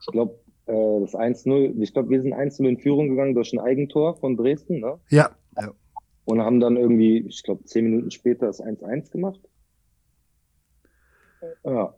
Ich 0.00 0.06
glaube, 0.06 0.38
äh, 0.66 1.00
das 1.00 1.14
1-0, 1.14 1.82
ich 1.82 1.92
glaube, 1.92 2.10
wir 2.10 2.22
sind 2.22 2.34
1-0 2.34 2.68
in 2.68 2.78
Führung 2.78 3.08
gegangen 3.08 3.34
durch 3.34 3.52
ein 3.52 3.58
Eigentor 3.58 4.16
von 4.16 4.36
Dresden, 4.36 4.80
ne? 4.80 5.00
Ja, 5.10 5.30
Und 6.26 6.40
haben 6.40 6.60
dann 6.60 6.76
irgendwie, 6.76 7.18
ich 7.26 7.42
glaube, 7.42 7.64
zehn 7.64 7.84
Minuten 7.84 8.10
später 8.10 8.46
das 8.46 8.60
1-1 8.60 9.10
gemacht. 9.10 9.40
Ja, 11.64 11.94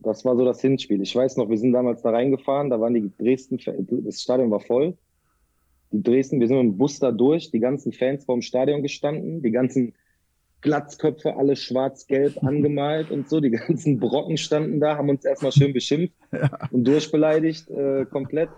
das 0.00 0.24
war 0.24 0.36
so 0.36 0.44
das 0.44 0.60
Hinspiel. 0.60 1.00
Ich 1.02 1.14
weiß 1.14 1.36
noch, 1.36 1.48
wir 1.48 1.58
sind 1.58 1.72
damals 1.72 2.02
da 2.02 2.10
reingefahren, 2.10 2.70
da 2.70 2.80
waren 2.80 2.94
die 2.94 3.12
Dresden, 3.16 3.58
das 4.04 4.22
Stadion 4.22 4.50
war 4.50 4.60
voll. 4.60 4.96
Die 5.92 6.02
Dresden, 6.02 6.40
wir 6.40 6.48
sind 6.48 6.56
mit 6.56 6.66
dem 6.66 6.78
Bus 6.78 6.98
da 6.98 7.10
durch, 7.10 7.50
die 7.50 7.60
ganzen 7.60 7.92
Fans 7.92 8.24
vorm 8.24 8.42
Stadion 8.42 8.82
gestanden, 8.82 9.42
die 9.42 9.50
ganzen 9.50 9.94
Glatzköpfe 10.60 11.36
alle 11.36 11.56
schwarz-gelb 11.56 12.42
angemalt 12.44 13.10
und 13.10 13.28
so, 13.28 13.40
die 13.40 13.50
ganzen 13.50 13.98
Brocken 13.98 14.36
standen 14.36 14.80
da, 14.80 14.96
haben 14.96 15.08
uns 15.08 15.24
erstmal 15.24 15.52
schön 15.52 15.72
beschimpft 15.72 16.14
und 16.70 16.84
durchbeleidigt, 16.84 17.70
äh, 17.70 18.06
komplett. 18.06 18.50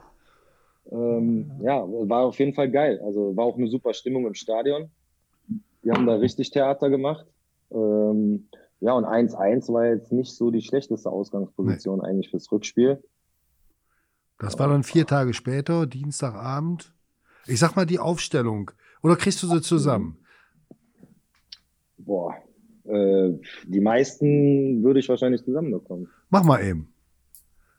Ähm, 0.90 1.53
ja, 1.62 1.87
war 1.87 2.25
auf 2.25 2.38
jeden 2.38 2.55
Fall 2.55 2.71
geil. 2.71 3.01
Also 3.05 3.37
war 3.37 3.47
auch 3.47 3.57
eine 3.57 3.68
super 3.68 3.95
Stimmung 3.95 4.27
im 4.27 4.35
Stadion. 4.35 4.90
Die 5.85 5.90
haben 5.90 6.07
da 6.07 6.14
richtig 6.16 6.51
Theater 6.51 6.90
gemacht. 6.90 7.27
Ähm, 7.71 8.49
ja, 8.81 8.92
und 8.95 9.05
1-1 9.05 9.73
war 9.73 9.87
jetzt 9.87 10.12
nicht 10.12 10.35
so 10.35 10.51
die 10.51 10.61
schlechteste 10.61 11.09
Ausgangsposition 11.09 12.01
eigentlich 12.01 12.31
fürs 12.31 12.51
Rückspiel. 12.51 13.03
das 14.38 14.59
war 14.59 14.68
dann 14.68 14.83
vier 14.83 15.07
Tage 15.07 15.35
später, 15.35 15.87
Dienstagabend. 15.87 16.92
Ich 17.46 17.59
sag 17.59 17.76
mal 17.76 17.87
die 17.87 17.98
Aufstellung. 17.98 18.70
Oder 19.02 19.16
kriegst 19.16 19.42
du 19.42 19.46
sie 19.46 19.61
zusammen? 19.61 20.16
Boah, 21.98 22.37
äh, 22.85 23.31
die 23.64 23.81
meisten 23.81 24.83
würde 24.83 25.00
ich 25.00 25.09
wahrscheinlich 25.09 25.44
zusammenbekommen. 25.44 26.09
Mach 26.31 26.44
mal 26.44 26.62
eben. 26.64 26.92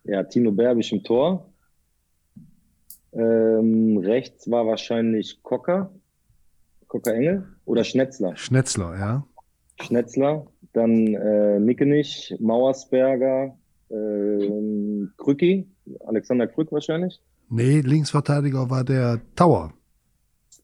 Ja, 0.04 0.24
Tino 0.24 0.52
Berbisch 0.52 0.92
im 0.92 1.04
Tor. 1.04 1.50
Ähm, 3.14 3.98
rechts 3.98 4.50
war 4.50 4.66
wahrscheinlich 4.66 5.42
Cocker. 5.44 5.94
Cocker 6.88 7.14
Engel 7.14 7.48
oder 7.66 7.84
Schnetzler. 7.84 8.36
Schnetzler, 8.36 8.98
ja. 8.98 9.28
Schnetzler. 9.82 10.46
Dann 10.74 11.14
äh, 11.14 11.60
Mickenich, 11.60 12.36
Mauersberger, 12.40 13.58
ähm, 13.92 15.14
Krücki, 15.18 15.68
Alexander 16.06 16.48
Krück 16.48 16.72
wahrscheinlich. 16.72 17.22
Nee, 17.56 17.82
Linksverteidiger 17.82 18.70
war 18.72 18.84
der 18.84 19.22
Tower. 19.36 19.74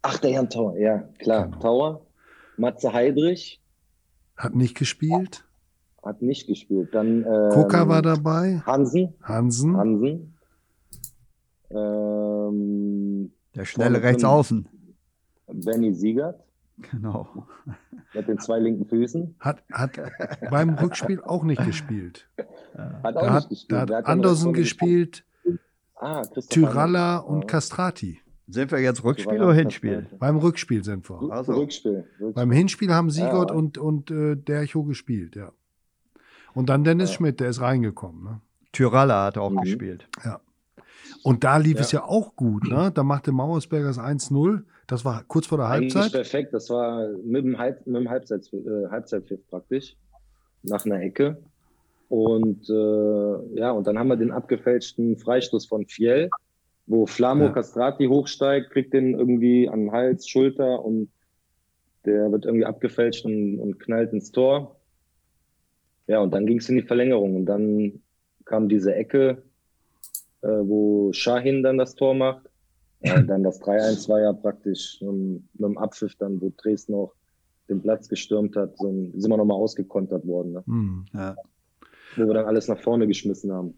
Ach, 0.02 0.18
der 0.18 0.32
Jan 0.32 0.50
Tauer, 0.50 0.76
ja, 0.78 1.04
klar. 1.20 1.46
Genau. 1.46 1.60
Tauer. 1.60 2.06
Matze 2.58 2.92
Heidrich 2.94 3.62
Hat 4.36 4.56
nicht 4.56 4.76
gespielt. 4.76 5.46
hat 6.04 6.22
nicht 6.24 6.48
gespielt. 6.48 6.90
Dann 6.94 7.24
ähm, 7.26 7.50
Koka 7.52 7.88
war 7.88 8.02
dabei. 8.02 8.62
Hansen. 8.66 9.14
Hansen. 9.22 9.78
Hansen. 9.78 10.34
Ähm, 11.70 13.32
Der 13.56 13.66
schnelle 13.66 13.92
Vorne 13.92 14.04
rechts 14.08 14.22
drin. 14.24 14.32
außen. 14.32 14.68
Benny 15.48 15.94
Siegert 15.94 16.44
Genau. 16.92 17.28
mit 18.14 18.28
den 18.28 18.40
zwei 18.40 18.58
linken 18.60 18.86
Füßen. 18.88 19.36
Hat, 19.40 19.64
hat 19.72 19.92
beim 20.50 20.70
Rückspiel 20.76 21.22
auch 21.22 21.44
nicht 21.44 21.64
gespielt. 21.66 22.28
Hat 23.04 23.16
auch 23.18 23.22
Da 23.22 23.22
nicht 23.22 23.32
hat, 23.44 23.50
gespielt. 23.50 23.90
da 23.90 23.98
hat 23.98 24.06
Andersen 24.06 24.54
gespielt, 24.54 25.26
Ah, 26.00 26.22
Tyralla 26.50 27.18
und 27.18 27.42
Ja. 27.42 27.48
Castrati. 27.48 28.20
Sind 28.48 28.72
wir 28.72 28.80
jetzt 28.80 29.04
Rückspiel 29.04 29.34
Tyralla 29.34 29.46
oder 29.52 29.54
Hinspiel? 29.60 30.08
Beim 30.18 30.38
Rückspiel 30.38 30.84
sind 30.84 31.08
wir. 31.10 31.32
Also. 31.32 31.54
Rückspiel. 31.54 32.06
Rückspiel. 32.20 32.32
Beim 32.34 32.52
Hinspiel 32.52 32.94
haben 32.94 33.10
Sigurd 33.12 33.52
Ja. 33.52 33.56
und, 33.56 33.78
und 33.78 34.10
äh, 34.12 34.36
Dercho 34.36 34.84
gespielt, 34.84 35.36
ja. 35.36 35.52
Und 36.54 36.70
dann 36.70 36.84
Dennis 36.84 37.10
Ja. 37.12 37.16
Schmidt, 37.18 37.40
der 37.40 37.50
ist 37.50 37.62
reingekommen. 37.62 38.24
Ne? 38.24 38.42
Tyralla 38.72 39.26
hat 39.26 39.38
auch 39.38 39.52
Mhm. 39.52 39.62
gespielt. 39.62 40.08
Und 41.24 41.44
da 41.44 41.58
lief 41.58 41.76
Ja. 41.76 41.82
es 41.82 41.92
ja 41.92 42.04
auch 42.04 42.36
gut. 42.36 42.68
Ne? 42.70 42.92
Da 42.94 43.04
machte 43.04 43.32
Mauersberger 43.32 43.88
das 43.88 44.00
1-0. 44.00 44.64
Das 44.88 45.06
war 45.06 45.24
kurz 45.28 45.48
vor 45.48 45.58
der 45.58 45.68
Eigentlich 45.68 45.94
Halbzeit. 45.96 46.14
perfekt. 46.14 46.54
Das 46.54 46.70
war 46.70 47.08
mit 47.24 47.44
dem, 47.46 47.58
Halb, 47.58 47.86
mit 47.86 47.98
dem 48.02 48.10
Halbzeit, 48.10 48.52
äh, 48.54 48.88
Halbzeitpfiff 48.90 49.46
praktisch. 49.50 49.96
Nach 50.64 50.86
einer 50.86 51.02
Ecke. 51.02 51.38
Und 52.10 52.68
äh, 52.70 53.60
ja, 53.60 53.72
und 53.72 53.86
dann 53.86 53.98
haben 53.98 54.08
wir 54.08 54.18
den 54.18 54.32
abgefälschten 54.32 55.18
Freistoß 55.18 55.68
von 55.68 55.86
Fiel, 55.86 56.30
wo 56.88 57.06
Flamo 57.06 57.46
Ja. 57.46 57.52
Castrati 57.52 58.08
hochsteigt, 58.08 58.72
kriegt 58.72 58.94
den 58.94 59.14
irgendwie 59.14 59.70
an 59.70 59.92
Hals, 59.92 60.28
Schulter 60.28 60.84
und 60.84 61.10
der 62.06 62.32
wird 62.32 62.46
irgendwie 62.46 62.66
abgefälscht 62.66 63.26
und, 63.26 63.60
und 63.60 63.80
knallt 63.80 64.12
ins 64.12 64.32
Tor. 64.32 64.78
Ja, 66.08 66.20
und 66.20 66.34
dann 66.34 66.48
ging 66.48 66.58
es 66.58 66.68
in 66.70 66.78
die 66.78 66.82
Verlängerung. 66.82 67.36
Und 67.36 67.46
dann 67.46 68.02
kam 68.46 68.68
diese 68.68 68.96
Ecke, 68.96 69.44
äh, 70.42 70.48
wo 70.48 71.14
Shahin 71.14 71.62
dann 71.62 71.78
das 71.78 71.94
Tor 71.94 72.16
macht. 72.16 72.50
Ja, 73.02 73.22
dann 73.22 73.44
das 73.44 73.62
3-1 73.62 74.10
war 74.10 74.22
ja 74.22 74.34
praktisch 74.34 75.00
ähm, 75.02 75.48
mit 75.54 75.70
dem 75.70 75.78
Abpfiff 75.78 76.16
dann, 76.16 76.42
wo 76.42 76.52
Dresden 76.58 76.96
auch 76.96 77.14
den 77.70 77.82
Platz 77.82 78.10
gestürmt 78.10 78.56
hat, 78.56 78.78
so 78.78 78.88
ein, 78.88 79.14
sind 79.16 79.30
wir 79.30 79.38
nochmal 79.38 79.58
ausgekontert 79.58 80.26
worden, 80.26 80.54
ne? 80.54 80.64
Hm. 80.66 81.06
Ja. 81.14 81.36
Wo 82.16 82.26
wir 82.26 82.34
dann 82.34 82.46
alles 82.46 82.68
nach 82.68 82.80
vorne 82.80 83.08
geschmissen 83.08 83.52
haben. 83.52 83.74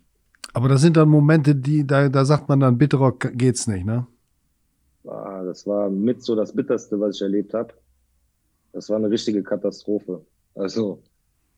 Aber 0.54 0.67
das 0.67 0.82
sind 0.82 0.98
dann 0.98 1.10
Momente, 1.10 1.56
die, 1.56 1.86
da, 1.86 2.10
da 2.10 2.26
sagt 2.26 2.50
man 2.50 2.60
dann, 2.60 2.78
bitterer 2.78 3.13
geht's 3.17 3.67
nicht, 3.67 3.86
ne? 3.86 4.06
Ah, 5.08 5.44
das 5.44 5.65
war 5.65 5.89
mit 5.89 6.22
so 6.24 6.36
das 6.36 6.54
Bitterste, 6.54 7.00
was 7.00 7.15
ich 7.15 7.22
erlebt 7.22 7.54
habe. 7.54 7.74
Das 8.74 8.89
war 8.89 8.98
eine 8.98 9.10
richtige 9.10 9.44
Katastrophe. 9.44 10.26
Also, 10.56 11.02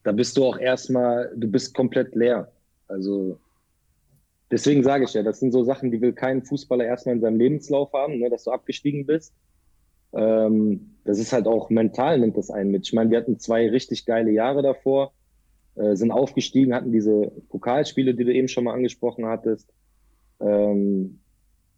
da 0.03 0.11
bist 0.11 0.37
du 0.37 0.45
auch 0.45 0.57
erstmal, 0.57 1.31
du 1.35 1.47
bist 1.47 1.73
komplett 1.73 2.15
leer. 2.15 2.51
Also, 2.87 3.39
deswegen 4.51 4.83
sage 4.83 5.05
ich 5.05 5.13
ja, 5.13 5.23
das 5.23 5.39
sind 5.39 5.51
so 5.51 5.63
Sachen, 5.63 5.91
die 5.91 6.01
will 6.01 6.13
kein 6.13 6.43
Fußballer 6.43 6.85
erstmal 6.85 7.15
in 7.15 7.21
seinem 7.21 7.37
Lebenslauf 7.37 7.91
haben, 7.93 8.19
ne, 8.19 8.29
dass 8.29 8.43
du 8.43 8.51
abgestiegen 8.51 9.05
bist. 9.05 9.33
Ähm, 10.13 10.95
das 11.05 11.19
ist 11.19 11.33
halt 11.33 11.47
auch 11.47 11.69
mental, 11.69 12.19
nimmt 12.19 12.37
das 12.37 12.51
einen 12.51 12.71
mit. 12.71 12.85
Ich 12.85 12.93
meine, 12.93 13.09
wir 13.09 13.17
hatten 13.17 13.39
zwei 13.39 13.69
richtig 13.69 14.05
geile 14.05 14.31
Jahre 14.31 14.61
davor, 14.61 15.11
äh, 15.75 15.95
sind 15.95 16.11
aufgestiegen, 16.11 16.73
hatten 16.73 16.91
diese 16.91 17.31
Pokalspiele, 17.49 18.13
die 18.13 18.25
du 18.25 18.33
eben 18.33 18.47
schon 18.47 18.65
mal 18.65 18.73
angesprochen 18.73 19.25
hattest. 19.25 19.69
Ähm, 20.39 21.19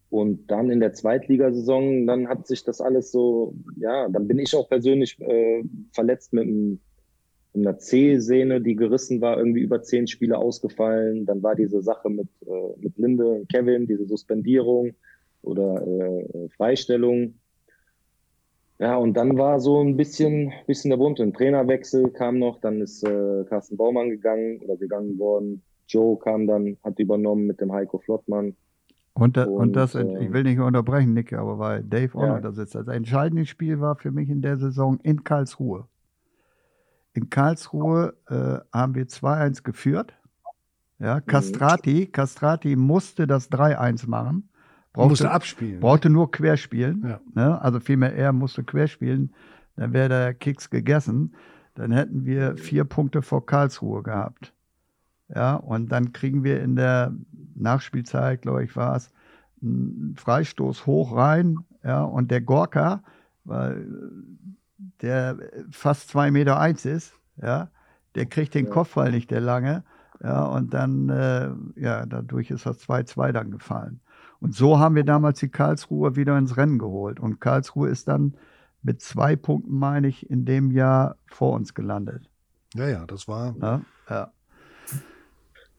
und 0.09 0.49
dann 0.51 0.69
in 0.69 0.79
der 0.79 0.93
Zweitligasaison, 0.93 2.07
dann 2.07 2.27
hat 2.27 2.47
sich 2.47 2.63
das 2.63 2.79
alles 2.79 3.11
so, 3.11 3.55
ja, 3.77 4.07
dann 4.09 4.27
bin 4.27 4.39
ich 4.39 4.55
auch 4.55 4.69
persönlich 4.69 5.19
äh, 5.19 5.63
verletzt 5.91 6.31
mit, 6.31 6.43
einem, 6.43 6.79
mit 7.53 7.67
einer 7.67 7.77
C-Sehne, 7.77 8.61
die 8.61 8.75
gerissen 8.75 9.19
war, 9.21 9.37
irgendwie 9.37 9.61
über 9.61 9.81
zehn 9.81 10.07
Spiele 10.07 10.37
ausgefallen. 10.37 11.25
Dann 11.25 11.43
war 11.43 11.55
diese 11.55 11.81
Sache 11.81 12.09
mit, 12.09 12.27
äh, 12.45 12.79
mit 12.79 12.97
Linde 12.97 13.27
und 13.27 13.49
Kevin, 13.49 13.87
diese 13.87 14.05
Suspendierung 14.05 14.93
oder 15.41 15.85
äh, 15.85 16.49
Freistellung. 16.49 17.35
Ja, 18.77 18.97
und 18.97 19.13
dann 19.13 19.37
war 19.37 19.59
so 19.59 19.81
ein 19.81 19.95
bisschen, 19.95 20.51
bisschen 20.67 20.89
der 20.89 20.97
Bund. 20.97 21.19
Ein 21.21 21.33
Trainerwechsel 21.33 22.09
kam 22.11 22.39
noch, 22.39 22.59
dann 22.59 22.81
ist 22.81 23.03
äh, 23.03 23.45
Carsten 23.47 23.77
Baumann 23.77 24.09
gegangen 24.09 24.59
oder 24.61 24.75
gegangen 24.75 25.17
worden. 25.17 25.63
Joe 25.87 26.19
kam 26.19 26.45
dann, 26.47 26.77
hat 26.83 26.99
übernommen 26.99 27.47
mit 27.47 27.61
dem 27.61 27.71
Heiko 27.71 27.99
Flottmann. 27.99 28.55
Und, 29.13 29.37
da, 29.37 29.45
und, 29.45 29.53
Und, 29.53 29.73
das, 29.77 29.95
ähm, 29.95 30.17
ich 30.19 30.33
will 30.33 30.43
nicht 30.43 30.59
unterbrechen, 30.59 31.13
Nick, 31.13 31.31
aber 31.31 31.57
weil 31.57 31.83
Dave 31.83 32.17
auch 32.17 32.23
Ja. 32.23 32.35
noch 32.35 32.41
da 32.41 32.51
sitzt. 32.51 32.75
Das 32.75 32.87
entscheidende 32.87 33.45
Spiel 33.45 33.79
war 33.79 33.95
für 33.95 34.11
mich 34.11 34.29
in 34.29 34.41
der 34.41 34.57
Saison 34.57 34.99
in 35.03 35.23
Karlsruhe. 35.23 35.87
In 37.13 37.29
Karlsruhe 37.29 38.13
äh, 38.29 38.59
haben 38.77 38.93
wir 38.93 39.07
2-1 39.07 39.63
geführt. 39.63 40.13
Mhm. 40.99 41.05
Ja, 41.05 41.21
Castrati, 41.21 42.07
Castrati 42.07 42.75
musste 42.75 43.25
das 43.25 43.49
3-1 43.49 44.09
machen. 44.09 44.49
Man 44.95 45.09
musste 45.09 45.25
Brauchte, 45.25 45.35
abspielen. 45.35 45.79
brauchte 45.79 46.09
nur 46.09 46.31
querspielen. 46.31 47.03
Ja. 47.07 47.19
Ne? 47.33 47.61
Also 47.61 47.79
vielmehr 47.79 48.15
er 48.15 48.31
musste 48.33 48.63
querspielen. 48.63 49.33
Dann 49.75 49.93
wäre 49.93 50.09
der 50.09 50.33
Kicks 50.33 50.69
gegessen. 50.69 51.35
Dann 51.73 51.91
hätten 51.91 52.25
wir 52.25 52.55
vier 52.57 52.85
Punkte 52.85 53.21
vor 53.21 53.45
Karlsruhe 53.45 54.03
gehabt. 54.03 54.53
Ja, 55.33 55.55
und 55.55 55.91
dann 55.91 56.13
kriegen 56.13 56.43
wir 56.43 56.61
in 56.61 56.75
der 56.75 57.13
Nachspielzeit, 57.55 58.41
glaube 58.43 58.63
ich, 58.63 58.75
war 58.75 58.95
es, 58.95 59.09
einen 59.61 60.13
Freistoß 60.17 60.85
hoch 60.85 61.15
rein. 61.15 61.57
Ja, 61.83 62.03
und 62.03 62.31
der 62.31 62.41
Gorka, 62.41 63.03
weil 63.43 63.87
der 65.01 65.37
fast 65.71 66.09
zwei 66.09 66.31
Meter 66.31 66.59
eins 66.59 66.85
ist, 66.85 67.13
ja, 67.41 67.69
der 68.15 68.27
kriegt 68.27 68.53
den 68.53 68.65
Ja. 68.65 68.71
Kopfball 68.71 69.11
nicht, 69.11 69.31
der 69.31 69.41
lange. 69.41 69.83
Ja, 70.23 70.45
und 70.45 70.73
dann, 70.73 71.09
äh, 71.09 71.49
ja, 71.75 72.05
dadurch 72.05 72.49
ist 72.51 72.65
das 72.65 72.79
2-2 72.79 73.31
dann 73.33 73.51
gefallen. 73.51 73.99
Und 74.45 74.53
so 74.55 74.79
haben 74.79 74.95
wir 74.95 75.03
damals 75.03 75.39
die 75.39 75.49
Karlsruhe 75.49 76.15
wieder 76.15 76.37
ins 76.37 76.55
Rennen 76.57 76.77
geholt. 76.79 77.19
Und 77.19 77.39
Karlsruhe 77.41 77.89
ist 77.89 78.07
dann 78.07 78.37
mit 78.83 79.01
zwei 79.01 79.35
Punkten, 79.35 79.77
meine 79.79 80.07
ich, 80.07 80.29
in 80.29 80.45
dem 80.45 80.71
Jahr 80.71 81.17
vor 81.27 81.53
uns 81.53 81.73
gelandet. 81.73 82.29
Ja, 82.75 82.87
ja, 82.89 83.05
das 83.07 83.27
war. 83.27 83.55
Ja, 83.61 83.81
ja. 84.09 84.31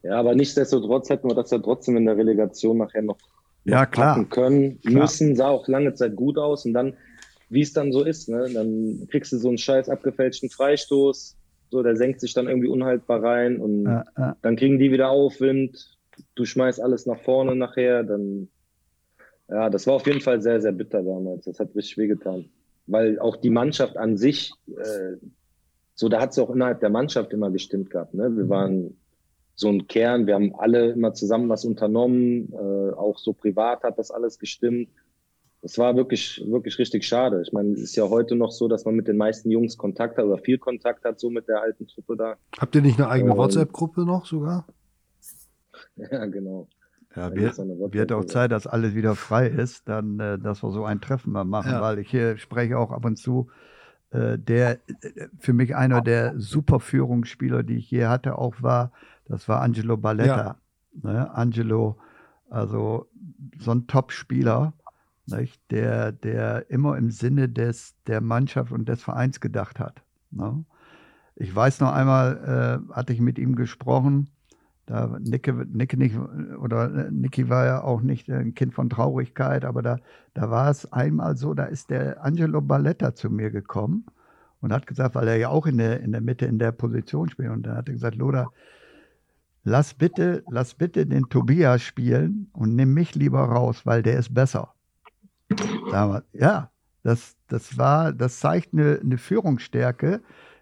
Ja, 0.02 0.18
aber 0.20 0.34
nichtsdestotrotz 0.34 1.10
hätten 1.10 1.28
wir 1.28 1.34
das 1.34 1.50
ja 1.50 1.58
trotzdem 1.58 1.96
in 1.96 2.06
der 2.06 2.16
Relegation 2.16 2.78
nachher 2.78 3.02
noch, 3.02 3.18
noch 3.64 3.74
Ja, 3.74 3.86
klar. 3.86 4.16
packen 4.16 4.28
können, 4.28 4.80
Klar. 4.82 4.94
müssen, 5.02 5.36
sah 5.36 5.48
auch 5.48 5.66
lange 5.68 5.94
Zeit 5.94 6.16
gut 6.16 6.38
aus 6.38 6.64
und 6.64 6.74
dann, 6.74 6.94
wie 7.48 7.62
es 7.62 7.72
dann 7.72 7.92
so 7.92 8.04
ist, 8.04 8.28
ne, 8.28 8.48
dann 8.52 9.06
kriegst 9.10 9.32
du 9.32 9.38
so 9.38 9.48
einen 9.48 9.58
scheiß 9.58 9.88
abgefälschten 9.88 10.50
Freistoß, 10.50 11.36
so, 11.70 11.82
der 11.82 11.96
senkt 11.96 12.20
sich 12.20 12.34
dann 12.34 12.46
irgendwie 12.48 12.68
unhaltbar 12.68 13.22
rein 13.22 13.58
und 13.60 13.84
Ja, 13.84 14.04
ja. 14.16 14.36
dann 14.42 14.56
kriegen 14.56 14.78
die 14.78 14.92
wieder 14.92 15.08
Aufwind, 15.10 15.98
du 16.36 16.44
schmeißt 16.44 16.80
alles 16.80 17.06
nach 17.06 17.20
vorne 17.20 17.56
nachher, 17.56 18.04
dann, 18.04 18.48
ja, 19.48 19.70
das 19.70 19.86
war 19.86 19.94
auf 19.94 20.06
jeden 20.06 20.20
Fall 20.20 20.40
sehr, 20.42 20.60
sehr 20.60 20.72
bitter 20.72 21.02
damals, 21.02 21.44
das 21.44 21.58
hat 21.60 21.74
richtig 21.74 21.98
wehgetan, 21.98 22.46
weil 22.86 23.18
auch 23.18 23.36
die 23.36 23.50
Mannschaft 23.50 23.96
an 23.96 24.16
sich, 24.16 24.52
äh, 24.68 25.16
so, 25.94 26.08
da 26.08 26.20
hat 26.20 26.32
es 26.32 26.38
auch 26.38 26.50
innerhalb 26.50 26.80
der 26.80 26.90
Mannschaft 26.90 27.32
immer 27.32 27.50
gestimmt 27.50 27.90
gehabt, 27.90 28.14
ne, 28.14 28.36
wir 28.36 28.48
waren 28.48 28.96
so 29.56 29.68
ein 29.68 29.88
Kern, 29.88 30.26
wir 30.26 30.34
haben 30.34 30.54
alle 30.54 30.90
immer 30.90 31.14
zusammen 31.14 31.48
was 31.48 31.64
unternommen, 31.64 32.52
äh, 32.52 32.92
auch 32.92 33.18
so 33.18 33.32
privat 33.32 33.82
hat 33.82 33.98
das 33.98 34.10
alles 34.10 34.38
gestimmt. 34.38 34.90
Das 35.62 35.78
war 35.78 35.96
wirklich, 35.96 36.44
wirklich 36.46 36.78
richtig 36.78 37.06
schade. 37.06 37.40
Ich 37.40 37.52
meine, 37.52 37.72
es 37.72 37.80
ist 37.80 37.96
ja 37.96 38.08
heute 38.08 38.36
noch 38.36 38.52
so, 38.52 38.68
dass 38.68 38.84
man 38.84 38.94
mit 38.94 39.08
den 39.08 39.16
meisten 39.16 39.50
Jungs 39.50 39.78
Kontakt 39.78 40.18
hat 40.18 40.26
oder 40.26 40.38
viel 40.38 40.58
Kontakt 40.58 41.04
hat, 41.04 41.18
so 41.18 41.30
mit 41.30 41.48
der 41.48 41.62
alten 41.62 41.88
Truppe 41.88 42.16
da. 42.16 42.36
Habt 42.58 42.74
ihr 42.74 42.82
nicht 42.82 42.98
eine 43.00 43.08
eigene 43.08 43.32
Ähm, 43.32 43.38
WhatsApp-Gruppe 43.38 44.04
noch 44.04 44.26
sogar? 44.26 44.66
Ja, 45.96 46.26
genau. 46.26 46.68
Ja, 47.16 47.34
wird, 47.34 47.58
wird 47.58 48.12
auch. 48.12 48.24
Zeit, 48.26 48.52
dass 48.52 48.66
alles 48.66 48.94
wieder 48.94 49.14
frei 49.14 49.46
ist, 49.48 49.88
dann, 49.88 50.20
äh, 50.20 50.38
dass 50.38 50.62
wir 50.62 50.70
so 50.70 50.84
ein 50.84 51.00
Treffen 51.00 51.32
mal 51.32 51.44
machen, 51.44 51.72
Ja. 51.72 51.80
weil 51.80 51.98
ich 51.98 52.10
hier 52.10 52.36
spreche 52.36 52.78
auch 52.78 52.90
ab 52.92 53.04
und 53.04 53.16
zu. 53.16 53.48
Äh, 54.10 54.38
der 54.38 54.78
äh, 55.02 55.28
für 55.38 55.52
mich 55.52 55.74
einer 55.74 56.00
der 56.02 56.38
super 56.38 56.78
Führungsspieler, 56.78 57.62
die 57.62 57.76
ich 57.76 57.90
je 57.90 58.06
hatte, 58.06 58.38
auch 58.38 58.62
war, 58.62 58.92
das 59.26 59.48
war 59.48 59.62
Angelo 59.62 59.96
Balletta. 59.96 60.58
Ne? 61.02 61.34
Angelo, 61.34 61.96
also 62.50 63.08
so 63.58 63.72
ein 63.72 63.86
Top-Spieler? 63.86 64.72
Der, 65.72 66.12
der 66.12 66.70
immer 66.70 66.96
im 66.96 67.10
Sinne 67.10 67.48
des, 67.48 67.96
der 68.06 68.20
Mannschaft 68.20 68.70
und 68.70 68.88
des 68.88 69.02
Vereins 69.02 69.40
gedacht 69.40 69.80
hat. 69.80 70.00
Ne? 70.30 70.64
Ich 71.34 71.54
weiß 71.54 71.80
noch 71.80 71.92
einmal, 71.92 72.84
äh, 72.88 72.94
hatte 72.94 73.12
ich 73.12 73.20
mit 73.20 73.36
ihm 73.36 73.56
gesprochen, 73.56 74.30
da 74.86 75.18
Nicke, 75.20 75.52
Nicke 75.52 75.96
nicht, 75.96 76.16
oder 76.58 77.06
äh, 77.06 77.10
Nicky 77.10 77.48
war 77.48 77.66
ja 77.66 77.82
auch 77.82 78.00
nicht 78.00 78.30
ein 78.30 78.54
Kind 78.54 78.72
von 78.72 78.88
Traurigkeit, 78.88 79.64
aber 79.64 79.82
da, 79.82 79.98
da 80.34 80.50
war 80.50 80.70
es 80.70 80.92
einmal 80.92 81.36
so, 81.36 81.54
da 81.54 81.64
ist 81.64 81.90
der 81.90 82.24
Angelo 82.24 82.60
Balletta 82.60 83.14
zu 83.14 83.28
mir 83.28 83.50
gekommen 83.50 84.06
und 84.60 84.72
hat 84.72 84.86
gesagt, 84.86 85.16
weil 85.16 85.28
er 85.28 85.36
ja 85.36 85.48
auch 85.48 85.66
in 85.66 85.78
der, 85.78 86.00
in 86.00 86.12
der 86.12 86.20
Mitte 86.20 86.46
in 86.46 86.58
der 86.58 86.72
Position 86.72 87.28
spielt, 87.28 87.50
und 87.50 87.64
da 87.64 87.76
hat 87.76 87.88
er 87.88 87.94
gesagt, 87.94 88.16
Loda, 88.16 88.46
lass 89.64 89.92
bitte, 89.92 90.44
lass 90.48 90.74
bitte 90.74 91.04
den 91.04 91.28
Tobias 91.28 91.82
spielen 91.82 92.48
und 92.52 92.76
nimm 92.76 92.94
mich 92.94 93.16
lieber 93.16 93.40
raus, 93.40 93.84
weil 93.84 94.02
der 94.02 94.18
ist 94.18 94.32
besser. 94.32 94.72
Damals, 95.90 96.24
ja, 96.32 96.70
das, 97.02 97.36
das 97.48 97.76
war, 97.76 98.12
das 98.12 98.38
zeigt 98.40 98.72
eine, 98.72 99.00
eine 99.02 99.18
Führungsstärke, 99.18 100.20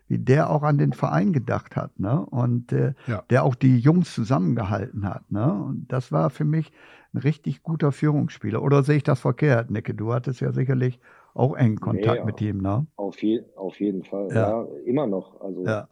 wie 0.09 0.19
der 0.19 0.51
auch 0.51 0.63
an 0.63 0.79
den 0.79 0.93
Verein 0.93 1.33
gedacht 1.33 1.77
hat, 1.77 1.99
ne? 1.99 2.25
Und 2.27 2.73
äh, 2.73 2.95
Ja. 3.07 3.23
der 3.31 3.45
auch 3.45 3.55
die 3.55 3.79
Jungs 3.79 4.15
zusammengehalten 4.15 5.09
hat, 5.09 5.31
ne? 5.31 5.53
Und 5.53 5.87
das 5.89 6.13
war 6.13 6.31
für 6.31 6.45
mich 6.45 6.73
ein 7.15 7.19
richtig 7.19 7.63
guter 7.63 7.93
Führungsspieler. 7.93 8.63
Oder 8.63 8.83
sehe 8.83 8.97
ich 8.97 9.03
das 9.05 9.21
verkehrt, 9.21 9.71
Nicke? 9.71 9.95
Du 9.95 10.13
hattest 10.13 10.41
ja 10.41 10.53
sicherlich 10.53 11.01
auch 11.33 11.57
engen 11.57 11.81
Kontakt 11.81 12.19
ja. 12.19 12.25
mit 12.25 12.41
ihm, 12.41 12.59
ne? 12.59 12.87
Auf, 12.97 13.23
je, 13.23 13.43
auf 13.57 13.81
jeden 13.81 14.03
Fall. 14.05 14.29
Ja. 14.31 14.51
Ja. 14.63 14.67
immer 14.85 15.07
noch. 15.07 15.41
Also 15.41 15.65
Ja, 15.65 15.89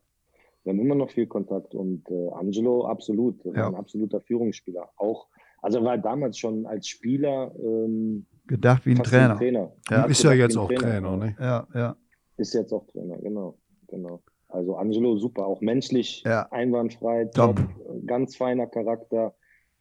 wir 0.64 0.72
haben 0.72 0.80
immer 0.80 0.94
noch 0.94 1.10
viel 1.10 1.26
Kontakt 1.26 1.74
und 1.74 2.08
äh, 2.10 2.28
Angelo 2.32 2.86
absolut, 2.86 3.44
Ja. 3.44 3.68
ein 3.68 3.74
absoluter 3.74 4.20
Führungsspieler. 4.20 4.88
Auch, 4.96 5.26
also 5.60 5.78
er 5.78 5.84
war 5.84 5.98
damals 5.98 6.38
schon 6.38 6.66
als 6.66 6.86
Spieler 6.88 7.52
ähm, 7.58 8.26
gedacht 8.46 8.84
wie 8.86 8.92
ein 8.92 9.02
Trainer. 9.02 9.32
Ein 9.32 9.38
Trainer. 9.38 9.72
Ja. 9.90 9.96
Er 10.02 10.08
Ist 10.08 10.22
ja 10.22 10.32
jetzt 10.32 10.56
auch 10.56 10.70
Trainer, 10.70 11.16
ne? 11.16 11.36
Ja, 11.40 11.66
ja, 11.74 11.96
Ist 12.36 12.54
jetzt 12.54 12.72
auch 12.72 12.86
Trainer, 12.86 13.16
genau. 13.18 13.58
Genau. 13.92 14.20
Also 14.48 14.76
Angelo 14.76 15.16
super, 15.16 15.46
auch 15.46 15.60
menschlich 15.60 16.22
Ja. 16.26 16.48
einwandfrei, 16.50 17.26
Top. 17.26 17.56
top, 17.56 18.06
ganz 18.06 18.36
feiner 18.36 18.66
Charakter. 18.66 19.34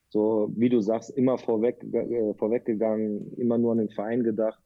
So 0.09 0.51
wie 0.55 0.69
du 0.69 0.81
sagst, 0.81 1.09
immer 1.11 1.37
vorweg, 1.37 1.83
äh, 1.93 2.33
vorweggegangen, 2.35 3.33
immer 3.37 3.57
nur 3.57 3.71
an 3.71 3.79
den 3.79 3.89
Verein 3.89 4.23
gedacht. 4.23 4.61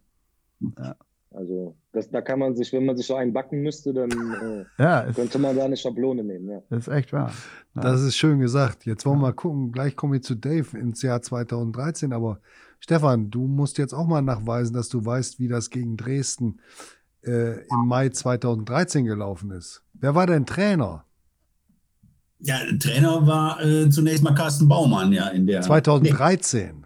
Ja. 0.78 0.96
Also 1.32 1.76
das, 1.92 2.10
da 2.10 2.22
kann 2.22 2.40
man 2.40 2.56
sich, 2.56 2.72
wenn 2.72 2.86
man 2.86 2.96
sich 2.96 3.06
so 3.08 3.16
einen 3.16 3.34
backen 3.34 3.62
müsste, 3.62 3.94
dann 3.94 4.10
äh, 4.10 4.66
ja, 4.82 5.02
ist, 5.02 5.16
könnte 5.16 5.38
man 5.38 5.56
da 5.56 5.66
eine 5.66 5.76
Schablone 5.78 6.24
nehmen. 6.24 6.50
Ja. 6.70 6.78
ist 6.78 6.88
echt 6.88 7.12
wahr. 7.14 7.32
Ja. 7.76 7.82
Das 7.82 8.02
ist 8.02 8.16
schön 8.16 8.40
gesagt. 8.40 8.86
Jetzt 8.86 9.06
wollen 9.06 9.18
wir 9.18 9.24
mal 9.28 9.34
gucken. 9.34 9.72
Gleich 9.72 9.96
komme 9.96 10.18
ich 10.18 10.24
zu 10.24 10.36
Dave 10.36 10.78
ins 10.78 11.02
Jahr 11.02 11.22
2013. 11.22 12.14
Aber 12.14 12.40
Stefan, 12.80 13.30
du 13.32 13.48
musst 13.48 13.78
jetzt 13.78 13.94
auch 13.94 14.08
mal 14.08 14.22
nachweisen, 14.22 14.74
dass 14.74 14.88
du 14.90 15.04
weißt, 15.06 15.40
wie 15.40 15.48
das 15.48 15.70
gegen 15.70 15.98
Dresden 15.98 16.60
äh, 17.26 17.62
im 17.70 17.88
Mai 17.88 18.10
2013 18.10 19.06
gelaufen 19.06 19.52
ist. 19.52 19.84
Wer 19.94 20.16
war 20.16 20.28
denn 20.28 20.46
Trainer? 20.46 21.06
Ja, 22.40 22.60
Trainer 22.80 23.26
war 23.26 23.64
äh, 23.64 23.90
zunächst 23.90 24.24
mal 24.24 24.36
Carsten 24.36 24.68
Baumann, 24.68 25.12
ja, 25.14 25.28
in 25.30 25.48
der. 25.48 25.62
2013. 25.62 26.78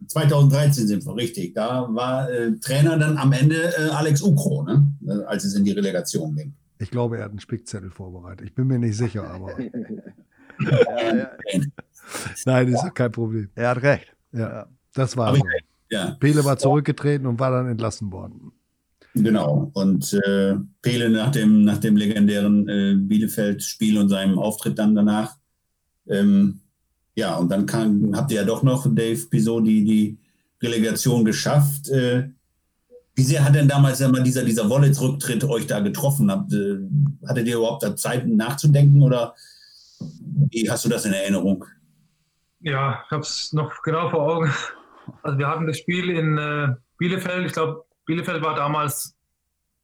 Nee, 0.00 0.06
2013 0.06 0.86
sind 0.86 1.04
wir, 1.04 1.16
richtig. 1.16 1.54
Da 1.54 1.88
war 1.90 2.30
äh, 2.30 2.52
Trainer 2.60 2.98
dann 2.98 3.16
am 3.18 3.32
Ende 3.32 3.56
äh, 3.76 3.90
Alex 3.90 4.22
Ukro, 4.22 4.62
ne? 4.62 4.86
Äh, 5.06 5.24
als 5.24 5.44
es 5.44 5.54
in 5.54 5.64
die 5.64 5.72
Relegation 5.72 6.34
ging. 6.34 6.54
Ich 6.78 6.90
glaube, 6.90 7.18
er 7.18 7.24
hat 7.24 7.30
einen 7.30 7.40
Spickzettel 7.40 7.90
vorbereitet. 7.90 8.46
Ich 8.46 8.54
bin 8.54 8.66
mir 8.66 8.78
nicht 8.78 8.96
sicher, 8.96 9.28
aber 9.30 9.58
Ja, 10.60 11.14
ja, 11.16 11.30
nein, 12.46 12.68
ist 12.68 12.82
ja 12.82 12.90
kein 12.90 13.10
Problem. 13.12 13.48
er 13.54 13.70
hat 13.70 13.82
recht. 13.82 14.14
Ja, 14.32 14.38
Ja. 14.50 14.66
das 14.94 15.16
war 15.16 15.28
Aber 15.28 15.38
so. 15.38 15.44
Ja, 15.90 16.12
Pele 16.20 16.44
war 16.44 16.56
zurückgetreten 16.56 17.26
und 17.26 17.38
war 17.40 17.50
dann 17.50 17.68
entlassen 17.68 18.10
worden. 18.12 18.52
Genau. 19.14 19.70
Und 19.74 20.12
äh, 20.12 20.56
Pele 20.82 21.10
nach 21.10 21.30
dem, 21.30 21.64
nach 21.64 21.78
dem 21.78 21.96
legendären 21.96 22.68
äh, 22.68 22.94
Bielefeld-Spiel 22.96 23.98
und 23.98 24.08
seinem 24.08 24.38
Auftritt 24.38 24.78
dann 24.78 24.94
danach. 24.94 25.36
Ähm, 26.08 26.60
ja, 27.14 27.36
und 27.36 27.50
dann 27.50 27.66
kam, 27.66 28.14
habt 28.16 28.30
ihr 28.32 28.38
ja 28.38 28.44
doch 28.44 28.62
noch, 28.62 28.86
Dave 28.92 29.26
Piso, 29.30 29.60
die, 29.60 29.84
die 29.84 30.18
Relegation 30.62 31.24
geschafft. 31.24 31.88
Äh, 31.88 32.30
wie 33.14 33.22
sehr 33.22 33.44
hat 33.44 33.54
denn 33.54 33.68
damals 33.68 34.02
einmal 34.02 34.24
dieser, 34.24 34.44
dieser 34.44 34.68
Wallets-Rücktritt 34.68 35.44
euch 35.44 35.66
da 35.66 35.80
getroffen? 35.80 36.30
Habt, 36.30 36.52
äh, 36.52 36.78
hattet 37.26 37.46
ihr 37.46 37.56
überhaupt 37.56 37.84
da 37.84 37.94
Zeit 37.94 38.26
nachzudenken 38.26 39.02
oder 39.02 39.34
wie 40.50 40.68
hast 40.68 40.84
du 40.84 40.88
das 40.88 41.04
in 41.04 41.12
Erinnerung? 41.12 41.64
Ja, 42.60 43.02
ich 43.04 43.10
habe 43.10 43.22
es 43.22 43.52
noch 43.52 43.82
genau 43.82 44.10
vor 44.10 44.22
Augen. 44.22 44.52
Also 45.22 45.38
wir 45.38 45.46
hatten 45.46 45.66
das 45.66 45.78
Spiel 45.78 46.10
in 46.10 46.38
äh, 46.38 46.74
Bielefeld. 46.98 47.46
Ich 47.46 47.52
glaube, 47.52 47.84
Bielefeld 48.06 48.42
war 48.42 48.54
damals 48.54 49.16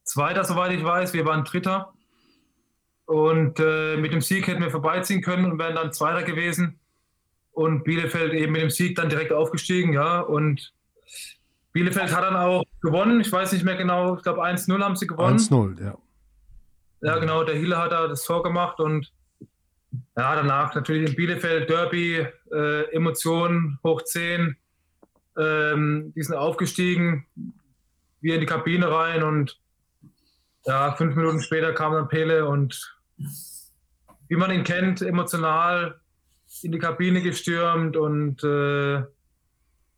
Zweiter, 0.05 0.45
soweit 0.45 0.73
ich 0.73 0.85
weiß. 0.85 1.13
Wir 1.13 1.25
waren 1.25 1.45
Dritter. 1.45 1.93
Und 3.07 3.59
äh, 3.59 3.97
mit 3.97 4.13
dem 4.13 4.21
Sieg 4.21 4.47
hätten 4.47 4.63
wir 4.63 4.71
vorbeiziehen 4.71 5.21
können 5.21 5.51
und 5.51 5.59
wären 5.59 5.75
dann 5.75 5.93
Zweiter 5.93 6.23
gewesen. 6.23 6.79
Und 7.53 7.85
Bielefeld 7.85 8.33
eben 8.35 8.53
mit 8.53 8.63
dem 8.63 8.71
Sieg 8.71 8.97
dann 8.97 9.09
direkt 9.09 9.33
aufgestiegen, 9.33 9.93
ja. 9.93 10.21
Und 10.21 10.73
Bielefeld 11.73 12.15
hat 12.15 12.23
dann 12.23 12.37
auch 12.37 12.65
gewonnen. 12.83 13.21
Ich 13.21 13.31
weiß 13.31 13.53
nicht 13.53 13.65
mehr 13.65 13.77
genau. 13.77 14.17
Ich 14.17 14.23
glaube 14.23 14.43
1-0 14.43 14.83
haben 14.83 14.97
sie 14.97 15.07
gewonnen. 15.07 15.39
1-0, 15.39 15.83
ja. 15.83 15.99
Ja, 17.03 17.19
genau, 17.19 17.45
der 17.45 17.57
Hille 17.57 17.79
hat 17.79 17.93
da 17.93 18.07
das 18.09 18.25
Tor 18.25 18.43
gemacht 18.43 18.79
und 18.79 19.11
ja, 20.17 20.35
danach 20.37 20.75
natürlich 20.75 21.09
in 21.09 21.17
Bielefeld 21.17 21.71
Derby, 21.71 22.27
äh, 22.53 22.93
Emotionen 22.93 23.79
hoch 23.83 24.03
10. 24.03 24.57
Ähm, 25.39 26.13
die 26.15 26.23
sind 26.23 26.37
aufgestiegen, 26.37 27.27
wir 28.21 28.35
in 28.35 28.41
die 28.41 28.47
Kabine 28.47 28.91
rein 28.91 29.23
und 29.23 29.59
ja, 30.67 30.93
fünf 30.93 31.17
Minuten 31.17 31.41
später 31.41 31.73
kam 31.73 31.93
dann 31.93 32.09
Pele 32.09 32.47
und 32.47 32.97
wie 34.29 34.37
man 34.37 34.51
ihn 34.51 34.65
kennt, 34.65 35.03
emotional 35.03 36.01
in 36.63 36.73
die 36.73 36.79
Kabine 36.79 37.23
gestürmt 37.23 37.97
und 37.97 38.43
äh, 38.45 39.03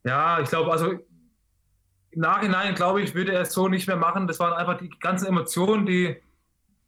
ja, 0.05 0.41
ich 0.41 0.49
glaube, 0.49 0.71
also 0.71 0.93
im 2.13 2.21
Nachhinein, 2.21 2.75
glaube 2.75 3.01
ich, 3.03 3.15
würde 3.15 3.33
er 3.33 3.43
es 3.43 3.53
so 3.53 3.69
nicht 3.69 3.87
mehr 3.87 3.97
machen. 3.97 4.27
Das 4.27 4.39
waren 4.39 4.53
einfach 4.53 4.79
die 4.79 4.91
ganzen 5.01 5.27
Emotionen, 5.27 5.87
die 5.87 6.17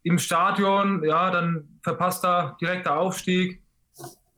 im 0.03 0.19
Stadion, 0.19 1.03
ja, 1.03 1.31
dann 1.31 1.79
verpasst 1.81 2.23
er 2.23 2.57
direkt 2.61 2.85
der 2.85 2.99
Aufstieg, 2.99 3.63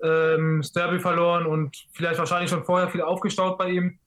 ähm, 0.02 0.64
Derby 0.74 1.00
verloren 1.00 1.46
und 1.46 1.76
vielleicht 1.92 2.20
wahrscheinlich 2.20 2.50
schon 2.50 2.64
vorher 2.64 2.90
viel 2.90 3.02
aufgestaut 3.02 3.58
bei 3.58 3.72
ihm. 3.72 4.00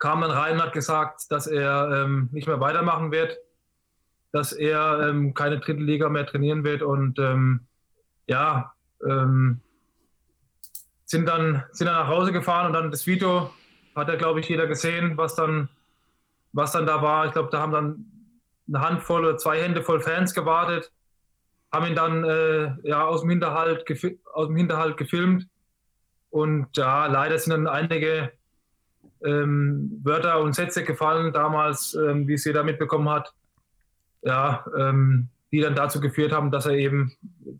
Kam 0.00 0.22
dann 0.22 0.32
rein 0.32 0.54
und 0.54 0.62
hat 0.62 0.72
gesagt, 0.72 1.30
dass 1.30 1.46
er 1.46 2.02
ähm, 2.02 2.28
nicht 2.32 2.48
mehr 2.48 2.58
weitermachen 2.58 3.12
wird, 3.12 3.38
dass 4.32 4.52
er 4.52 5.08
ähm, 5.08 5.34
keine 5.34 5.60
dritte 5.60 5.82
Liga 5.82 6.08
mehr 6.08 6.26
trainieren 6.26 6.64
wird 6.64 6.82
und 6.82 7.18
ähm, 7.18 7.66
ja, 8.26 8.72
ähm, 9.06 9.60
sind, 11.04 11.26
dann, 11.26 11.64
sind 11.72 11.86
dann 11.86 11.96
nach 11.96 12.08
Hause 12.08 12.32
gefahren 12.32 12.66
und 12.66 12.72
dann 12.72 12.90
das 12.90 13.06
Video 13.06 13.50
hat 13.94 14.08
ja, 14.08 14.16
glaube 14.16 14.40
ich, 14.40 14.48
jeder 14.48 14.66
gesehen, 14.66 15.16
was 15.16 15.34
dann, 15.34 15.68
was 16.52 16.72
dann 16.72 16.86
da 16.86 17.02
war. 17.02 17.26
Ich 17.26 17.32
glaube, 17.32 17.50
da 17.50 17.60
haben 17.60 17.72
dann 17.72 18.06
eine 18.68 18.80
Handvoll 18.80 19.24
oder 19.24 19.36
zwei 19.36 19.60
Hände 19.60 19.82
voll 19.82 20.00
Fans 20.00 20.32
gewartet. 20.32 20.92
haben 21.72 21.86
ihn 21.86 21.96
dann 21.96 22.24
äh, 22.24 22.74
ja, 22.84 23.04
aus, 23.04 23.20
dem 23.20 23.30
Hinterhalt 23.30 23.84
aus 24.32 24.46
dem 24.46 24.56
Hinterhalt 24.56 24.96
gefilmt. 24.96 25.48
Und 26.30 26.76
ja, 26.76 27.06
leider 27.06 27.38
sind 27.38 27.50
dann 27.50 27.66
einige 27.66 28.32
ähm, 29.24 30.00
Wörter 30.02 30.40
und 30.40 30.54
Sätze 30.54 30.84
gefallen 30.84 31.32
damals, 31.32 31.94
ähm, 31.94 32.26
wie 32.26 32.34
es 32.34 32.44
jeder 32.44 32.64
mitbekommen 32.64 33.08
hat. 33.08 33.32
Ja, 34.22 34.64
ähm, 34.76 35.28
die 35.52 35.60
dann 35.60 35.74
dazu 35.74 36.00
geführt 36.00 36.32
haben, 36.32 36.50
dass 36.50 36.66
er 36.66 36.74
eben 36.74 37.12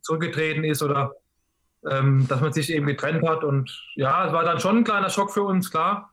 zurückgetreten 0.02 0.64
ist 0.64 0.82
oder 0.82 1.14
ähm, 1.88 2.26
dass 2.28 2.40
man 2.40 2.52
sich 2.52 2.72
eben 2.72 2.86
getrennt 2.86 3.26
hat. 3.26 3.42
Und 3.44 3.70
ja, 3.96 4.26
es 4.26 4.32
war 4.32 4.44
dann 4.44 4.60
schon 4.60 4.78
ein 4.78 4.84
kleiner 4.84 5.10
Schock 5.10 5.32
für 5.32 5.42
uns, 5.42 5.70
klar, 5.70 6.10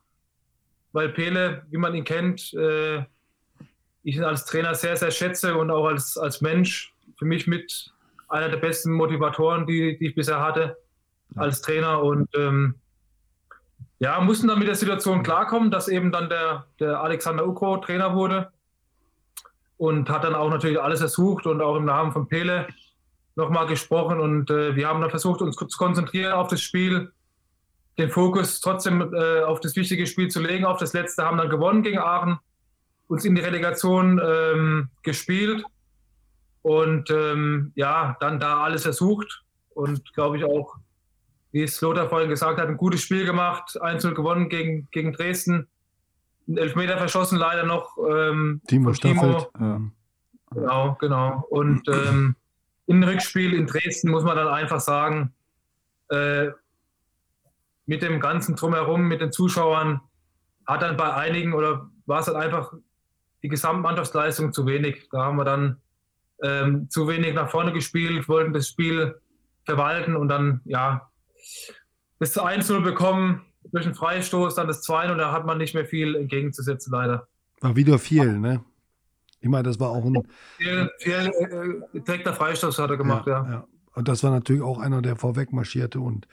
weil 0.92 1.10
Pele, 1.10 1.64
wie 1.70 1.76
man 1.76 1.94
ihn 1.94 2.04
kennt, 2.04 2.52
äh, 2.54 3.04
ich 4.02 4.16
ihn 4.16 4.24
als 4.24 4.46
Trainer 4.46 4.74
sehr, 4.74 4.96
sehr 4.96 5.10
schätze 5.10 5.56
und 5.56 5.70
auch 5.70 5.86
als, 5.86 6.16
als 6.16 6.40
Mensch 6.40 6.94
für 7.18 7.26
mich 7.26 7.46
mit 7.46 7.92
einer 8.28 8.48
der 8.48 8.56
besten 8.56 8.92
Motivatoren, 8.92 9.66
die, 9.66 9.98
die 9.98 10.08
ich 10.08 10.14
bisher 10.14 10.40
hatte 10.40 10.76
als 11.36 11.60
Trainer. 11.60 12.02
Und 12.02 12.28
ähm, 12.34 12.76
ja, 14.00 14.20
mussten 14.20 14.48
dann 14.48 14.58
mit 14.58 14.68
der 14.68 14.74
Situation 14.74 15.22
klarkommen, 15.22 15.70
dass 15.70 15.88
eben 15.88 16.12
dann 16.12 16.28
der, 16.28 16.66
der 16.78 17.00
Alexander 17.00 17.46
Ukro 17.46 17.78
Trainer 17.78 18.14
wurde 18.14 18.52
und 19.76 20.08
hat 20.08 20.24
dann 20.24 20.34
auch 20.34 20.50
natürlich 20.50 20.80
alles 20.80 21.00
versucht 21.00 21.46
und 21.46 21.60
auch 21.60 21.76
im 21.76 21.84
Namen 21.84 22.12
von 22.12 22.28
Pele 22.28 22.68
nochmal 23.34 23.66
gesprochen. 23.66 24.20
Und 24.20 24.50
äh, 24.50 24.76
wir 24.76 24.88
haben 24.88 25.00
dann 25.00 25.10
versucht, 25.10 25.42
uns 25.42 25.56
zu 25.56 25.78
konzentrieren 25.78 26.32
auf 26.32 26.48
das 26.48 26.60
Spiel, 26.60 27.12
den 27.98 28.10
Fokus 28.10 28.60
trotzdem 28.60 29.12
äh, 29.14 29.42
auf 29.42 29.60
das 29.60 29.74
wichtige 29.74 30.06
Spiel 30.06 30.28
zu 30.28 30.40
legen, 30.40 30.64
auf 30.64 30.78
das 30.78 30.92
letzte, 30.92 31.24
haben 31.24 31.38
dann 31.38 31.50
gewonnen 31.50 31.82
gegen 31.82 31.98
Aachen, 31.98 32.38
uns 33.08 33.24
in 33.24 33.34
die 33.34 33.40
Relegation 33.40 34.20
ähm, 34.24 34.90
gespielt 35.02 35.64
und 36.62 37.10
ähm, 37.10 37.72
ja, 37.74 38.16
dann 38.20 38.38
da 38.38 38.62
alles 38.62 38.82
versucht 38.82 39.42
und 39.70 40.12
glaube 40.14 40.36
ich 40.36 40.44
auch, 40.44 40.76
wie 41.52 41.62
es 41.62 41.80
Lothar 41.80 42.08
vorhin 42.08 42.28
gesagt 42.28 42.60
hat, 42.60 42.68
ein 42.68 42.76
gutes 42.76 43.02
Spiel 43.02 43.24
gemacht, 43.24 43.80
einzeln 43.80 44.14
gewonnen 44.14 44.48
gegen, 44.48 44.88
gegen 44.90 45.12
Dresden 45.12 45.68
einen 46.48 46.56
Elfmeter 46.56 46.96
verschossen, 46.98 47.38
leider 47.38 47.64
noch. 47.64 47.96
Ähm, 47.98 48.60
Timo 48.66 48.92
Staffelt. 48.94 49.48
Ja. 49.60 49.80
Genau, 50.50 50.96
genau. 50.98 51.44
Und 51.50 51.86
ähm, 51.88 52.36
im 52.86 53.02
Rückspiel 53.02 53.52
in 53.52 53.66
Dresden 53.66 54.10
muss 54.10 54.24
man 54.24 54.36
dann 54.36 54.48
einfach 54.48 54.80
sagen, 54.80 55.34
äh, 56.08 56.48
mit 57.84 58.02
dem 58.02 58.18
ganzen 58.18 58.56
Drumherum, 58.56 59.06
mit 59.06 59.20
den 59.20 59.30
Zuschauern, 59.30 60.00
hat 60.66 60.82
dann 60.82 60.96
bei 60.96 61.12
einigen 61.12 61.52
oder 61.52 61.88
war 62.06 62.20
es 62.20 62.26
halt 62.26 62.36
einfach 62.36 62.72
die 63.42 63.48
Gesamtmannschaftsleistung 63.48 64.52
zu 64.52 64.66
wenig. 64.66 65.08
Da 65.10 65.24
haben 65.24 65.36
wir 65.36 65.44
dann 65.44 65.80
ähm, 66.42 66.88
zu 66.88 67.08
wenig 67.08 67.34
nach 67.34 67.50
vorne 67.50 67.72
gespielt, 67.72 68.28
wollten 68.28 68.52
das 68.52 68.68
Spiel 68.68 69.20
verwalten 69.64 70.16
und 70.16 70.28
dann, 70.28 70.62
ja, 70.64 71.07
bis 72.18 72.32
zu 72.32 72.44
1-0 72.44 72.82
bekommen, 72.82 73.44
durch 73.72 73.84
einen 73.84 73.94
Freistoß, 73.94 74.54
dann 74.54 74.66
das 74.66 74.82
2 74.82 75.12
und 75.12 75.18
da 75.18 75.32
hat 75.32 75.46
man 75.46 75.58
nicht 75.58 75.74
mehr 75.74 75.84
viel 75.84 76.14
entgegenzusetzen, 76.14 76.92
leider. 76.92 77.28
War 77.60 77.76
wieder 77.76 77.98
viel, 77.98 78.38
ne? 78.38 78.64
Ich 79.40 79.48
meine, 79.48 79.64
das 79.64 79.78
war 79.78 79.90
auch 79.90 80.04
ein. 80.04 80.22
Viel, 80.56 80.90
viel 80.98 81.12
äh, 81.94 82.00
direkter 82.00 82.32
Freistoß 82.32 82.78
hat 82.78 82.90
er 82.90 82.96
gemacht, 82.96 83.26
ja, 83.26 83.44
ja. 83.44 83.50
ja. 83.50 83.68
Und 83.94 84.08
das 84.08 84.22
war 84.22 84.30
natürlich 84.30 84.62
auch 84.62 84.78
einer, 84.78 85.02
der 85.02 85.16
vorweg 85.16 85.52
marschierte 85.52 86.00
und 86.00 86.28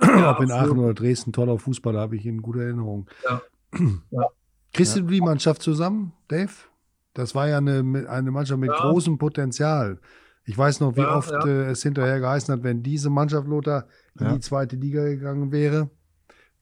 ja, 0.00 0.30
ob 0.36 0.40
in 0.40 0.52
Aachen 0.52 0.78
oder 0.78 0.94
Dresden 0.94 1.32
toller 1.32 1.58
Fußballer, 1.58 2.00
habe 2.00 2.16
ich 2.16 2.26
in 2.26 2.42
guter 2.42 2.62
Erinnerung. 2.62 3.08
Ja. 3.24 3.42
ja. 4.10 4.26
Kriegst 4.72 4.96
du 4.96 5.02
die 5.02 5.20
Mannschaft 5.20 5.62
zusammen, 5.62 6.12
Dave? 6.28 6.52
Das 7.14 7.34
war 7.34 7.48
ja 7.48 7.58
eine, 7.58 8.06
eine 8.08 8.30
Mannschaft 8.30 8.60
mit 8.60 8.70
großem 8.70 9.18
Potenzial. 9.18 9.98
Ich 10.44 10.56
weiß 10.56 10.80
noch, 10.80 10.96
wie 10.96 11.04
oft 11.04 11.32
äh, 11.44 11.70
es 11.70 11.82
hinterher 11.82 12.20
geheißen 12.20 12.54
hat, 12.54 12.62
wenn 12.62 12.82
diese 12.82 13.10
Mannschaft 13.10 13.48
Lothar 13.48 13.86
in 14.20 14.34
die 14.34 14.40
zweite 14.40 14.76
Liga 14.76 15.04
gegangen 15.04 15.52
wäre, 15.52 15.90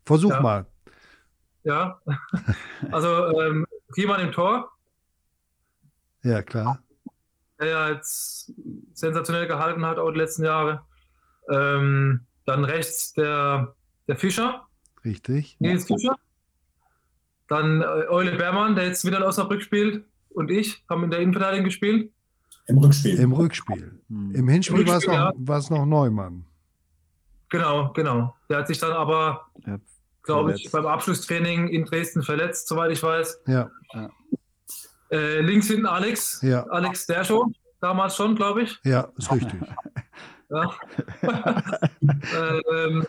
Versuch 0.04 0.30
ja. 0.30 0.40
mal. 0.40 0.66
Ja, 1.64 2.00
also 2.92 3.40
ähm, 3.40 3.66
Riemann 3.96 4.20
im 4.20 4.32
Tor. 4.32 4.70
Ja, 6.22 6.42
klar. 6.42 6.82
Der 7.58 7.68
ja 7.68 7.90
jetzt 7.90 8.52
sensationell 8.92 9.46
gehalten 9.46 9.84
hat, 9.84 9.98
auch 9.98 10.10
die 10.12 10.18
letzten 10.18 10.44
Jahre. 10.44 10.82
Ähm, 11.50 12.20
dann 12.44 12.64
rechts 12.64 13.12
der, 13.14 13.74
der 14.06 14.16
Fischer. 14.16 14.66
Richtig. 15.04 15.56
Nils 15.58 15.86
Fischer. 15.86 16.16
Dann 17.48 17.80
äh, 17.82 18.08
Eule 18.08 18.36
Bermann, 18.36 18.76
der 18.76 18.86
jetzt 18.86 19.04
wieder 19.04 19.18
in 19.18 19.22
Osnabrück 19.22 19.62
spielt. 19.62 20.04
Und 20.30 20.50
ich 20.50 20.84
haben 20.88 21.04
in 21.04 21.10
der 21.10 21.20
Innenverteidigung 21.20 21.64
gespielt. 21.64 22.12
Im 22.66 22.78
Rückspiel. 22.78 23.18
Im 23.18 23.32
Rückspiel. 23.32 24.00
Hm. 24.08 24.34
Im 24.34 24.48
Hinspiel, 24.48 24.86
war, 24.86 24.98
es 24.98 25.06
noch, 25.70 25.76
ja. 25.76 25.78
noch 25.78 25.86
Neumann. 25.86 26.44
Genau, 27.48 27.92
genau. 27.92 28.34
Der 28.48 28.58
hat 28.58 28.66
sich 28.66 28.78
dann 28.78 28.92
aber 28.92 29.48
ja, 29.66 29.78
glaube 30.22 30.54
ich, 30.54 30.70
beim 30.70 30.86
Abschlusstraining 30.86 31.68
in 31.68 31.84
Dresden 31.84 32.22
verletzt, 32.22 32.68
soweit 32.68 32.90
ich 32.90 33.02
weiß. 33.02 33.42
Ja. 33.46 33.70
ja. 33.94 34.10
Äh, 35.10 35.40
links 35.40 35.68
hinten 35.68 35.86
Alex. 35.86 36.42
Ja. 36.42 36.64
Alex 36.64 37.06
der 37.06 37.24
schon, 37.24 37.54
damals 37.80 38.16
schon, 38.16 38.34
glaube 38.34 38.62
ich. 38.62 38.78
Ja, 38.84 39.08
ist 39.16 39.30
richtig. 39.32 39.60
ja. 40.50 40.74
ähm, 42.72 43.06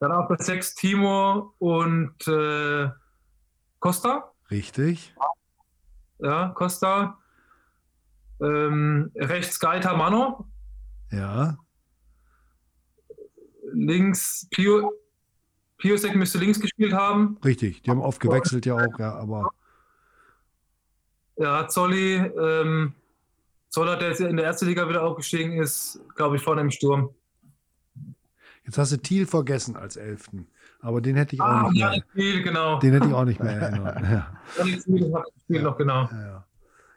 dann 0.00 0.12
auf 0.12 0.28
der 0.28 0.38
6 0.38 0.74
Timo 0.74 1.54
und 1.58 2.26
äh, 2.26 2.88
Costa. 3.78 4.32
Richtig. 4.50 5.14
Ja, 6.18 6.48
Costa. 6.48 7.18
Ähm, 8.40 9.10
rechts 9.14 9.60
Gaita 9.60 9.96
Mano. 9.96 10.46
Ja. 11.10 11.56
Links 13.74 14.46
Pio, 14.50 14.92
Piosek 15.78 16.14
müsste 16.14 16.38
links 16.38 16.60
gespielt 16.60 16.92
haben. 16.92 17.38
Richtig, 17.44 17.82
die 17.82 17.90
haben 17.90 18.00
oft 18.00 18.20
gewechselt 18.20 18.66
ja 18.66 18.74
auch, 18.74 18.98
ja, 18.98 19.14
aber. 19.14 19.50
Ja, 21.36 21.66
Zolli, 21.68 22.14
ähm, 22.16 22.94
Zoller, 23.68 23.96
der 23.96 24.10
jetzt 24.10 24.20
in 24.20 24.36
der 24.36 24.46
ersten 24.46 24.66
Liga 24.66 24.88
wieder 24.88 25.02
aufgestiegen 25.02 25.60
ist, 25.60 26.00
glaube 26.14 26.36
ich, 26.36 26.42
vorne 26.42 26.60
im 26.60 26.70
Sturm. 26.70 27.10
Jetzt 28.64 28.78
hast 28.78 28.92
du 28.92 28.96
Thiel 28.96 29.26
vergessen 29.26 29.76
als 29.76 29.96
Elften, 29.96 30.46
aber 30.80 31.00
den 31.00 31.16
hätte 31.16 31.34
ich 31.34 31.40
auch 31.42 31.46
ah, 31.46 31.70
nicht 31.70 31.82
mehr. 31.82 32.02
Thiel, 32.14 32.42
genau. 32.42 32.78
Den 32.78 32.92
hätte 32.92 33.08
ich 33.08 33.12
auch 33.12 33.24
nicht 33.24 33.40
mehr 33.42 33.52
erinnert. 33.52 34.02
Ja. 34.58 34.64
Thiel 34.64 35.12
hat 35.14 35.24
gespielt 35.34 35.64
noch, 35.64 35.76
genau. 35.76 36.08
Ja, 36.10 36.44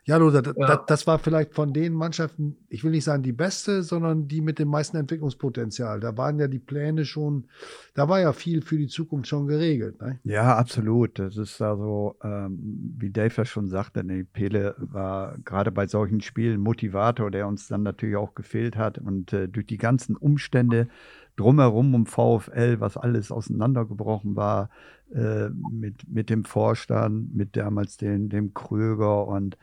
ja. 0.08 0.18
Ja, 0.18 0.24
Lothar, 0.24 0.54
ja. 0.56 0.68
Das, 0.68 0.80
das, 0.88 1.08
war 1.08 1.20
vielleicht 1.20 1.54
von 1.54 1.74
den 1.74 1.94
Mannschaften, 1.94 2.56
ich 2.70 2.84
will 2.84 2.92
nicht 2.92 3.04
sagen 3.04 3.24
die 3.24 3.34
beste, 3.34 3.84
sondern 3.84 4.28
die 4.28 4.42
mit 4.42 4.58
dem 4.58 4.70
meisten 4.70 4.98
Entwicklungspotenzial. 4.98 6.00
Da 6.00 6.18
waren 6.18 6.40
ja 6.40 6.48
die 6.48 6.60
Pläne 6.60 7.06
schon, 7.06 7.46
da 7.94 8.08
war 8.08 8.20
ja 8.20 8.34
viel 8.34 8.62
für 8.62 8.78
die 8.78 8.88
Zukunft 8.88 9.28
schon 9.28 9.48
geregelt. 9.48 10.02
Ne? 10.02 10.20
Ja, 10.24 10.56
absolut. 10.56 11.20
Das 11.20 11.38
ist 11.38 11.62
also, 11.62 12.16
ähm, 12.24 12.96
wie 12.98 13.12
Dave 13.12 13.34
ja 13.36 13.46
schon 13.46 13.68
sagte, 13.68 14.04
ne, 14.04 14.24
Pele 14.24 14.76
war 14.78 15.38
gerade 15.44 15.72
bei 15.72 15.88
solchen 15.88 16.22
Spielen 16.22 16.62
Motivator, 16.62 17.30
der 17.30 17.48
uns 17.48 17.68
dann 17.68 17.84
natürlich 17.84 18.16
auch 18.16 18.34
gefehlt 18.34 18.78
hat. 18.78 18.98
Und 18.98 19.34
äh, 19.34 19.48
durch 19.48 19.68
die 19.68 19.78
ganzen 19.78 20.16
Umstände 20.16 20.88
drumherum 21.36 21.94
um 21.94 22.06
VfL, 22.06 22.80
was 22.80 22.98
alles 22.98 23.32
auseinandergebrochen 23.32 24.36
war, 24.36 24.70
äh, 25.14 25.50
mit, 25.72 26.08
mit 26.10 26.30
dem 26.30 26.44
Vorstand, 26.44 27.36
mit 27.36 27.56
damals 27.56 27.98
den, 27.98 28.30
dem 28.30 28.54
Kröger 28.54 29.28
und 29.28 29.58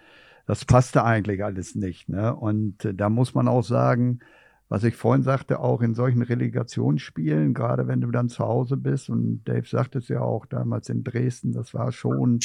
das 0.46 0.64
passte 0.64 1.04
eigentlich 1.04 1.44
alles 1.44 1.74
nicht. 1.74 2.08
Ne? 2.08 2.34
Und 2.34 2.84
äh, 2.84 2.94
da 2.94 3.08
muss 3.08 3.34
man 3.34 3.48
auch 3.48 3.64
sagen, 3.64 4.20
was 4.68 4.84
ich 4.84 4.96
vorhin 4.96 5.22
sagte, 5.22 5.60
auch 5.60 5.82
in 5.82 5.94
solchen 5.94 6.22
Relegationsspielen, 6.22 7.54
gerade 7.54 7.86
wenn 7.86 8.00
du 8.00 8.10
dann 8.10 8.28
zu 8.28 8.44
Hause 8.44 8.76
bist, 8.76 9.10
und 9.10 9.44
Dave 9.44 9.66
sagte 9.66 9.98
es 9.98 10.08
ja 10.08 10.20
auch 10.20 10.46
damals 10.46 10.88
in 10.88 11.04
Dresden, 11.04 11.52
das 11.52 11.74
war 11.74 11.92
schon 11.92 12.40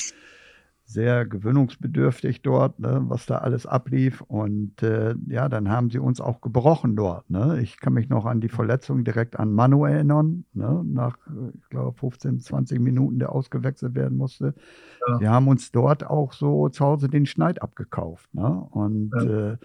sehr 0.89 1.27
gewöhnungsbedürftig 1.27 2.41
dort, 2.41 2.79
ne, 2.79 3.03
was 3.03 3.27
da 3.27 3.37
alles 3.37 3.67
ablief. 3.67 4.21
Und 4.21 4.81
äh, 4.81 5.13
ja, 5.27 5.47
dann 5.47 5.69
haben 5.69 5.91
sie 5.91 5.99
uns 5.99 6.19
auch 6.19 6.41
gebrochen 6.41 6.95
dort. 6.95 7.29
Ne? 7.29 7.59
Ich 7.61 7.79
kann 7.79 7.93
mich 7.93 8.09
noch 8.09 8.25
an 8.25 8.41
die 8.41 8.49
Verletzung 8.49 9.03
direkt 9.03 9.37
an 9.37 9.53
Manu 9.53 9.85
erinnern, 9.85 10.45
ne? 10.53 10.81
nach, 10.83 11.17
ich 11.53 11.69
glaube, 11.69 11.95
15, 11.95 12.39
20 12.39 12.79
Minuten, 12.79 13.19
der 13.19 13.31
ausgewechselt 13.31 13.93
werden 13.93 14.17
musste. 14.17 14.55
Ja. 15.07 15.17
Sie 15.19 15.27
haben 15.27 15.47
uns 15.47 15.71
dort 15.71 16.07
auch 16.07 16.33
so 16.33 16.69
zu 16.69 16.83
Hause 16.83 17.07
den 17.07 17.27
Schneid 17.27 17.61
abgekauft. 17.61 18.33
Ne? 18.33 18.49
Und 18.71 19.11
ja. 19.13 19.51
äh, 19.51 19.57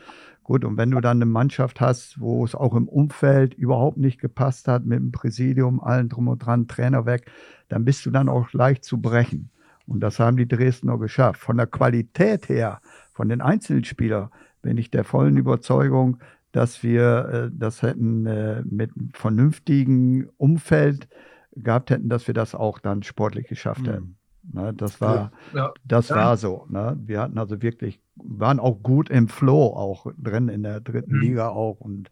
gut, 0.42 0.62
und 0.66 0.76
wenn 0.76 0.90
du 0.90 1.00
dann 1.00 1.16
eine 1.16 1.26
Mannschaft 1.26 1.80
hast, 1.80 2.20
wo 2.20 2.44
es 2.44 2.54
auch 2.54 2.74
im 2.74 2.86
Umfeld 2.86 3.54
überhaupt 3.54 3.96
nicht 3.96 4.20
gepasst 4.20 4.68
hat, 4.68 4.84
mit 4.84 4.98
dem 4.98 5.10
Präsidium, 5.10 5.80
allen 5.80 6.10
drum 6.10 6.28
und 6.28 6.40
dran, 6.40 6.68
Trainer 6.68 7.06
weg, 7.06 7.30
dann 7.68 7.86
bist 7.86 8.04
du 8.04 8.10
dann 8.10 8.28
auch 8.28 8.52
leicht 8.52 8.84
zu 8.84 9.00
brechen. 9.00 9.50
Und 9.86 10.00
das 10.00 10.18
haben 10.18 10.36
die 10.36 10.48
Dresdner 10.48 10.98
geschafft. 10.98 11.40
Von 11.40 11.56
der 11.56 11.66
Qualität 11.66 12.48
her, 12.48 12.80
von 13.12 13.28
den 13.28 13.40
Einzelspielern, 13.40 14.30
bin 14.62 14.78
ich 14.78 14.90
der 14.90 15.04
vollen 15.04 15.36
Überzeugung, 15.36 16.18
dass 16.52 16.82
wir 16.82 17.28
äh, 17.28 17.50
das 17.52 17.82
hätten 17.82 18.26
äh, 18.26 18.62
mit 18.64 18.96
einem 18.96 19.10
vernünftigen 19.12 20.28
Umfeld 20.36 21.08
gehabt 21.56 21.90
hätten, 21.90 22.08
dass 22.08 22.26
wir 22.26 22.34
das 22.34 22.54
auch 22.54 22.78
dann 22.78 23.02
sportlich 23.02 23.48
geschafft 23.48 23.86
hätten. 23.86 24.16
Ne? 24.52 24.72
Das 24.74 25.00
war, 25.00 25.32
ja. 25.54 25.72
das 25.84 26.08
ja. 26.08 26.16
war 26.16 26.36
so. 26.36 26.66
Ne? 26.68 26.96
Wir 27.04 27.20
hatten 27.20 27.38
also 27.38 27.62
wirklich, 27.62 28.00
waren 28.16 28.60
auch 28.60 28.82
gut 28.82 29.10
im 29.10 29.28
Flow 29.28 29.66
auch 29.66 30.06
drin 30.18 30.48
in 30.48 30.62
der 30.62 30.80
dritten 30.80 31.16
mhm. 31.16 31.20
Liga 31.20 31.48
auch 31.48 31.80
und 31.80 32.10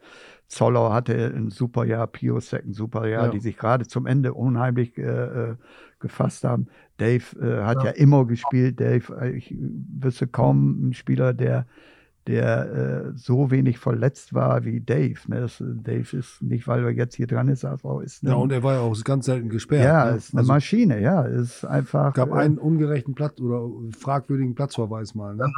Zoller 0.49 0.93
hatte 0.93 1.33
ein 1.35 1.51
super 1.51 1.85
Jahr, 1.85 2.07
Piosek 2.07 2.65
ein 2.65 2.75
super 2.75 3.07
Jahr, 3.07 3.27
ja. 3.27 3.31
die 3.31 3.41
sich 3.41 3.57
gerade 3.57 3.87
zum 3.87 4.07
Ende 4.07 4.35
unheimlich 4.35 4.99
äh, 4.99 5.03
äh 5.03 5.57
gefasst 5.99 6.43
haben. 6.43 6.67
Dave 7.03 7.25
äh, 7.41 7.65
hat 7.65 7.83
ja. 7.83 7.91
immer 7.91 8.27
gespielt. 8.27 8.81
Dave, 8.81 9.21
äh, 9.21 9.31
ich 9.31 9.55
wüsste 9.59 10.29
kaum 10.29 10.79
einen 10.83 10.95
Spieler, 10.95 11.35
der 11.35 11.67
der 12.29 12.73
äh, 12.73 13.13
so 13.17 13.51
wenig 13.51 13.79
verletzt 13.79 14.33
war 14.33 14.65
wie 14.65 14.81
Dave. 14.81 15.19
Ne? 15.27 15.41
Das, 15.41 15.61
Dave 15.61 16.17
ist 16.17 16.41
nicht, 16.41 16.69
weil 16.69 16.85
er 16.85 16.91
jetzt 16.91 17.17
hier 17.17 17.27
dran 17.27 17.49
ist, 17.49 17.65
aber 17.65 18.01
ist. 18.05 18.23
Eine, 18.23 18.31
ja, 18.31 18.37
und 18.37 18.53
er 18.53 18.63
war 18.63 18.75
ja 18.75 18.81
auch 18.81 18.97
ganz 19.03 19.27
selten 19.27 19.49
gesperrt. 19.49 19.85
Ja, 19.85 20.05
ne? 20.09 20.17
ist 20.19 20.33
eine 20.33 20.43
also, 20.43 20.53
Maschine, 20.53 21.01
ja. 21.01 21.23
Ist 21.23 21.65
einfach. 21.65 22.15
gab 22.15 22.31
äh, 22.31 22.35
einen 22.35 22.59
ungerechten 22.59 23.17
Platz 23.17 23.41
oder 23.41 23.69
fragwürdigen 23.99 24.55
Platzverweis 24.55 25.17
mal. 25.17 25.35
Ne? 25.35 25.51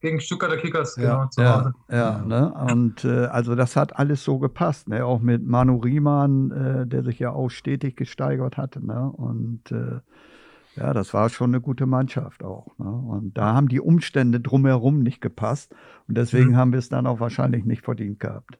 Gegen 0.00 0.20
Stuttgarter 0.20 0.58
Kickers, 0.58 0.96
ja, 0.96 1.30
genau. 1.34 1.48
Ja, 1.48 1.72
ja, 1.90 2.24
ne? 2.26 2.52
Und 2.72 3.04
äh, 3.06 3.26
also 3.26 3.54
das 3.54 3.76
hat 3.76 3.98
alles 3.98 4.22
so 4.22 4.38
gepasst, 4.38 4.88
ne? 4.88 5.04
Auch 5.06 5.20
mit 5.20 5.46
Manu 5.46 5.76
Riemann, 5.76 6.50
äh, 6.50 6.86
der 6.86 7.04
sich 7.04 7.18
ja 7.18 7.30
auch 7.32 7.48
stetig 7.48 7.96
gesteigert 7.96 8.58
hatte, 8.58 8.84
ne? 8.84 9.10
Und 9.10 9.72
äh, 9.72 10.00
ja, 10.76 10.92
das 10.92 11.12
war 11.12 11.28
schon 11.28 11.50
eine 11.50 11.60
gute 11.60 11.86
Mannschaft 11.86 12.44
auch. 12.44 12.78
Ne? 12.78 12.90
Und 12.90 13.36
da 13.36 13.54
haben 13.54 13.68
die 13.68 13.80
Umstände 13.80 14.40
drumherum 14.40 15.02
nicht 15.02 15.20
gepasst. 15.20 15.74
Und 16.08 16.16
deswegen 16.16 16.50
mhm. 16.50 16.56
haben 16.56 16.72
wir 16.72 16.78
es 16.78 16.88
dann 16.88 17.06
auch 17.06 17.20
wahrscheinlich 17.20 17.64
nicht 17.64 17.84
verdient 17.84 18.20
gehabt, 18.20 18.58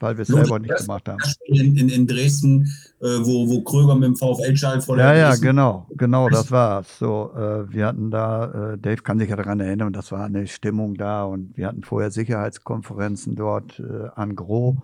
weil 0.00 0.16
wir 0.16 0.22
es 0.22 0.28
selber 0.28 0.58
nicht 0.58 0.76
gemacht 0.76 1.08
haben. 1.08 1.20
In, 1.46 1.76
in, 1.76 1.88
in 1.88 2.06
Dresden, 2.06 2.66
äh, 3.00 3.06
wo, 3.06 3.48
wo 3.48 3.62
Kröger 3.62 3.94
mit 3.94 4.04
dem 4.04 4.16
VfL-Schal 4.16 4.80
vor 4.80 4.96
der 4.96 5.06
Ja, 5.06 5.14
ja, 5.14 5.36
genau, 5.36 5.86
genau, 5.96 6.28
das 6.28 6.50
war's. 6.50 6.98
So, 6.98 7.32
äh, 7.36 7.72
wir 7.72 7.86
hatten 7.86 8.10
da, 8.10 8.72
äh, 8.72 8.78
Dave 8.78 9.02
kann 9.02 9.20
sich 9.20 9.30
ja 9.30 9.36
daran 9.36 9.60
erinnern, 9.60 9.92
das 9.92 10.10
war 10.10 10.24
eine 10.24 10.48
Stimmung 10.48 10.94
da 10.96 11.24
und 11.24 11.56
wir 11.56 11.68
hatten 11.68 11.84
vorher 11.84 12.10
Sicherheitskonferenzen 12.10 13.36
dort 13.36 13.78
äh, 13.78 14.08
an 14.16 14.34
Gros. 14.34 14.76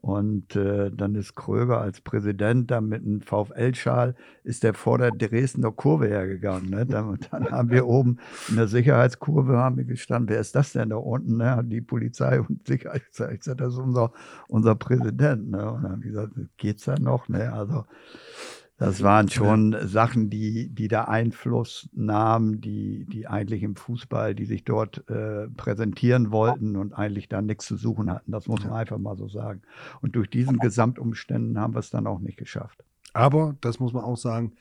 Und 0.00 0.56
äh, 0.56 0.90
dann 0.90 1.14
ist 1.14 1.34
Kröger 1.34 1.80
als 1.80 2.00
Präsident 2.00 2.70
dann 2.70 2.88
mit 2.88 3.04
einem 3.04 3.20
VfL-Schal, 3.20 4.14
ist 4.44 4.62
der 4.62 4.72
vor 4.72 4.96
der 4.96 5.10
Dresdner 5.10 5.72
Kurve 5.72 6.08
hergegangen. 6.08 6.70
Ne? 6.70 6.86
Dann, 6.86 7.18
dann, 7.30 7.50
haben 7.50 7.70
wir 7.70 7.86
oben 7.88 8.18
in 8.48 8.56
der 8.56 8.66
Sicherheitskurve 8.66 9.58
haben 9.58 9.76
wir 9.76 9.84
gestanden, 9.84 10.30
wer 10.30 10.40
ist 10.40 10.54
das 10.54 10.72
denn 10.72 10.88
da 10.88 10.96
unten? 10.96 11.36
Ne? 11.36 11.62
Die 11.66 11.82
Polizei 11.82 12.40
und 12.40 12.66
Sicherheit, 12.66 13.02
ich 13.10 13.40
das 13.40 13.74
ist 13.74 13.78
unser, 13.78 14.12
unser 14.48 14.74
Präsident. 14.74 15.50
Ne? 15.50 15.70
Und 15.70 15.82
dann 15.82 15.92
haben 15.92 16.02
wir 16.02 16.10
gesagt, 16.10 16.32
geht's 16.56 16.84
da 16.84 16.94
noch? 16.98 17.28
Ne? 17.28 17.52
Also 17.52 17.84
das 18.80 19.02
waren 19.02 19.28
schon 19.28 19.76
Sachen, 19.86 20.30
die, 20.30 20.70
die 20.70 20.88
da 20.88 21.04
Einfluss 21.04 21.90
nahmen, 21.92 22.62
die, 22.62 23.04
die 23.04 23.26
eigentlich 23.26 23.62
im 23.62 23.76
Fußball, 23.76 24.34
die 24.34 24.46
sich 24.46 24.64
dort 24.64 25.06
äh, 25.10 25.48
präsentieren 25.48 26.32
wollten 26.32 26.76
und 26.76 26.94
eigentlich 26.94 27.28
da 27.28 27.42
nichts 27.42 27.66
zu 27.66 27.76
suchen 27.76 28.10
hatten. 28.10 28.32
Das 28.32 28.48
muss 28.48 28.64
man 28.64 28.72
einfach 28.72 28.96
mal 28.96 29.18
so 29.18 29.28
sagen. 29.28 29.60
Und 30.00 30.16
durch 30.16 30.30
diesen 30.30 30.56
Gesamtumständen 30.56 31.60
haben 31.60 31.74
wir 31.74 31.80
es 31.80 31.90
dann 31.90 32.06
auch 32.06 32.20
nicht 32.20 32.38
geschafft. 32.38 32.82
Aber, 33.12 33.54
das 33.60 33.80
muss 33.80 33.92
man 33.92 34.02
auch 34.02 34.16
sagen, 34.16 34.54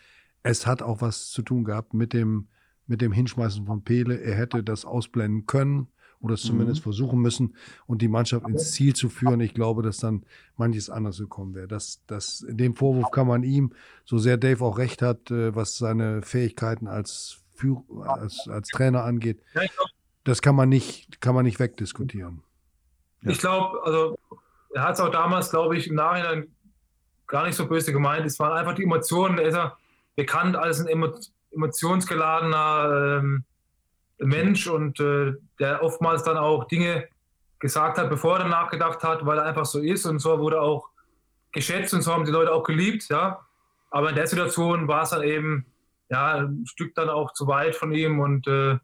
es 0.43 0.67
hat 0.67 0.81
auch 0.81 0.99
was 0.99 1.29
zu 1.29 1.41
tun 1.41 1.63
gehabt 1.63 1.93
mit 1.93 2.11
dem, 2.11 2.49
mit 2.87 2.99
dem 2.99 3.13
Hinschmeißen 3.13 3.65
von 3.65 3.85
Pele. 3.85 4.15
Er 4.15 4.35
hätte 4.35 4.63
das 4.63 4.83
ausblenden 4.83 5.45
können 5.45 5.87
oder 6.21 6.33
es 6.33 6.41
zumindest 6.41 6.81
mhm. 6.81 6.83
versuchen 6.83 7.21
müssen 7.21 7.55
und 7.87 8.01
die 8.01 8.07
Mannschaft 8.07 8.47
ins 8.47 8.71
Ziel 8.71 8.93
zu 8.95 9.09
führen. 9.09 9.39
Ich 9.39 9.53
glaube, 9.53 9.83
dass 9.83 9.97
dann 9.97 10.23
manches 10.57 10.89
anders 10.89 11.17
gekommen 11.17 11.55
wäre. 11.55 11.67
Das, 11.67 12.01
das, 12.07 12.45
dem 12.47 12.75
Vorwurf 12.75 13.11
kann 13.11 13.27
man 13.27 13.43
ihm, 13.43 13.71
so 14.05 14.17
sehr 14.17 14.37
Dave 14.37 14.63
auch 14.63 14.77
recht 14.77 15.01
hat, 15.01 15.31
äh, 15.31 15.55
was 15.55 15.77
seine 15.77 16.21
Fähigkeiten 16.21 16.87
als, 16.87 17.41
Führ 17.53 17.83
als, 18.05 18.47
als 18.49 18.69
Trainer 18.69 19.03
angeht, 19.03 19.41
das 20.23 20.41
kann 20.41 20.55
man 20.55 20.69
nicht, 20.69 21.21
kann 21.21 21.35
man 21.35 21.45
nicht 21.45 21.59
wegdiskutieren. 21.59 22.43
Ja. 23.21 23.31
Ich 23.31 23.39
glaube, 23.39 23.79
also 23.83 24.17
er 24.73 24.83
hat 24.83 24.93
es 24.95 24.99
auch 24.99 25.09
damals, 25.09 25.49
glaube 25.49 25.77
ich, 25.77 25.87
im 25.87 25.95
Nachhinein 25.95 26.47
gar 27.27 27.45
nicht 27.45 27.55
so 27.55 27.67
böse 27.67 27.91
gemeint. 27.91 28.25
Es 28.25 28.39
waren 28.39 28.57
einfach 28.57 28.75
die 28.75 28.83
Emotionen. 28.83 29.37
Er 29.37 29.47
ist 29.47 29.55
ja 29.55 29.77
bekannt 30.15 30.55
als 30.55 30.79
ein 30.79 30.87
emotionsgeladener 31.51 33.19
ähm, 33.19 33.43
Mensch 34.19 34.67
und 34.67 34.99
äh, 34.99 35.33
der 35.59 35.83
oftmals 35.83 36.23
dann 36.23 36.37
auch 36.37 36.65
Dinge 36.65 37.07
gesagt 37.59 37.97
hat, 37.97 38.09
bevor 38.09 38.39
er 38.39 38.47
nachgedacht 38.47 39.03
hat, 39.03 39.25
weil 39.25 39.37
er 39.37 39.45
einfach 39.45 39.65
so 39.65 39.79
ist 39.79 40.05
und 40.05 40.19
so 40.19 40.39
wurde 40.39 40.61
auch 40.61 40.89
geschätzt 41.51 41.93
und 41.93 42.01
so 42.01 42.13
haben 42.13 42.25
die 42.25 42.31
Leute 42.31 42.53
auch 42.53 42.63
geliebt, 42.63 43.09
ja. 43.09 43.39
Aber 43.91 44.09
in 44.09 44.15
der 44.15 44.27
Situation 44.27 44.87
war 44.87 45.03
es 45.03 45.09
dann 45.09 45.23
eben 45.23 45.65
ja 46.09 46.35
ein 46.35 46.65
Stück 46.65 46.95
dann 46.95 47.09
auch 47.09 47.33
zu 47.33 47.47
weit 47.47 47.75
von 47.75 47.91
ihm 47.91 48.19
und 48.19 48.47
äh, 48.47 48.77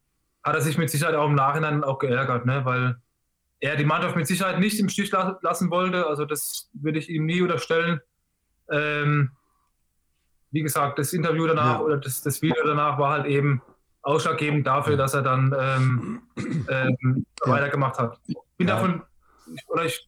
hat 0.44 0.56
er 0.56 0.62
sich 0.62 0.78
mit 0.78 0.90
Sicherheit 0.90 1.16
auch 1.16 1.28
im 1.28 1.36
Nachhinein 1.36 1.84
auch 1.84 2.00
geärgert, 2.00 2.46
ne? 2.46 2.64
weil 2.66 2.98
er 3.60 3.76
die 3.76 3.86
Mannschaft 3.86 4.16
mit 4.16 4.28
Sicherheit 4.28 4.60
nicht 4.60 4.80
im 4.80 4.90
Stich 4.90 5.12
lassen 5.12 5.72
wollte. 5.72 6.06
Also 6.08 6.26
das 6.26 6.70
würde 6.74 7.00
ich 7.00 7.10
ihm 7.10 7.26
nie 7.26 7.42
unterstellen. 7.42 8.00
Ähm, 8.70 9.32
wie 10.52 10.62
gesagt, 10.62 11.00
das 11.00 11.14
Interview 11.14 11.48
danach 11.48 11.80
ja. 11.80 11.82
oder 11.82 11.98
das, 11.98 12.22
das 12.22 12.42
Video 12.42 12.64
danach 12.66 12.98
war 13.00 13.12
halt 13.12 13.26
eben 13.26 13.62
ausschlaggebend 14.06 14.66
dafür, 14.68 14.98
dass 14.98 15.14
er 15.14 15.24
dann 15.24 15.54
ähm, 15.60 16.22
ähm, 16.70 17.26
ja. 17.46 17.52
weitergemacht 17.52 17.98
hat. 17.98 18.20
Ich 18.28 18.36
bin 18.58 18.68
ja. 18.68 18.76
davon, 18.76 19.02
oder 19.68 19.86
ich 19.86 20.08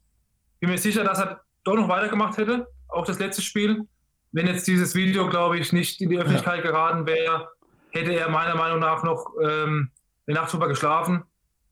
bin 0.59 0.69
mir 0.69 0.77
sicher, 0.77 1.03
dass 1.03 1.19
er 1.19 1.41
doch 1.63 1.75
noch 1.75 1.89
weitergemacht 1.89 2.37
hätte, 2.37 2.67
auch 2.87 3.05
das 3.05 3.19
letzte 3.19 3.41
Spiel. 3.41 3.87
Wenn 4.31 4.45
jetzt 4.45 4.67
dieses 4.67 4.93
Video, 4.93 5.27
glaube 5.27 5.57
ich, 5.57 5.73
nicht 5.73 5.99
in 5.99 6.09
die 6.09 6.17
Öffentlichkeit 6.17 6.63
ja. 6.63 6.71
geraten 6.71 7.07
wäre, 7.07 7.49
hätte 7.89 8.13
er 8.13 8.29
meiner 8.29 8.55
Meinung 8.55 8.79
nach 8.79 9.03
noch 9.03 9.33
ähm, 9.41 9.89
eine 10.27 10.35
Nacht 10.35 10.53
drüber 10.53 10.67
geschlafen 10.67 11.23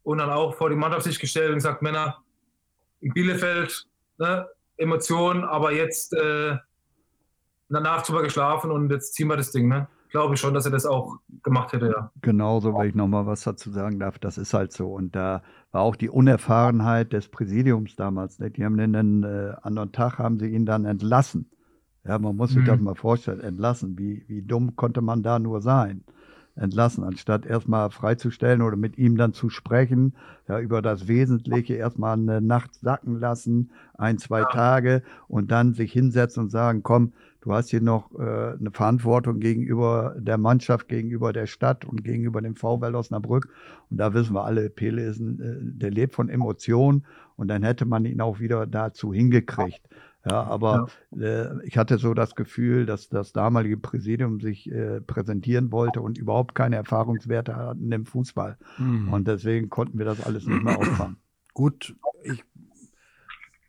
und 0.03 0.17
dann 0.17 0.31
auch 0.31 0.55
vor 0.55 0.69
die 0.69 0.75
Mannschaft 0.75 1.03
sich 1.03 1.19
gestellt 1.19 1.49
und 1.49 1.55
gesagt, 1.55 1.83
Männer, 1.83 2.23
in 3.01 3.13
Bielefeld, 3.13 3.85
ne, 4.17 4.47
Emotionen, 4.77 5.43
aber 5.43 5.73
jetzt 5.73 6.13
äh, 6.13 6.57
eine 7.69 7.81
Nacht 7.81 8.07
drüber 8.07 8.23
geschlafen 8.23 8.71
und 8.71 8.89
jetzt 8.89 9.13
ziehen 9.13 9.27
wir 9.27 9.37
das 9.37 9.51
Ding. 9.51 9.67
Ne? 9.67 9.87
Glaube 10.15 10.35
ich 10.35 10.39
schon, 10.39 10.53
dass 10.53 10.63
er 10.65 10.71
das 10.71 10.85
auch 10.85 11.17
gemacht 11.43 11.73
hätte, 11.73 11.87
ja. 11.87 12.09
Genauso, 12.21 12.73
weil 12.73 12.87
ich 12.87 12.95
nochmal 12.95 13.25
was 13.25 13.43
dazu 13.43 13.69
sagen 13.69 13.99
darf, 13.99 14.17
das 14.17 14.37
ist 14.37 14.53
halt 14.53 14.71
so. 14.71 14.87
Und 14.93 15.13
da 15.13 15.43
war 15.73 15.81
auch 15.81 15.97
die 15.97 16.07
Unerfahrenheit 16.07 17.11
des 17.11 17.27
Präsidiums 17.27 17.97
damals. 17.97 18.39
Ne? 18.39 18.49
Die 18.49 18.63
haben 18.63 18.77
den 18.77 19.23
äh, 19.23 19.55
anderen 19.61 19.91
Tag, 19.91 20.17
haben 20.17 20.39
sie 20.39 20.47
ihn 20.47 20.65
dann 20.65 20.85
entlassen. 20.85 21.51
Ja, 22.05 22.17
man 22.17 22.37
muss 22.37 22.51
sich 22.51 22.61
mhm. 22.61 22.65
das 22.65 22.79
mal 22.79 22.95
vorstellen, 22.95 23.41
entlassen. 23.41 23.99
Wie, 23.99 24.23
wie 24.29 24.41
dumm 24.41 24.77
konnte 24.77 25.01
man 25.01 25.21
da 25.21 25.37
nur 25.37 25.61
sein? 25.61 26.05
Entlassen, 26.55 27.03
anstatt 27.03 27.45
erstmal 27.45 27.89
freizustellen 27.89 28.61
oder 28.61 28.77
mit 28.77 28.97
ihm 28.97 29.17
dann 29.17 29.33
zu 29.33 29.49
sprechen, 29.49 30.15
ja, 30.47 30.61
über 30.61 30.81
das 30.81 31.09
Wesentliche 31.09 31.73
erstmal 31.73 32.13
eine 32.13 32.39
Nacht 32.39 32.73
sacken 32.75 33.19
lassen, 33.19 33.71
ein, 33.97 34.17
zwei 34.17 34.39
ja. 34.39 34.45
Tage 34.45 35.03
und 35.27 35.51
dann 35.51 35.73
sich 35.73 35.91
hinsetzen 35.91 36.43
und 36.43 36.51
sagen, 36.51 36.83
komm, 36.83 37.11
Du 37.45 37.53
hast 37.53 37.69
hier 37.69 37.81
noch 37.81 38.11
äh, 38.15 38.55
eine 38.59 38.71
Verantwortung 38.71 39.39
gegenüber 39.39 40.15
der 40.17 40.39
Mannschaft, 40.39 40.87
gegenüber 40.87 41.31
der 41.31 41.45
Stadt 41.45 41.85
und 41.85 42.03
gegenüber 42.03 42.41
dem 42.41 42.55
VW 42.55 42.91
Osnabrück. 42.95 43.49
Und 43.91 43.97
da 43.97 44.15
wissen 44.15 44.33
wir 44.33 44.45
alle, 44.45 44.71
Pele 44.71 45.03
ist 45.03 45.19
ein, 45.19 45.39
äh, 45.39 45.57
der 45.61 45.91
lebt 45.91 46.15
von 46.15 46.27
Emotionen 46.27 47.05
und 47.35 47.47
dann 47.47 47.61
hätte 47.61 47.85
man 47.85 48.03
ihn 48.05 48.19
auch 48.19 48.39
wieder 48.39 48.65
dazu 48.65 49.13
hingekriegt. 49.13 49.87
Ja, 50.27 50.43
aber. 50.43 50.87
Äh, 51.15 51.63
ich 51.67 51.77
hatte 51.77 51.99
so 51.99 52.15
das 52.15 52.33
Gefühl, 52.33 52.87
dass 52.87 53.09
das 53.09 53.31
damalige 53.31 53.77
Präsidium 53.77 54.41
sich 54.41 54.71
äh, 54.71 54.99
präsentieren 55.01 55.71
wollte 55.71 56.01
und 56.01 56.17
überhaupt 56.17 56.55
keine 56.55 56.77
Erfahrungswerte 56.77 57.55
hatten 57.55 57.91
im 57.91 58.07
Fußball. 58.07 58.57
Mhm. 58.79 59.13
Und 59.13 59.27
deswegen 59.27 59.69
konnten 59.69 59.99
wir 59.99 60.05
das 60.05 60.25
alles 60.25 60.47
nicht 60.47 60.63
mehr 60.63 60.79
auffangen. 60.79 61.17
Gut, 61.53 61.95
ich 62.23 62.43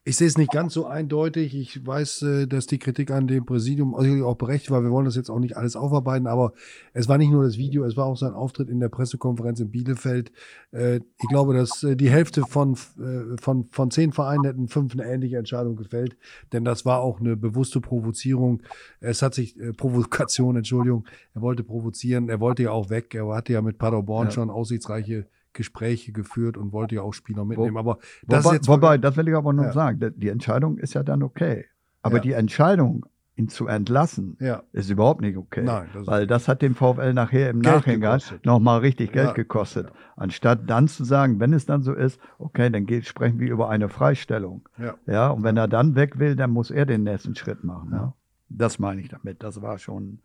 ich 0.09 0.17
sehe 0.17 0.29
es 0.29 0.39
nicht 0.39 0.53
ganz 0.53 0.73
so 0.73 0.87
eindeutig. 0.87 1.53
Ich 1.57 1.85
weiß, 1.85 2.23
äh, 2.23 2.47
dass 2.47 2.69
die 2.69 2.79
Kritik 2.79 3.11
an 3.11 3.27
dem 3.27 3.45
Präsidium 3.45 3.93
auch 3.93 4.37
berechtigt 4.37 4.71
war. 4.71 4.85
Wir 4.85 4.93
wollen 4.93 5.05
das 5.05 5.17
jetzt 5.17 5.31
auch 5.31 5.41
nicht 5.41 5.57
alles 5.57 5.75
aufarbeiten, 5.75 6.29
aber 6.29 6.53
es 6.93 7.09
war 7.09 7.19
nicht 7.19 7.33
nur 7.33 7.43
das 7.43 7.59
Video, 7.59 7.85
es 7.85 7.97
war 7.97 8.07
auch 8.07 8.17
sein 8.17 8.33
Auftritt 8.33 8.71
in 8.71 8.79
der 8.79 8.89
Pressekonferenz 8.89 9.59
in 9.59 9.73
Bielefeld. 9.73 10.31
Äh, 10.71 10.99
ich 10.99 11.29
glaube, 11.29 11.55
dass 11.55 11.83
äh, 11.83 11.97
die 11.97 12.09
Hälfte 12.09 12.43
von, 12.43 12.77
von, 12.77 13.67
von 13.73 13.91
zehn 13.91 14.13
Vereinen 14.13 14.45
hätten 14.45 14.69
fünf 14.69 14.93
eine 14.93 15.05
ähnliche 15.07 15.39
Entscheidung 15.39 15.75
gefällt, 15.75 16.17
denn 16.53 16.65
das 16.65 16.87
war 16.87 17.01
auch 17.01 17.19
eine 17.19 17.37
bewusste 17.37 17.81
Provozierung. 17.81 18.63
Es 19.01 19.23
hat 19.23 19.35
sich, 19.35 19.57
Provokation, 19.77 20.55
Entschuldigung, 20.55 21.05
er 21.35 21.43
wollte 21.43 21.65
provozieren, 21.65 22.29
er 22.29 22.39
wollte 22.39 22.63
ja 22.63 22.71
auch 22.71 22.91
weg. 22.91 23.13
Er 23.17 23.27
hatte 23.35 23.55
ja 23.55 23.61
mit 23.61 23.79
Paderborn 23.79 24.29
ja. 24.29 24.31
schon 24.31 24.51
aussichtsreiche 24.51 25.27
Gespräche 25.57 26.13
geführt 26.13 26.57
und 26.57 26.73
wollte 26.73 26.95
ja 26.97 27.03
auch 27.03 27.15
Spieler 27.15 27.45
mitnehmen. 27.45 27.77
Aber 27.77 27.99
das 28.27 28.45
wobei, 28.45 28.55
jetzt 28.55 28.69
wobei, 28.69 28.99
das 28.99 29.17
will 29.17 29.29
ich 29.29 29.35
aber 29.35 29.53
nur 29.53 29.67
ja. 29.67 29.73
sagen, 29.73 30.15
die 30.17 30.29
Entscheidung 30.29 30.79
ist 30.79 30.95
ja 30.95 31.03
dann 31.03 31.23
okay. 31.23 31.65
Aber 32.03 32.17
ja. 32.17 32.23
die 32.23 32.33
Entscheidung, 32.33 33.07
ihn 33.37 33.49
zu 33.49 33.67
entlassen, 33.67 34.37
ja. 34.41 34.63
ist 34.73 34.89
überhaupt 34.89 35.21
nicht 35.21 35.37
okay. 35.37 35.63
Nein, 35.63 35.89
das 35.93 36.07
weil 36.07 36.27
das 36.27 36.49
hat 36.49 36.63
dem 36.63 36.75
VfL 36.75 37.13
nachher 37.13 37.51
im 37.51 37.59
Nachhinein 37.59 38.21
nochmal 38.45 38.81
richtig 38.81 39.13
Geld 39.13 39.35
gekostet. 39.35 39.93
Anstatt 40.17 40.71
dann 40.71 40.89
zu 40.89 41.05
sagen, 41.05 41.39
wenn 41.39 41.53
es 41.53 41.67
dann 41.67 41.83
so 41.83 41.93
ist, 41.93 42.19
okay, 42.39 42.71
dann 42.71 42.87
geht, 42.87 43.07
sprechen 43.07 43.39
wir 43.39 43.51
über 43.51 43.69
eine 43.69 43.89
Freistellung. 43.89 44.67
Ja. 45.07 45.29
und 45.31 45.43
wenn 45.43 45.57
er 45.57 45.69
dann 45.69 45.95
weg 45.97 46.19
will, 46.19 46.35
dann 46.35 46.51
muss 46.51 46.71
er 46.71 46.87
den 46.87 47.03
nächsten 47.03 47.35
Schritt 47.35 47.63
machen. 47.63 47.91
Ja. 47.93 48.15
Das 48.49 48.79
meine 48.79 49.01
ich 49.01 49.09
damit. 49.09 49.43
Das 49.43 49.61
war 49.61 49.79
schon 49.79 50.21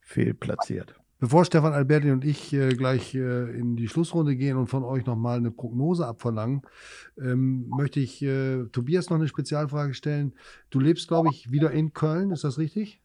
fehlplatziert. 0.00 0.94
Bevor 1.26 1.44
Stefan 1.44 1.72
Alberti 1.72 2.12
und 2.12 2.24
ich 2.24 2.52
äh, 2.52 2.68
gleich 2.68 3.12
äh, 3.16 3.58
in 3.58 3.74
die 3.74 3.88
Schlussrunde 3.88 4.36
gehen 4.36 4.56
und 4.56 4.68
von 4.68 4.84
euch 4.84 5.06
nochmal 5.06 5.38
eine 5.38 5.50
Prognose 5.50 6.06
abverlangen, 6.06 6.62
ähm, 7.18 7.66
möchte 7.68 7.98
ich 7.98 8.22
äh, 8.22 8.62
Tobias 8.70 9.10
noch 9.10 9.16
eine 9.16 9.26
Spezialfrage 9.26 9.92
stellen. 9.94 10.34
Du 10.70 10.78
lebst, 10.78 11.08
glaube 11.08 11.30
ich, 11.32 11.50
wieder 11.50 11.72
in 11.72 11.92
Köln, 11.92 12.30
ist 12.30 12.44
das 12.44 12.58
richtig? 12.58 13.02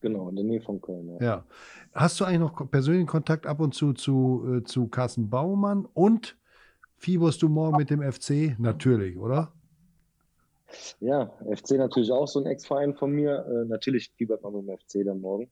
Genau, 0.00 0.28
in 0.30 0.34
der 0.34 0.46
Nähe 0.46 0.60
von 0.60 0.80
Köln. 0.80 1.10
Ja. 1.20 1.24
ja. 1.24 1.44
Hast 1.92 2.18
du 2.18 2.24
eigentlich 2.24 2.40
noch 2.40 2.70
persönlichen 2.72 3.06
Kontakt 3.06 3.46
ab 3.46 3.60
und 3.60 3.72
zu 3.72 3.92
zu, 3.92 4.56
äh, 4.56 4.64
zu 4.64 4.88
Carsten 4.88 5.30
Baumann 5.30 5.86
und 5.94 6.36
fieberst 6.96 7.40
du 7.40 7.48
morgen 7.48 7.76
mit 7.76 7.90
dem 7.90 8.02
FC? 8.02 8.58
Natürlich, 8.58 9.16
oder? 9.16 9.52
Ja, 10.98 11.30
FC 11.54 11.78
natürlich 11.78 12.10
auch 12.10 12.26
so 12.26 12.40
ein 12.40 12.46
Ex-Verein 12.46 12.94
von 12.94 13.12
mir. 13.12 13.46
Äh, 13.46 13.68
natürlich 13.68 14.10
fiebert 14.16 14.42
man 14.42 14.54
mit 14.54 14.66
dem 14.66 14.76
FC 14.76 15.06
dann 15.06 15.20
morgen. 15.20 15.48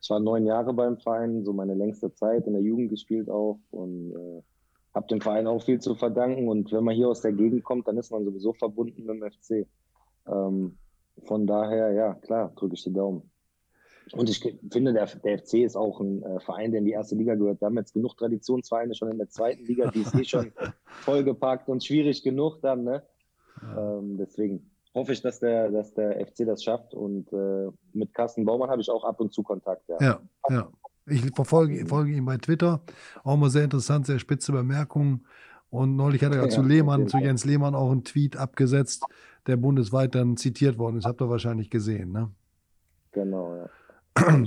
Ich 0.00 0.10
war 0.10 0.20
neun 0.20 0.46
Jahre 0.46 0.72
beim 0.72 0.98
Verein, 0.98 1.44
so 1.44 1.52
meine 1.52 1.74
längste 1.74 2.12
Zeit 2.14 2.46
in 2.46 2.52
der 2.52 2.62
Jugend 2.62 2.90
gespielt 2.90 3.28
auch 3.28 3.58
und 3.70 4.12
äh, 4.12 4.42
habe 4.94 5.06
dem 5.08 5.20
Verein 5.20 5.46
auch 5.46 5.62
viel 5.62 5.80
zu 5.80 5.94
verdanken. 5.94 6.48
Und 6.48 6.72
wenn 6.72 6.84
man 6.84 6.94
hier 6.94 7.08
aus 7.08 7.20
der 7.20 7.32
Gegend 7.32 7.64
kommt, 7.64 7.88
dann 7.88 7.98
ist 7.98 8.10
man 8.10 8.24
sowieso 8.24 8.52
verbunden 8.52 9.04
mit 9.04 9.22
dem 9.22 9.30
FC. 9.30 9.68
Ähm, 10.26 10.78
von 11.24 11.46
daher, 11.46 11.92
ja, 11.92 12.14
klar, 12.14 12.52
drücke 12.54 12.74
ich 12.74 12.84
die 12.84 12.92
Daumen. 12.92 13.30
Und 14.12 14.28
ich 14.28 14.40
finde, 14.70 14.92
der, 14.92 15.06
der 15.06 15.38
FC 15.38 15.54
ist 15.54 15.76
auch 15.76 16.00
ein 16.00 16.22
äh, 16.22 16.40
Verein, 16.40 16.70
der 16.70 16.80
in 16.80 16.84
die 16.84 16.92
erste 16.92 17.14
Liga 17.14 17.34
gehört. 17.34 17.60
Wir 17.60 17.66
haben 17.66 17.76
jetzt 17.76 17.94
genug 17.94 18.16
Traditionsvereine 18.16 18.94
schon 18.94 19.10
in 19.10 19.18
der 19.18 19.30
zweiten 19.30 19.64
Liga, 19.64 19.90
die 19.90 20.00
ist 20.00 20.14
eh 20.14 20.24
schon 20.24 20.52
vollgepackt 20.84 21.68
und 21.68 21.82
schwierig 21.82 22.22
genug 22.22 22.60
dann. 22.60 22.84
Ne? 22.84 23.02
Ähm, 23.76 24.18
deswegen 24.18 24.70
hoffe 24.94 25.12
ich, 25.12 25.22
dass 25.22 25.40
der, 25.40 25.70
dass 25.70 25.92
der 25.94 26.24
FC 26.24 26.46
das 26.46 26.62
schafft. 26.62 26.94
Und 26.94 27.32
äh, 27.32 27.70
mit 27.92 28.14
Carsten 28.14 28.44
Baumann 28.44 28.70
habe 28.70 28.80
ich 28.80 28.90
auch 28.90 29.04
ab 29.04 29.20
und 29.20 29.32
zu 29.32 29.42
Kontakt. 29.42 29.82
Ja, 29.88 29.98
ja. 30.00 30.20
ja. 30.48 30.68
Ich 31.06 31.22
verfolge, 31.34 31.84
folge 31.86 32.12
ihn 32.12 32.24
bei 32.24 32.38
Twitter. 32.38 32.80
Auch 33.24 33.36
mal 33.36 33.50
sehr 33.50 33.64
interessant, 33.64 34.06
sehr 34.06 34.18
spitze 34.18 34.52
Bemerkungen. 34.52 35.26
Und 35.68 35.96
neulich 35.96 36.22
hat 36.22 36.34
er 36.34 36.44
ja, 36.44 36.48
zu 36.48 36.62
Lehmann, 36.62 37.08
zu 37.08 37.18
Jens 37.18 37.44
Lehmann 37.44 37.74
auch 37.74 37.90
einen 37.90 38.04
Tweet 38.04 38.36
abgesetzt, 38.36 39.04
der 39.46 39.56
bundesweit 39.56 40.14
dann 40.14 40.36
zitiert 40.36 40.78
worden 40.78 40.98
ist. 40.98 41.04
Habt 41.04 41.20
ihr 41.20 41.28
wahrscheinlich 41.28 41.68
gesehen, 41.68 42.12
ne? 42.12 42.30
Genau, 43.12 43.56
ja. 43.56 43.68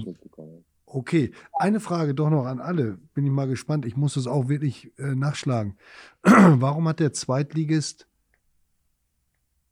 Okay, 0.89 1.33
eine 1.51 1.81
Frage 1.81 2.15
doch 2.15 2.29
noch 2.29 2.45
an 2.45 2.61
alle. 2.61 2.97
Bin 3.13 3.25
ich 3.25 3.31
mal 3.31 3.49
gespannt. 3.49 3.85
Ich 3.85 3.97
muss 3.97 4.13
das 4.13 4.25
auch 4.25 4.47
wirklich 4.47 4.97
äh, 4.97 5.15
nachschlagen. 5.15 5.77
warum 6.23 6.87
hat 6.87 7.01
der 7.01 7.11
Zweitligist, 7.11 8.07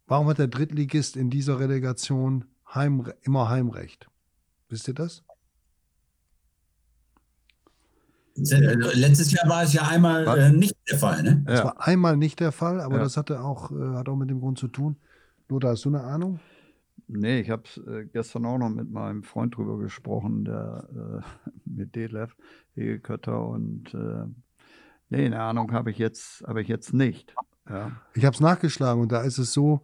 warum 0.08 0.28
hat 0.28 0.38
der 0.38 0.48
Drittligist 0.48 1.16
in 1.16 1.30
dieser 1.30 1.60
Relegation 1.60 2.46
Heim, 2.74 3.12
immer 3.22 3.50
Heimrecht? 3.50 4.08
Wisst 4.70 4.88
ihr 4.88 4.94
das? 4.94 5.24
Letztes 8.36 9.32
Jahr 9.32 9.48
war 9.48 9.64
es 9.64 9.74
ja 9.74 9.84
einmal 9.84 10.28
äh, 10.38 10.52
nicht 10.52 10.76
der 10.90 10.98
Fall, 10.98 11.24
ne? 11.24 11.44
Das 11.46 11.60
ja. 11.60 11.66
war 11.66 11.88
einmal 11.88 12.18
nicht 12.18 12.42
der 12.42 12.52
Fall, 12.52 12.82
aber 12.82 12.98
ja. 12.98 13.04
das 13.04 13.16
hatte 13.16 13.42
auch, 13.42 13.72
äh, 13.72 13.96
hat 13.96 14.10
auch 14.10 14.18
mit 14.18 14.30
dem 14.30 14.42
Grund 14.42 14.60
zu 14.60 14.68
tun. 14.68 14.98
Lothar, 15.48 15.72
hast 15.72 15.86
du 15.86 15.90
eine 15.90 16.04
Ahnung? 16.04 16.40
Nee, 17.08 17.40
ich 17.40 17.50
habe 17.50 17.64
äh, 17.88 18.06
gestern 18.06 18.46
auch 18.46 18.58
noch 18.58 18.70
mit 18.70 18.92
meinem 18.92 19.24
Freund 19.24 19.56
drüber 19.56 19.78
gesprochen, 19.78 20.44
der 20.44 21.24
äh, 21.46 21.50
mit 21.66 21.96
Detlef 21.96 22.36
Hegekötter 22.74 23.48
und 23.48 23.94
äh, 23.94 24.26
nee, 25.10 25.26
eine 25.26 25.42
Ahnung 25.42 25.72
habe 25.72 25.92
ich 25.92 25.98
jetzt, 25.98 26.44
habe 26.46 26.62
ich 26.62 26.68
jetzt 26.68 26.94
nicht. 26.94 27.34
Ja. 27.70 27.92
Ich 28.14 28.26
habe 28.26 28.34
es 28.34 28.42
nachgeschlagen 28.42 29.02
und 29.02 29.12
da 29.12 29.22
ist 29.22 29.38
es 29.38 29.54
so, 29.54 29.82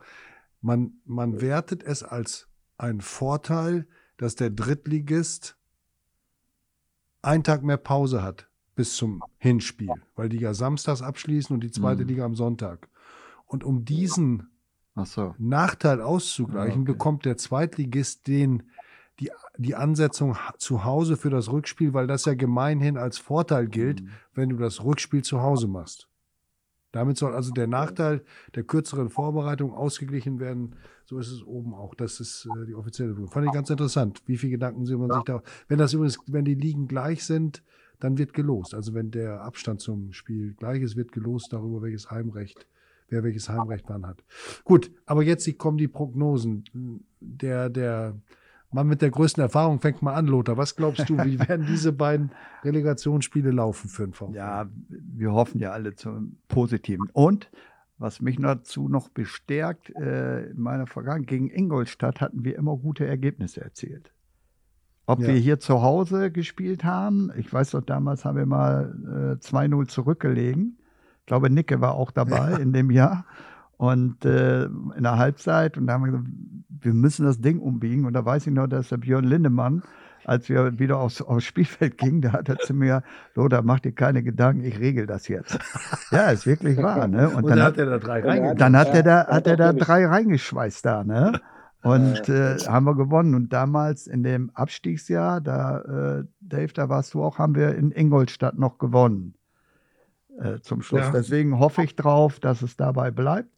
man, 0.62 0.94
man 1.06 1.42
wertet 1.42 1.84
es 1.84 2.04
als 2.04 2.48
einen 2.78 3.02
Vorteil, 3.02 3.88
dass 4.18 4.36
der 4.36 4.50
Drittligist 4.52 5.58
einen 7.22 7.44
Tag 7.44 7.64
mehr 7.64 7.78
Pause 7.78 8.24
hat 8.24 8.48
bis 8.76 8.96
zum 8.96 9.24
Hinspiel, 9.38 9.92
weil 10.16 10.30
die 10.30 10.40
ja 10.40 10.54
samstags 10.54 11.02
abschließen 11.02 11.54
und 11.54 11.62
die 11.62 11.72
zweite 11.72 12.04
mhm. 12.04 12.08
Liga 12.08 12.26
am 12.26 12.36
Sonntag. 12.36 12.88
Und 13.46 13.64
um 13.64 13.84
diesen 13.84 14.50
so. 15.04 15.36
Nachteil 15.38 16.02
auszugleichen, 16.02 16.82
okay. 16.82 16.92
bekommt 16.92 17.26
der 17.26 17.38
Zweitligist 17.38 18.28
den, 18.28 18.64
die, 19.20 19.32
die 19.58 19.76
Ansetzung 19.76 20.38
zu 20.58 20.84
Hause 20.84 21.18
für 21.18 21.30
das 21.30 21.52
Rückspiel, 21.52 21.94
weil 21.94 22.08
das 22.08 22.26
ja 22.26 22.34
gemeinhin 22.34 22.98
als 22.98 23.18
Vorteil 23.18 23.68
gilt, 23.68 24.02
mhm. 24.02 24.10
wenn 24.34 24.50
du 24.50 24.58
das 24.58 24.84
Rückspiel 24.84 25.24
zu 25.24 25.42
Hause 25.42 25.68
machst. 25.68 26.08
Damit 26.92 27.18
soll 27.18 27.34
also 27.34 27.52
der 27.52 27.68
Nachteil 27.68 28.24
der 28.56 28.64
kürzeren 28.64 29.10
Vorbereitung 29.10 29.74
ausgeglichen 29.74 30.40
werden. 30.40 30.76
So 31.06 31.20
ist 31.20 31.32
es 31.32 31.44
oben 31.44 31.74
auch. 31.74 31.96
Das 31.96 32.20
ist 32.20 32.46
äh, 32.46 32.66
die 32.66 32.76
offizielle 32.76 33.14
Prüfung. 33.14 33.32
Fand 33.32 33.48
ich 33.48 33.54
ganz 33.54 33.70
interessant. 33.70 34.22
Wie 34.26 34.38
viele 34.38 34.52
Gedanken 34.52 34.86
sie 34.86 34.98
man 34.98 35.10
ja. 35.10 35.16
sich 35.16 35.24
da. 35.24 35.42
Wenn 35.68 35.78
das 35.78 35.94
übrigens, 35.94 36.18
wenn 36.28 36.46
die 36.46 36.56
Ligen 36.56 36.88
gleich 36.88 37.24
sind, 37.24 37.64
dann 38.00 38.18
wird 38.18 38.34
gelost. 38.34 38.74
Also 38.74 38.94
wenn 38.94 39.12
der 39.12 39.42
Abstand 39.42 39.80
zum 39.80 40.12
Spiel 40.12 40.54
gleich 40.54 40.82
ist, 40.82 40.96
wird 40.96 41.12
gelost 41.12 41.54
darüber, 41.54 41.82
welches 41.82 42.12
Heimrecht 42.12 42.68
wer 43.12 43.24
welches 43.24 43.50
Heimrecht 43.50 43.86
wann 43.88 44.08
hat. 44.08 44.24
Gut, 44.64 44.92
aber 45.06 45.22
jetzt 45.22 45.58
kommen 45.58 45.78
die 45.78 45.88
Prognosen. 45.88 46.64
Der, 47.20 47.70
der 47.70 48.18
Mann 48.72 48.88
mit 48.88 49.02
der 49.02 49.12
größten 49.12 49.42
Erfahrung 49.42 49.80
fängt 49.80 50.02
mal 50.02 50.14
an, 50.14 50.28
Lothar. 50.28 50.58
Was 50.58 50.76
glaubst 50.76 51.10
du, 51.10 51.18
wie 51.18 51.40
werden 51.48 51.66
diese 51.68 51.92
beiden 51.92 52.32
Relegationsspiele 52.64 53.52
laufen 53.52 53.90
für 53.90 54.04
den 54.04 54.14
VfB? 54.14 54.38
Ja, 54.38 54.70
wir 54.90 55.34
hoffen 55.34 55.60
ja 55.60 55.72
alle 55.72 55.96
zum 55.96 56.38
Positiven. 56.48 57.10
Und 57.14 57.52
was 57.98 58.22
mich 58.22 58.38
dazu 58.38 58.88
noch 58.88 59.10
bestärkt, 59.10 59.94
äh, 59.96 60.48
in 60.48 60.60
meiner 60.60 60.88
Vergangenheit 60.88 61.28
gegen 61.28 61.50
Ingolstadt 61.50 62.22
hatten 62.22 62.44
wir 62.44 62.58
immer 62.58 62.78
gute 62.78 63.06
Ergebnisse 63.06 63.62
erzielt. 63.62 64.12
Ob 65.06 65.20
ja. 65.20 65.28
wir 65.28 65.36
hier 65.36 65.60
zu 65.60 65.82
Hause 65.82 66.32
gespielt 66.32 66.84
haben, 66.84 67.32
ich 67.36 67.52
weiß 67.52 67.72
doch, 67.72 67.82
damals 67.82 68.26
haben 68.26 68.38
wir 68.38 68.46
mal 68.46 69.38
äh, 69.42 69.46
2-0 69.46 69.88
zurückgelegen 69.88 70.78
ich 71.22 71.28
glaube, 71.28 71.50
Nicke 71.50 71.80
war 71.82 71.94
auch 71.94 72.12
dabei 72.12 72.52
ja. 72.52 72.58
in 72.58 72.74
dem 72.74 72.90
Jahr. 72.92 73.26
Und 73.82 74.26
äh, 74.26 74.66
in 74.66 75.02
der 75.02 75.18
Halbzeit, 75.18 75.76
und 75.76 75.88
da 75.88 75.94
haben 75.94 76.04
wir 76.06 76.12
gesagt, 76.12 76.28
wir 76.82 76.94
müssen 76.94 77.26
das 77.26 77.42
Ding 77.42 77.58
umbiegen. 77.58 78.06
Und 78.06 78.14
da 78.14 78.24
weiß 78.24 78.46
ich 78.46 78.54
noch, 78.54 78.68
dass 78.68 78.90
der 78.90 78.98
Björn 78.98 79.24
Lindemann, 79.24 79.82
als 80.24 80.50
wir 80.50 80.78
wieder 80.78 81.00
aufs, 81.00 81.20
aufs 81.20 81.46
Spielfeld 81.46 81.98
gingen, 81.98 82.22
da 82.22 82.34
hat 82.34 82.48
er 82.48 82.60
zu 82.60 82.76
mir, 82.76 83.02
Lothar, 83.34 83.64
mach 83.64 83.80
dir 83.80 83.92
keine 83.92 84.22
Gedanken, 84.22 84.64
ich 84.64 84.78
regel 84.78 85.08
das 85.08 85.28
jetzt. 85.28 85.58
ja, 86.12 86.30
ist 86.30 86.46
wirklich 86.46 86.78
wahr. 86.78 87.08
Ne? 87.08 87.28
Und, 87.28 87.38
und 87.38 87.50
dann, 87.50 87.64
hat 87.64 87.80
er 87.80 87.88
da 87.88 87.98
drei 87.98 88.22
reingeschweißt. 88.22 88.62
Dann 88.62 88.78
hat 88.78 88.94
er 88.94 89.02
da, 89.02 89.26
hat 89.26 89.48
er 89.48 89.58
da 89.58 89.74
drei 89.74 90.06
reingeschweißt 90.06 90.86
da, 90.86 91.04
ne? 91.04 91.42
Und 91.82 92.30
äh, 92.30 92.58
haben 92.60 92.86
wir 92.86 92.96
gewonnen. 92.96 93.34
Und 93.34 93.52
damals 93.52 94.06
in 94.06 94.22
dem 94.22 94.52
Abstiegsjahr, 94.54 95.42
da, 95.42 96.20
äh, 96.20 96.24
Dave, 96.40 96.72
da 96.74 96.88
warst 96.88 97.16
du 97.16 97.24
auch, 97.24 97.40
haben 97.40 97.56
wir 97.56 97.74
in 97.74 97.90
Ingolstadt 97.90 98.60
noch 98.60 98.78
gewonnen 98.78 99.34
äh, 100.40 100.60
zum 100.60 100.84
Schluss. 100.84 101.02
Ja. 101.02 101.12
Deswegen 101.12 101.58
hoffe 101.58 101.84
ich 101.84 101.96
drauf, 101.96 102.40
dass 102.40 102.62
es 102.62 102.78
dabei 102.78 103.10
bleibt 103.10 103.50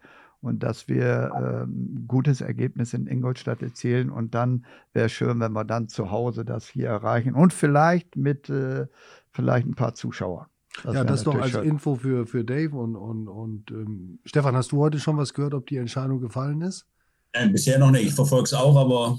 und 0.43 0.61
dass 0.61 0.87
wir 0.87 1.31
ähm, 1.35 2.05
gutes 2.07 2.41
Ergebnis 2.41 2.93
in 2.93 3.07
Ingolstadt 3.07 3.61
erzielen. 3.61 4.09
Und 4.09 4.35
dann 4.35 4.65
wäre 4.91 5.05
es 5.05 5.11
schön, 5.11 5.39
wenn 5.39 5.53
wir 5.53 5.63
dann 5.63 5.87
zu 5.87 6.11
Hause 6.11 6.45
das 6.45 6.67
hier 6.67 6.89
erreichen 6.89 7.33
und 7.33 7.53
vielleicht 7.53 8.15
mit 8.15 8.49
äh, 8.49 8.87
vielleicht 9.31 9.67
ein 9.67 9.75
paar 9.75 9.95
Zuschauern. 9.95 10.47
Das 10.83 10.95
ja, 10.95 11.03
das 11.03 11.25
noch 11.25 11.39
als 11.39 11.51
schön. 11.51 11.63
Info 11.63 11.95
für, 11.95 12.25
für 12.25 12.43
Dave 12.43 12.75
und, 12.75 12.95
und, 12.95 13.27
und 13.27 13.71
ähm, 13.71 14.19
Stefan, 14.25 14.55
hast 14.55 14.71
du 14.71 14.79
heute 14.79 14.99
schon 14.99 15.17
was 15.17 15.33
gehört, 15.33 15.53
ob 15.53 15.67
die 15.67 15.77
Entscheidung 15.77 16.19
gefallen 16.19 16.61
ist? 16.61 16.85
Nein, 17.33 17.51
bisher 17.51 17.79
noch 17.79 17.91
nicht. 17.91 18.05
Ich 18.07 18.13
verfolge 18.13 18.43
es 18.43 18.53
auch, 18.53 18.75
aber 18.75 19.17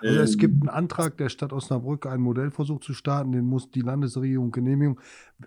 also 0.00 0.20
es 0.20 0.36
gibt 0.36 0.62
einen 0.62 0.68
Antrag 0.68 1.16
der 1.16 1.28
Stadt 1.28 1.52
Osnabrück, 1.52 2.06
einen 2.06 2.22
Modellversuch 2.22 2.80
zu 2.80 2.92
starten. 2.92 3.32
Den 3.32 3.44
muss 3.44 3.70
die 3.70 3.82
Landesregierung 3.82 4.50
genehmigen, 4.50 4.98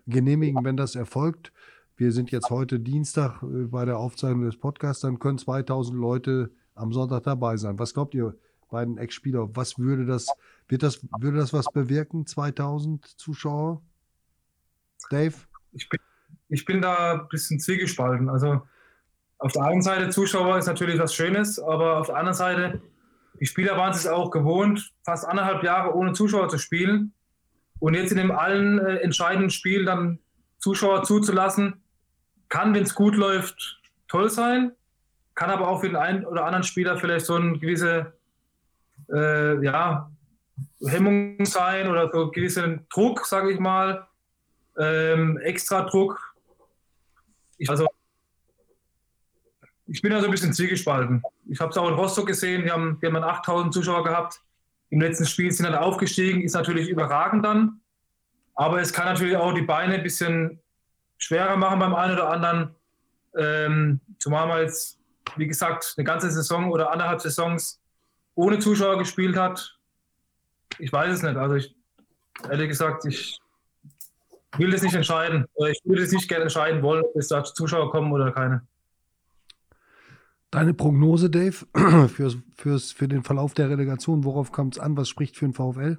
genehmigen, 0.07 0.63
wenn 0.63 0.77
das 0.77 0.95
erfolgt. 0.95 1.51
Wir 1.97 2.11
sind 2.11 2.31
jetzt 2.31 2.49
heute 2.49 2.79
Dienstag 2.79 3.41
äh, 3.41 3.65
bei 3.65 3.85
der 3.85 3.97
Aufzeichnung 3.97 4.43
des 4.43 4.57
Podcasts. 4.57 5.01
Dann 5.01 5.19
können 5.19 5.37
2000 5.37 5.97
Leute 5.97 6.51
am 6.73 6.91
Sonntag 6.91 7.23
dabei 7.23 7.55
sein. 7.55 7.79
Was 7.79 7.93
glaubt 7.93 8.13
ihr, 8.13 8.35
beiden 8.69 8.97
Ex-Spieler? 8.97 9.55
Was 9.55 9.79
würde 9.79 10.05
das, 10.05 10.27
wird 10.67 10.83
das, 10.83 11.01
würde 11.19 11.37
das 11.37 11.53
was 11.53 11.65
bewirken? 11.71 12.25
2000 12.25 13.05
Zuschauer? 13.05 13.81
Dave? 15.09 15.35
Ich 15.71 15.87
bin, 15.87 15.99
ich 16.49 16.65
bin 16.65 16.81
da 16.81 17.13
ein 17.13 17.27
bisschen 17.29 17.59
zwiegespalten. 17.59 18.27
Also 18.27 18.61
auf 19.37 19.53
der 19.53 19.63
einen 19.63 19.81
Seite 19.81 20.09
Zuschauer 20.09 20.57
ist 20.57 20.65
natürlich 20.65 20.99
was 20.99 21.13
Schönes, 21.13 21.59
aber 21.59 21.99
auf 21.99 22.07
der 22.07 22.17
anderen 22.17 22.35
Seite 22.35 22.81
die 23.39 23.45
Spieler 23.45 23.77
waren 23.77 23.91
es 23.91 24.07
auch 24.07 24.31
gewohnt, 24.31 24.93
fast 25.03 25.25
anderthalb 25.25 25.63
Jahre 25.63 25.93
ohne 25.95 26.13
Zuschauer 26.13 26.49
zu 26.49 26.57
spielen. 26.57 27.13
Und 27.79 27.93
jetzt 27.93 28.11
in 28.11 28.17
dem 28.17 28.31
allen 28.31 28.79
äh, 28.79 28.97
entscheidenden 28.97 29.49
Spiel 29.49 29.85
dann 29.85 30.19
Zuschauer 30.57 31.03
zuzulassen, 31.03 31.81
kann, 32.55 32.73
wenn 32.73 32.83
es 32.83 32.95
gut 32.95 33.15
läuft, 33.17 33.81
toll 34.07 34.29
sein, 34.29 34.71
kann 35.35 35.49
aber 35.49 35.67
auch 35.67 35.81
für 35.81 35.87
den 35.87 35.97
einen 35.97 36.25
oder 36.25 36.45
anderen 36.45 36.63
Spieler 36.63 36.97
vielleicht 36.97 37.25
so 37.25 37.35
ein 37.35 37.59
gewisse 37.59 38.13
äh, 39.11 39.61
ja, 39.61 40.09
Hemmung 40.87 41.43
sein 41.43 41.89
oder 41.89 42.09
so 42.09 42.25
ein 42.25 42.31
gewisser 42.31 42.77
Druck, 42.89 43.25
sage 43.25 43.51
ich 43.51 43.59
mal, 43.59 44.07
ähm, 44.79 45.37
extra 45.39 45.81
Druck. 45.81 46.33
Ich, 47.57 47.69
also 47.69 47.87
ich 49.87 50.01
bin 50.01 50.11
da 50.11 50.21
so 50.21 50.25
ein 50.25 50.31
bisschen 50.31 50.53
zwiegespalten. 50.53 51.21
Ich 51.49 51.59
habe 51.59 51.71
es 51.71 51.77
auch 51.77 51.89
in 51.89 51.95
Rostock 51.95 52.27
gesehen, 52.27 52.63
die 52.63 52.71
haben, 52.71 52.97
die 53.01 53.07
haben 53.07 53.17
8000 53.17 53.73
Zuschauer 53.73 54.05
gehabt. 54.05 54.41
Im 54.91 55.01
letzten 55.01 55.25
Spiel 55.25 55.51
sind 55.51 55.65
dann 55.65 55.75
aufgestiegen, 55.75 56.41
ist 56.41 56.53
natürlich 56.53 56.87
überragend 56.87 57.43
dann. 57.43 57.81
Aber 58.53 58.79
es 58.79 58.93
kann 58.93 59.07
natürlich 59.07 59.35
auch 59.35 59.53
die 59.53 59.63
Beine 59.63 59.95
ein 59.95 60.03
bisschen 60.03 60.61
schwerer 61.17 61.55
machen 61.57 61.79
beim 61.79 61.95
einen 61.95 62.13
oder 62.13 62.29
anderen. 62.29 62.75
Ähm, 63.37 63.99
zumal 64.19 64.47
man 64.47 64.61
jetzt, 64.61 64.99
wie 65.35 65.47
gesagt, 65.47 65.95
eine 65.97 66.05
ganze 66.05 66.31
Saison 66.31 66.71
oder 66.71 66.91
anderthalb 66.91 67.21
Saisons 67.21 67.81
ohne 68.35 68.59
Zuschauer 68.59 68.97
gespielt 68.97 69.37
hat. 69.37 69.77
Ich 70.79 70.91
weiß 70.91 71.13
es 71.13 71.23
nicht. 71.23 71.35
Also 71.37 71.55
ich, 71.55 71.75
ehrlich 72.49 72.69
gesagt, 72.69 73.05
ich 73.05 73.39
will 74.57 74.71
das 74.71 74.81
nicht 74.81 74.95
entscheiden. 74.95 75.45
Ich 75.69 75.81
würde 75.83 76.03
es 76.03 76.11
nicht 76.11 76.27
gerne 76.27 76.43
entscheiden 76.43 76.81
wollen, 76.81 77.03
ob 77.03 77.15
es 77.15 77.29
da 77.29 77.43
Zuschauer 77.43 77.91
kommen 77.91 78.11
oder 78.11 78.31
keine. 78.31 78.61
Deine 80.51 80.73
Prognose, 80.73 81.29
Dave, 81.29 81.65
fürs, 82.07 82.37
fürs, 82.55 82.91
für 82.91 83.07
den 83.07 83.23
Verlauf 83.23 83.53
der 83.53 83.69
Relegation, 83.69 84.23
worauf 84.23 84.51
kommt 84.51 84.75
es 84.75 84.79
an? 84.79 84.95
Was 84.95 85.09
spricht 85.09 85.35
für 85.35 85.45
den 85.45 85.53
VfL? 85.53 85.97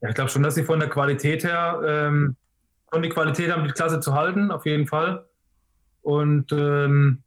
Ja, 0.00 0.08
ich 0.08 0.14
glaube 0.14 0.30
schon, 0.30 0.42
dass 0.42 0.54
sie 0.54 0.64
von 0.64 0.78
der 0.78 0.88
Qualität 0.88 1.44
her 1.44 1.80
ähm, 1.84 2.36
schon 2.92 3.02
die 3.02 3.08
Qualität 3.08 3.50
haben, 3.50 3.64
die 3.64 3.72
Klasse 3.72 4.00
zu 4.00 4.14
halten, 4.14 4.50
auf 4.50 4.66
jeden 4.66 4.86
Fall. 4.86 5.26
Und 6.02 6.52
ähm, 6.52 7.22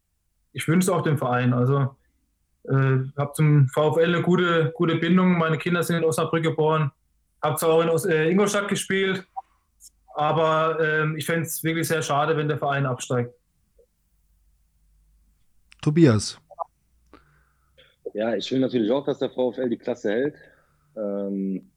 ich 0.54 0.68
wünsche 0.68 0.86
es 0.86 0.90
auch 0.90 1.04
dem 1.04 1.18
Verein. 1.18 1.54
Also 1.54 1.96
äh, 2.64 3.00
habe 3.18 3.32
zum 3.34 3.68
VfL 3.70 4.06
eine 4.06 4.22
gute, 4.22 4.72
gute 4.76 4.96
Bindung. 4.96 5.38
Meine 5.38 5.58
Kinder 5.58 5.84
sind 5.84 5.98
in 5.98 6.04
Osnabrück 6.04 6.44
geboren. 6.44 6.92
Habe 7.42 7.56
zwar 7.58 7.70
auch 7.70 7.82
in 7.82 7.90
Os 7.90 8.06
äh, 8.06 8.30
Ingolstadt 8.30 8.68
gespielt, 8.68 9.26
aber 10.14 10.78
äh, 10.80 11.18
ich 11.18 11.26
fände 11.26 11.44
es 11.44 11.64
wirklich 11.64 11.88
sehr 11.88 12.02
schade, 12.02 12.36
wenn 12.36 12.48
der 12.48 12.58
Verein 12.58 12.86
absteigt. 12.86 13.34
Tobias. 15.82 16.40
Ja, 18.14 18.36
ich 18.36 18.52
will 18.52 18.60
natürlich 18.60 18.92
auch, 18.92 19.06
dass 19.06 19.20
der 19.20 19.30
VfL 19.30 19.70
die 19.70 19.78
Klasse 19.78 20.12
hält. 20.12 20.36
Ähm, 20.98 21.70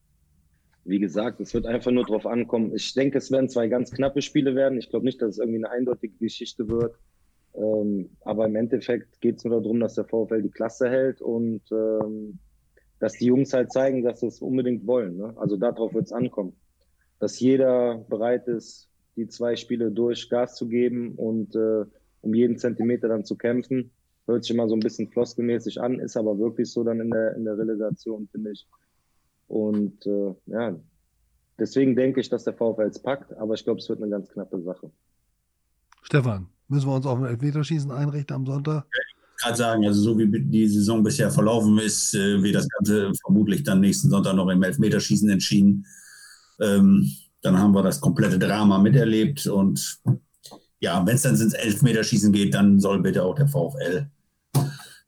wie 0.85 0.99
gesagt, 0.99 1.41
es 1.41 1.55
wird 1.55 1.67
einfach 1.67 1.91
nur 1.91 2.05
darauf 2.05 2.27
ankommen. 2.27 2.75
Ich 2.75 2.93
denke, 2.95 3.19
es 3.19 3.31
werden 3.31 3.49
zwei 3.49 3.69
ganz 3.69 3.93
knappe 3.93 4.21
Spiele 4.21 4.55
werden. 4.55 4.79
Ich 4.79 4.91
glaube 4.91 5.05
nicht, 5.05 5.23
dass 5.23 5.31
es 5.31 5.39
irgendwie 5.39 5.59
eine 5.59 5.71
eindeutige 5.71 6.17
Geschichte 6.17 6.69
wird. 6.69 6.97
Ähm, 7.55 8.11
aber 8.23 8.47
im 8.47 8.57
Endeffekt 8.57 9.21
geht 9.21 9.37
es 9.37 9.45
nur 9.45 9.61
darum, 9.61 9.79
dass 9.81 9.95
der 9.95 10.05
VfL 10.05 10.43
die 10.43 10.51
Klasse 10.51 10.89
hält 10.89 11.21
und 11.21 11.63
ähm, 11.71 12.39
dass 12.99 13.15
die 13.15 13.27
Jungs 13.27 13.53
halt 13.53 13.73
zeigen, 13.73 14.03
dass 14.03 14.21
sie 14.21 14.27
es 14.27 14.41
unbedingt 14.41 14.87
wollen. 14.87 15.17
Ne? 15.17 15.35
Also 15.37 15.57
darauf 15.57 15.93
wird 15.93 16.07
es 16.07 16.13
ankommen. 16.13 16.55
Dass 17.19 17.39
jeder 17.39 17.99
bereit 18.09 18.49
ist, 18.49 18.89
die 19.17 19.29
zwei 19.29 19.57
Spiele 19.57 19.91
durch 19.91 20.31
Gas 20.31 20.55
zu 20.57 20.69
geben 20.69 21.15
und 21.17 21.55
äh, 21.55 21.85
um 22.23 22.35
jeden 22.35 22.59
Zentimeter 22.59 23.09
dann 23.09 23.25
zu 23.25 23.37
kämpfen. 23.37 23.91
Hört 24.27 24.45
sich 24.45 24.55
immer 24.55 24.69
so 24.69 24.77
ein 24.77 24.81
bisschen 24.81 25.09
floskelmäßig 25.09 25.81
an, 25.81 25.99
ist 25.99 26.17
aber 26.17 26.39
wirklich 26.39 26.71
so 26.71 26.85
dann 26.85 27.01
in 27.01 27.11
der, 27.11 27.35
in 27.37 27.45
der 27.45 27.59
Relegation, 27.59 28.29
finde 28.29 28.53
ich. 28.53 28.67
Und 29.53 30.07
äh, 30.07 30.35
ja, 30.47 30.75
deswegen 31.59 31.95
denke 31.95 32.23
ich, 32.23 32.31
dass 32.31 32.45
der 32.45 32.55
VfL 32.55 32.89
es 32.89 32.99
packt, 32.99 33.37
aber 33.37 33.53
ich 33.53 33.63
glaube, 33.63 33.81
es 33.81 33.89
wird 33.91 34.01
eine 34.01 34.11
ganz 34.11 34.31
knappe 34.31 34.63
Sache. 34.63 34.91
Stefan, 36.01 36.47
müssen 36.69 36.89
wir 36.89 36.95
uns 36.95 37.05
auf 37.05 37.19
ein 37.19 37.27
Elfmeterschießen 37.27 37.91
einrichten 37.91 38.35
am 38.35 38.47
Sonntag? 38.47 38.87
Ich 39.37 39.43
gerade 39.43 39.57
sagen, 39.59 39.85
also 39.85 40.01
so 40.01 40.19
wie 40.19 40.27
die 40.27 40.67
Saison 40.67 41.03
bisher 41.03 41.31
verlaufen 41.31 41.77
ist, 41.79 42.15
äh, 42.15 42.43
wird 42.43 42.55
das 42.55 42.67
Ganze 42.67 43.13
vermutlich 43.21 43.63
dann 43.63 43.81
nächsten 43.81 44.09
Sonntag 44.09 44.37
noch 44.37 44.49
im 44.49 44.63
Elfmeterschießen 44.63 45.29
entschieden. 45.29 45.85
Ähm, 46.59 47.13
dann 47.43 47.59
haben 47.59 47.75
wir 47.75 47.83
das 47.83 48.01
komplette 48.01 48.39
Drama 48.39 48.79
miterlebt 48.79 49.47
und 49.49 50.01
ja, 50.81 51.05
wenn 51.05 51.17
es 51.17 51.23
dann 51.23 51.39
ins 51.39 51.53
Elfmeterschießen 51.53 52.33
geht, 52.33 52.55
dann 52.55 52.81
soll 52.81 53.03
bitte 53.03 53.23
auch 53.23 53.35
der 53.35 53.49
VfL 53.49 54.09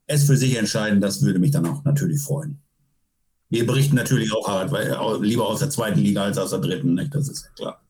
es 0.06 0.24
für 0.24 0.36
sich 0.36 0.58
entscheiden. 0.58 1.00
Das 1.00 1.22
würde 1.22 1.38
mich 1.38 1.50
dann 1.50 1.64
auch 1.64 1.82
natürlich 1.84 2.20
freuen. 2.20 2.63
Wir 3.50 3.66
berichten 3.66 3.96
natürlich 3.96 4.32
auch 4.32 4.48
hart, 4.48 4.72
weil, 4.72 4.96
lieber 5.22 5.46
aus 5.46 5.60
der 5.60 5.70
zweiten 5.70 6.00
Liga 6.00 6.24
als 6.24 6.38
aus 6.38 6.50
der 6.50 6.60
dritten, 6.60 6.94
nicht? 6.94 7.14
das 7.14 7.28
ist 7.28 7.54
klar. 7.54 7.80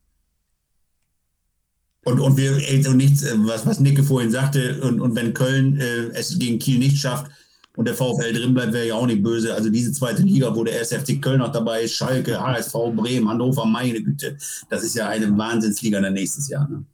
Und, 2.04 2.20
und 2.20 2.36
wir, 2.36 2.52
also 2.70 2.92
nichts, 2.92 3.22
äh, 3.22 3.34
was, 3.38 3.66
was 3.66 3.80
Nicke 3.80 4.02
vorhin 4.02 4.30
sagte, 4.30 4.80
und, 4.82 5.00
und 5.00 5.16
wenn 5.16 5.32
Köln 5.32 5.80
äh, 5.80 6.08
es 6.12 6.38
gegen 6.38 6.58
Kiel 6.58 6.78
nicht 6.78 6.98
schafft 6.98 7.30
und 7.76 7.88
der 7.88 7.94
VfL 7.94 8.32
drin 8.32 8.54
bleibt, 8.54 8.74
wäre 8.74 8.88
ja 8.88 8.94
auch 8.94 9.06
nicht 9.06 9.22
böse. 9.22 9.54
Also 9.54 9.70
diese 9.70 9.92
zweite 9.92 10.22
Liga, 10.22 10.54
wo 10.54 10.64
der 10.64 10.80
SFC 10.80 11.20
Köln 11.20 11.38
noch 11.38 11.50
dabei 11.50 11.82
ist, 11.82 11.94
Schalke, 11.94 12.38
HSV, 12.38 12.74
Bremen, 12.94 13.28
Hannover, 13.28 13.64
meine 13.64 14.02
Güte, 14.02 14.36
das 14.68 14.84
ist 14.84 14.94
ja 14.94 15.08
eine 15.08 15.36
Wahnsinnsliga 15.36 16.00
dann 16.00 16.12
nächstes 16.12 16.48
Jahr. 16.48 16.68
Ne? 16.68 16.84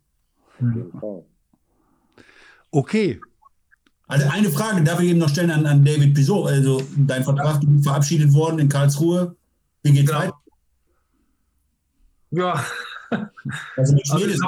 Okay, 2.71 3.21
also 4.11 4.29
eine 4.29 4.51
Frage 4.51 4.83
darf 4.83 5.01
ich 5.01 5.11
eben 5.11 5.19
noch 5.19 5.29
stellen 5.29 5.51
an, 5.51 5.67
an 5.67 5.85
David 5.85 6.15
Pizot. 6.15 6.49
Also 6.49 6.83
dein 6.97 7.25
Vertrag 7.25 7.63
ist 7.63 7.85
verabschiedet 7.85 8.33
worden 8.33 8.59
in 8.59 8.69
Karlsruhe. 8.69 9.37
Wie 9.83 9.93
geht's 9.93 10.11
Genau. 10.11 10.21
weiter? 10.21 10.35
Ja, 12.31 12.65
Also 13.77 13.95
mit 13.95 14.11
Also 14.11 14.27
ich 14.27 14.39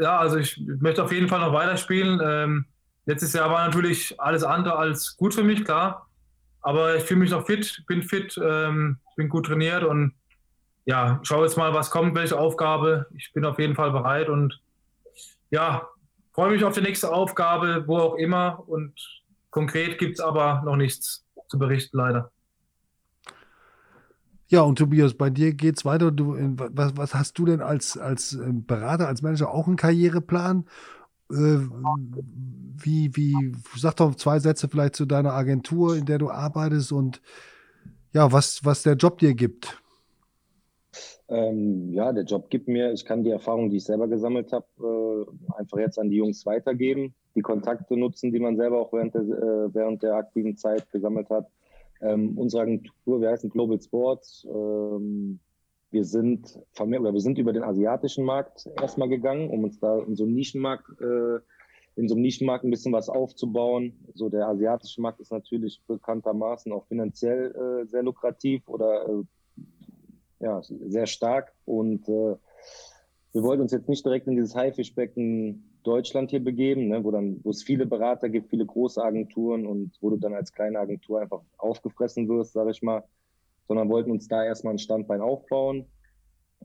ja, 0.00 0.18
also 0.18 0.36
ich 0.36 0.60
möchte 0.80 1.02
auf 1.02 1.12
jeden 1.12 1.28
Fall 1.28 1.40
noch 1.40 1.52
weiterspielen. 1.52 2.20
Ähm, 2.22 2.66
letztes 3.06 3.32
Jahr 3.32 3.50
war 3.50 3.66
natürlich 3.66 4.20
alles 4.20 4.44
andere 4.44 4.76
als 4.76 5.16
gut 5.16 5.34
für 5.34 5.42
mich, 5.42 5.64
klar. 5.64 6.08
Aber 6.60 6.96
ich 6.96 7.02
fühle 7.04 7.20
mich 7.20 7.30
noch 7.30 7.46
fit, 7.46 7.82
bin 7.86 8.02
fit, 8.02 8.38
ähm, 8.42 8.98
bin 9.16 9.28
gut 9.28 9.46
trainiert 9.46 9.82
und 9.84 10.12
ja, 10.84 11.20
schau 11.22 11.42
jetzt 11.42 11.56
mal, 11.56 11.74
was 11.74 11.90
kommt, 11.90 12.14
welche 12.14 12.38
Aufgabe. 12.38 13.06
Ich 13.16 13.32
bin 13.32 13.44
auf 13.44 13.58
jeden 13.58 13.74
Fall 13.74 13.90
bereit 13.90 14.28
und 14.28 14.60
ja, 15.50 15.88
freue 16.38 16.52
mich 16.52 16.62
auf 16.62 16.72
die 16.74 16.82
nächste 16.82 17.12
Aufgabe, 17.12 17.82
wo 17.88 17.98
auch 17.98 18.14
immer. 18.14 18.62
Und 18.68 18.94
konkret 19.50 19.98
gibt 19.98 20.20
es 20.20 20.24
aber 20.24 20.62
noch 20.64 20.76
nichts 20.76 21.26
zu 21.48 21.58
berichten, 21.58 21.96
leider. 21.96 22.30
Ja, 24.46 24.60
und 24.60 24.78
Tobias, 24.78 25.14
bei 25.14 25.30
dir 25.30 25.52
geht's 25.52 25.84
weiter. 25.84 26.12
Du, 26.12 26.34
in- 26.34 26.56
was, 26.56 26.96
was 26.96 27.14
hast 27.16 27.36
du 27.40 27.44
denn 27.44 27.60
als, 27.60 27.98
als 27.98 28.34
ähm, 28.34 28.64
Berater, 28.64 29.08
als 29.08 29.20
Manager 29.20 29.50
auch 29.50 29.66
einen 29.66 29.74
Karriereplan? 29.74 30.64
Äh, 31.28 31.58
wie, 32.76 33.16
wie, 33.16 33.52
sag 33.74 33.96
doch 33.96 34.14
zwei 34.14 34.38
Sätze 34.38 34.68
vielleicht 34.68 34.94
zu 34.94 35.06
deiner 35.06 35.32
Agentur, 35.32 35.96
in 35.96 36.06
der 36.06 36.18
du 36.18 36.30
arbeitest 36.30 36.92
und 36.92 37.20
ja, 38.12 38.30
was, 38.30 38.64
was 38.64 38.84
der 38.84 38.94
Job 38.94 39.18
dir 39.18 39.34
gibt. 39.34 39.82
Ähm, 41.30 41.92
ja, 41.92 42.12
der 42.12 42.24
Job 42.24 42.48
gibt 42.48 42.68
mir, 42.68 42.92
ich 42.92 43.04
kann 43.04 43.22
die 43.22 43.30
Erfahrung, 43.30 43.68
die 43.68 43.76
ich 43.76 43.84
selber 43.84 44.08
gesammelt 44.08 44.52
habe, 44.52 44.66
äh, 44.80 45.58
einfach 45.58 45.78
jetzt 45.78 45.98
an 45.98 46.08
die 46.08 46.16
Jungs 46.16 46.46
weitergeben, 46.46 47.14
die 47.34 47.42
Kontakte 47.42 47.98
nutzen, 47.98 48.32
die 48.32 48.40
man 48.40 48.56
selber 48.56 48.80
auch 48.80 48.92
während 48.92 49.14
der, 49.14 49.22
äh, 49.22 49.74
während 49.74 50.02
der 50.02 50.14
aktiven 50.14 50.56
Zeit 50.56 50.90
gesammelt 50.90 51.28
hat. 51.28 51.46
Ähm, 52.00 52.38
unsere 52.38 52.62
Agentur, 52.62 53.20
wir 53.20 53.30
heißen 53.30 53.50
Global 53.50 53.80
Sports. 53.80 54.46
Ähm, 54.50 55.40
wir 55.90 56.04
sind 56.04 56.58
vermehrt, 56.72 57.02
oder 57.02 57.12
wir 57.12 57.20
sind 57.20 57.38
über 57.38 57.52
den 57.52 57.62
asiatischen 57.62 58.24
Markt 58.24 58.68
erstmal 58.80 59.08
gegangen, 59.08 59.50
um 59.50 59.64
uns 59.64 59.78
da 59.80 59.98
in 59.98 60.16
so 60.16 60.24
einem 60.24 60.34
Nischenmarkt, 60.34 61.00
äh, 61.00 61.40
in 61.96 62.08
so 62.08 62.14
einem 62.14 62.22
Nischenmarkt 62.22 62.64
ein 62.64 62.70
bisschen 62.70 62.92
was 62.92 63.08
aufzubauen. 63.08 63.92
So 64.14 64.28
der 64.28 64.48
asiatische 64.48 65.00
Markt 65.00 65.20
ist 65.20 65.32
natürlich 65.32 65.82
bekanntermaßen 65.86 66.72
auch 66.72 66.86
finanziell 66.86 67.54
äh, 67.54 67.86
sehr 67.86 68.02
lukrativ 68.02 68.68
oder 68.68 69.08
äh, 69.08 69.24
ja, 70.40 70.60
sehr 70.62 71.06
stark. 71.06 71.52
Und 71.64 72.08
äh, 72.08 72.36
wir 73.32 73.42
wollten 73.42 73.62
uns 73.62 73.72
jetzt 73.72 73.88
nicht 73.88 74.04
direkt 74.04 74.26
in 74.26 74.36
dieses 74.36 74.54
Haifischbecken 74.54 75.64
Deutschland 75.82 76.30
hier 76.30 76.42
begeben, 76.42 76.88
ne, 76.88 77.02
wo 77.04 77.10
dann, 77.10 77.40
wo 77.44 77.50
es 77.50 77.62
viele 77.62 77.86
Berater 77.86 78.28
gibt, 78.28 78.50
viele 78.50 78.66
große 78.66 79.02
Agenturen 79.02 79.66
und 79.66 79.92
wo 80.00 80.10
du 80.10 80.16
dann 80.16 80.34
als 80.34 80.52
kleine 80.52 80.78
Agentur 80.78 81.20
einfach 81.20 81.40
aufgefressen 81.56 82.28
wirst, 82.28 82.52
sage 82.52 82.70
ich 82.70 82.82
mal, 82.82 83.04
sondern 83.66 83.88
wollten 83.88 84.10
uns 84.10 84.28
da 84.28 84.44
erstmal 84.44 84.74
ein 84.74 84.78
Standbein 84.78 85.20
aufbauen, 85.20 85.86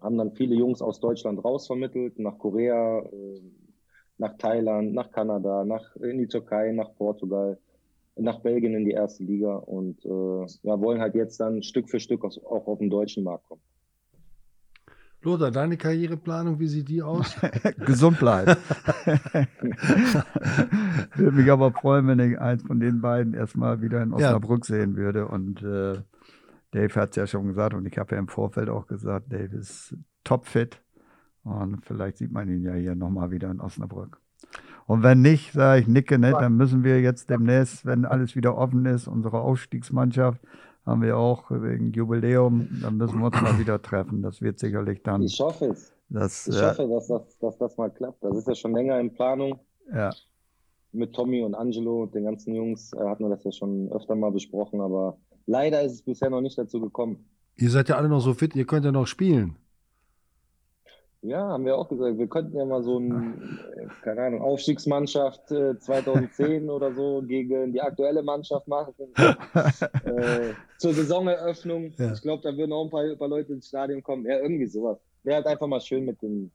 haben 0.01 0.17
dann 0.17 0.34
viele 0.34 0.55
Jungs 0.55 0.82
aus 0.82 0.99
Deutschland 0.99 1.43
rausvermittelt, 1.43 2.19
nach 2.19 2.38
Korea, 2.38 2.99
äh, 2.99 3.41
nach 4.17 4.38
Thailand, 4.38 4.93
nach 4.93 5.11
Kanada, 5.11 5.63
nach 5.63 5.95
in 5.97 6.17
die 6.17 6.28
Türkei, 6.28 6.71
nach 6.71 6.93
Portugal, 6.95 7.59
nach 8.16 8.39
Belgien 8.39 8.76
in 8.76 8.86
die 8.86 8.91
erste 8.91 9.24
Liga 9.24 9.55
und 9.55 10.05
äh, 10.05 10.45
ja, 10.64 10.80
wollen 10.80 11.01
halt 11.01 11.16
jetzt 11.16 11.39
dann 11.39 11.64
Stück 11.64 11.89
für 11.89 11.99
Stück 11.99 12.24
aus, 12.24 12.38
auch 12.43 12.68
auf 12.68 12.80
den 12.80 12.89
deutschen 12.89 13.24
Markt 13.24 13.47
kommen. 13.47 13.61
Lothar, 15.24 15.51
deine 15.51 15.78
Karriereplanung, 15.78 16.59
wie 16.59 16.68
sieht 16.68 16.89
die 16.89 17.01
aus? 17.01 17.36
gesund 17.86 18.20
bleiben. 18.20 18.57
würde 21.16 21.38
mich 21.38 21.49
aber 21.49 21.72
freuen, 21.72 22.07
wenn 22.07 22.20
ich 22.20 22.38
eins 22.39 22.64
von 22.64 22.82
den 22.82 22.99
beiden 22.99 23.34
erstmal 23.34 23.82
wieder 23.82 24.03
in 24.03 24.11
Osnabrück 24.14 24.66
sehen 24.66 24.97
würde. 24.97 25.28
Und 25.28 25.64
äh, 25.64 26.01
Dave 26.72 26.93
hat 26.95 27.11
es 27.11 27.16
ja 27.16 27.26
schon 27.26 27.47
gesagt 27.47 27.74
und 27.74 27.86
ich 27.86 27.97
habe 27.97 28.16
ja 28.16 28.20
im 28.20 28.28
Vorfeld 28.28 28.68
auch 28.68 28.86
gesagt, 28.88 29.32
Dave 29.32 29.55
ist 29.55 29.95
topfit. 30.26 30.82
Und 31.43 31.86
vielleicht 31.86 32.18
sieht 32.18 32.32
man 32.32 32.49
ihn 32.49 32.64
ja 32.64 32.74
hier 32.74 32.95
nochmal 32.95 33.32
wieder 33.32 33.49
in 33.49 33.61
Osnabrück. 33.61 34.20
Und 34.86 35.04
wenn 35.04 35.22
nicht, 35.22 35.54
sage 35.54 35.82
ich, 35.82 35.88
nicke 35.88 36.20
nicht, 36.20 36.34
dann 36.34 36.58
müssen 36.58 36.84
wir 36.84 37.00
jetzt 37.02 37.30
demnächst, 37.30 37.86
wenn 37.86 38.06
alles 38.06 38.36
wieder 38.36 38.58
offen 38.58 38.86
ist, 38.86 39.08
unsere 39.08 39.40
Aufstiegsmannschaft, 39.42 40.42
haben 40.86 41.02
wir 41.02 41.18
auch 41.18 41.50
wegen 41.50 41.94
Jubiläum, 41.94 42.68
dann 42.82 42.98
müssen 42.98 43.20
wir 43.20 43.28
uns 43.28 43.42
mal 43.42 43.58
wieder 43.58 43.82
treffen. 43.82 44.22
Das 44.22 44.42
wird 44.42 44.60
sicherlich 44.60 45.02
dann. 45.04 45.22
Ich 45.22 45.40
hoffe 45.40 45.68
es. 45.68 45.94
Das, 46.10 46.48
Ich 46.48 46.58
äh, 46.58 46.62
hoffe, 46.62 46.88
dass 46.88 47.08
das, 47.08 47.38
dass 47.40 47.58
das 47.58 47.78
mal 47.78 47.90
klappt. 47.90 48.24
Das 48.24 48.38
ist 48.38 48.48
ja 48.48 48.56
schon 48.56 48.74
länger 48.74 49.00
in 49.00 49.14
Planung. 49.14 49.60
ja. 49.94 50.12
Mit 50.96 51.14
Tommy 51.16 51.42
und 51.42 51.56
Angelo 51.56 52.04
und 52.04 52.14
den 52.14 52.26
ganzen 52.26 52.54
Jungs 52.54 52.94
äh, 52.94 53.00
hatten 53.00 53.24
wir 53.24 53.30
das 53.30 53.44
ja 53.44 53.52
schon 53.52 53.92
öfter 53.92 54.14
mal 54.14 54.32
besprochen, 54.32 54.80
aber 54.80 55.18
leider 55.48 55.82
ist 55.82 55.94
es 55.94 56.02
bisher 56.04 56.30
noch 56.30 56.42
nicht 56.42 56.56
dazu 56.56 56.80
gekommen. 56.80 57.26
Ihr 57.56 57.72
seid 57.72 57.90
ja 57.90 57.96
alle 57.98 58.10
noch 58.10 58.20
so 58.20 58.36
fit, 58.36 58.56
ihr 58.56 58.66
könnt 58.66 58.86
ja 58.86 58.92
noch 58.92 59.08
spielen. 59.08 59.56
Ja, 61.24 61.39
haben 61.39 61.63
wir 61.63 61.78
auch 61.78 61.88
gesagt. 61.88 62.17
Wir 62.17 62.28
könnten 62.28 62.57
ja 62.57 62.65
mal 62.65 62.84
so 62.84 62.99
ein, 62.99 63.57
äh, 63.78 63.88
keine 64.03 64.24
Ahnung, 64.24 64.41
Aufstiegsmannschaft 64.41 65.51
äh, 65.51 65.80
2010 65.80 66.69
oder 66.69 66.93
so 66.93 67.24
gegen 67.26 67.71
die 67.71 67.82
aktuelle 67.82 68.21
Mannschaft 68.21 68.67
machen. 68.67 68.93
äh, 69.15 70.53
zur 70.78 70.93
Saisoneröffnung. 70.93 71.93
Ja. 71.97 72.13
Ich 72.13 72.21
glaube, 72.21 72.43
da 72.43 72.55
würden 72.57 72.74
auch 72.74 72.84
ein 72.84 72.89
paar, 72.89 73.03
ein 73.03 73.17
paar, 73.17 73.30
Leute 73.30 73.53
ins 73.53 73.69
Stadion 73.69 74.03
kommen. 74.03 74.26
Ja, 74.26 74.39
irgendwie 74.39 74.67
sowas. 74.67 74.97
Wäre 75.24 75.38
halt 75.38 75.47
einfach 75.47 75.67
mal 75.67 75.80
schön 75.80 76.03
mit 76.03 76.21
den 76.21 76.51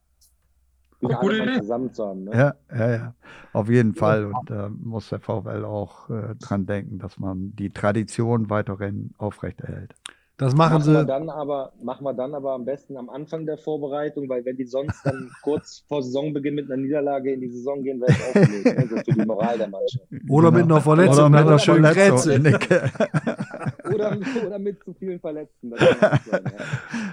zusammen 0.99 1.93
zu 1.93 2.05
haben. 2.05 2.25
Ne? 2.25 2.31
Ja, 2.33 2.55
ja, 2.77 2.91
ja. 2.91 3.15
Auf 3.53 3.69
jeden 3.69 3.95
Fall. 3.95 4.25
Und 4.25 4.49
da 4.49 4.67
äh, 4.67 4.69
muss 4.69 5.09
der 5.09 5.19
VfL 5.19 5.65
auch 5.65 6.09
äh, 6.09 6.35
dran 6.35 6.67
denken, 6.67 6.99
dass 6.99 7.17
man 7.17 7.55
die 7.55 7.71
Tradition 7.71 8.49
weiterhin 8.49 9.13
aufrechterhält. 9.17 9.95
Das 10.39 10.55
machen, 10.55 10.75
machen 10.75 10.83
sie. 10.83 10.93
Wir 10.93 11.03
dann 11.03 11.29
aber, 11.29 11.73
machen 11.83 12.05
wir 12.05 12.13
dann 12.13 12.33
aber 12.33 12.53
am 12.53 12.63
besten 12.63 12.95
am 12.95 13.09
Anfang 13.09 13.45
der 13.45 13.57
Vorbereitung, 13.57 14.29
weil 14.29 14.45
wenn 14.45 14.55
die 14.55 14.63
sonst 14.63 15.05
dann 15.05 15.29
kurz 15.43 15.83
vor 15.89 16.01
Saisonbeginn 16.01 16.55
mit 16.55 16.71
einer 16.71 16.81
Niederlage 16.81 17.33
in 17.33 17.41
die 17.41 17.49
Saison 17.49 17.83
gehen, 17.83 17.99
wäre 17.99 18.13
es 18.13 18.25
aufgelegt. 18.25 18.77
Also 18.77 18.95
für 18.95 19.19
die 19.19 19.25
Moral 19.25 19.57
der 19.57 19.67
Mannschaft. 19.67 20.05
Oder 20.29 20.49
genau. 20.49 20.51
mit 20.51 20.71
einer 20.71 20.81
Verletzung, 20.81 21.25
oder 21.25 21.29
mit 21.29 21.39
einer 21.39 21.59
schönen 21.59 21.93
Grenze. 21.93 22.41
oder, 23.93 24.17
oder 24.47 24.59
mit 24.59 24.83
zu 24.83 24.93
vielen 24.93 25.19
Verletzten. 25.19 25.73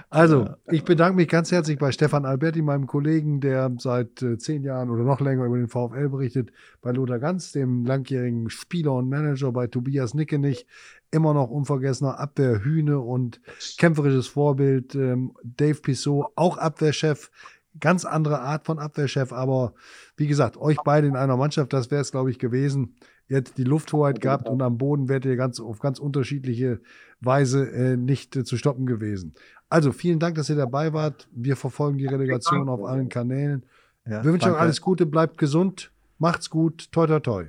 Also, 0.09 0.49
ich 0.71 0.83
bedanke 0.83 1.15
mich 1.15 1.27
ganz 1.27 1.51
herzlich 1.51 1.77
bei 1.77 1.91
Stefan 1.91 2.25
Alberti, 2.25 2.61
meinem 2.61 2.87
Kollegen, 2.87 3.39
der 3.41 3.71
seit 3.77 4.21
äh, 4.21 4.37
zehn 4.37 4.63
Jahren 4.63 4.89
oder 4.89 5.03
noch 5.03 5.19
länger 5.19 5.45
über 5.45 5.57
den 5.57 5.67
VfL 5.67 6.09
berichtet, 6.09 6.51
bei 6.81 6.91
Lothar 6.91 7.19
Ganz, 7.19 7.51
dem 7.51 7.85
langjährigen 7.85 8.49
Spieler 8.49 8.93
und 8.93 9.09
Manager, 9.09 9.51
bei 9.51 9.67
Tobias 9.67 10.13
Nickenich, 10.13 10.65
immer 11.11 11.33
noch 11.33 11.49
unvergessener 11.49 12.19
Abwehrhühne 12.19 12.99
und 12.99 13.41
kämpferisches 13.77 14.27
Vorbild. 14.27 14.95
Ähm, 14.95 15.33
Dave 15.43 15.81
Pissot, 15.81 16.27
auch 16.35 16.57
Abwehrchef, 16.57 17.31
ganz 17.79 18.05
andere 18.05 18.39
Art 18.39 18.65
von 18.65 18.79
Abwehrchef, 18.79 19.31
aber 19.31 19.73
wie 20.15 20.27
gesagt, 20.27 20.57
euch 20.57 20.77
beide 20.83 21.07
in 21.07 21.15
einer 21.15 21.37
Mannschaft, 21.37 21.73
das 21.73 21.91
wäre 21.91 22.01
es, 22.01 22.11
glaube 22.11 22.31
ich, 22.31 22.39
gewesen. 22.39 22.95
Ihr 23.29 23.37
hättet 23.37 23.57
die 23.57 23.63
Lufthoheit 23.63 24.21
gehabt 24.21 24.47
und 24.47 24.61
am 24.61 24.77
Boden 24.77 25.09
wärt 25.09 25.25
ihr 25.25 25.35
ganz, 25.35 25.59
auf 25.59 25.79
ganz 25.79 25.99
unterschiedliche 25.99 26.79
Weise 27.19 27.69
äh, 27.69 27.97
nicht 27.97 28.35
äh, 28.35 28.43
zu 28.43 28.57
stoppen 28.57 28.85
gewesen. 28.85 29.33
Also 29.69 29.91
vielen 29.91 30.19
Dank, 30.19 30.35
dass 30.35 30.49
ihr 30.49 30.55
dabei 30.55 30.93
wart. 30.93 31.27
Wir 31.31 31.57
verfolgen 31.57 31.97
die 31.97 32.05
Relegation 32.05 32.69
auf 32.69 32.85
allen 32.85 33.09
Kanälen. 33.09 33.65
Ja, 34.05 34.23
Wir 34.23 34.31
wünschen 34.31 34.51
euch 34.51 34.59
alles 34.59 34.81
Gute, 34.81 35.05
bleibt 35.05 35.37
gesund, 35.37 35.91
macht's 36.19 36.49
gut, 36.49 36.89
toi 36.91 37.07
toi 37.07 37.19
toi. 37.19 37.45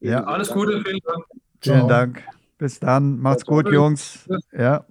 Ja, 0.00 0.24
alles 0.24 0.50
Gute, 0.50 0.82
vielen 0.82 1.00
Dank. 1.06 1.24
Vielen 1.60 1.88
Dank. 1.88 2.22
Bis 2.58 2.78
dann. 2.78 3.18
Macht's 3.18 3.46
gut, 3.46 3.70
Jungs. 3.70 4.28
Ja. 4.52 4.84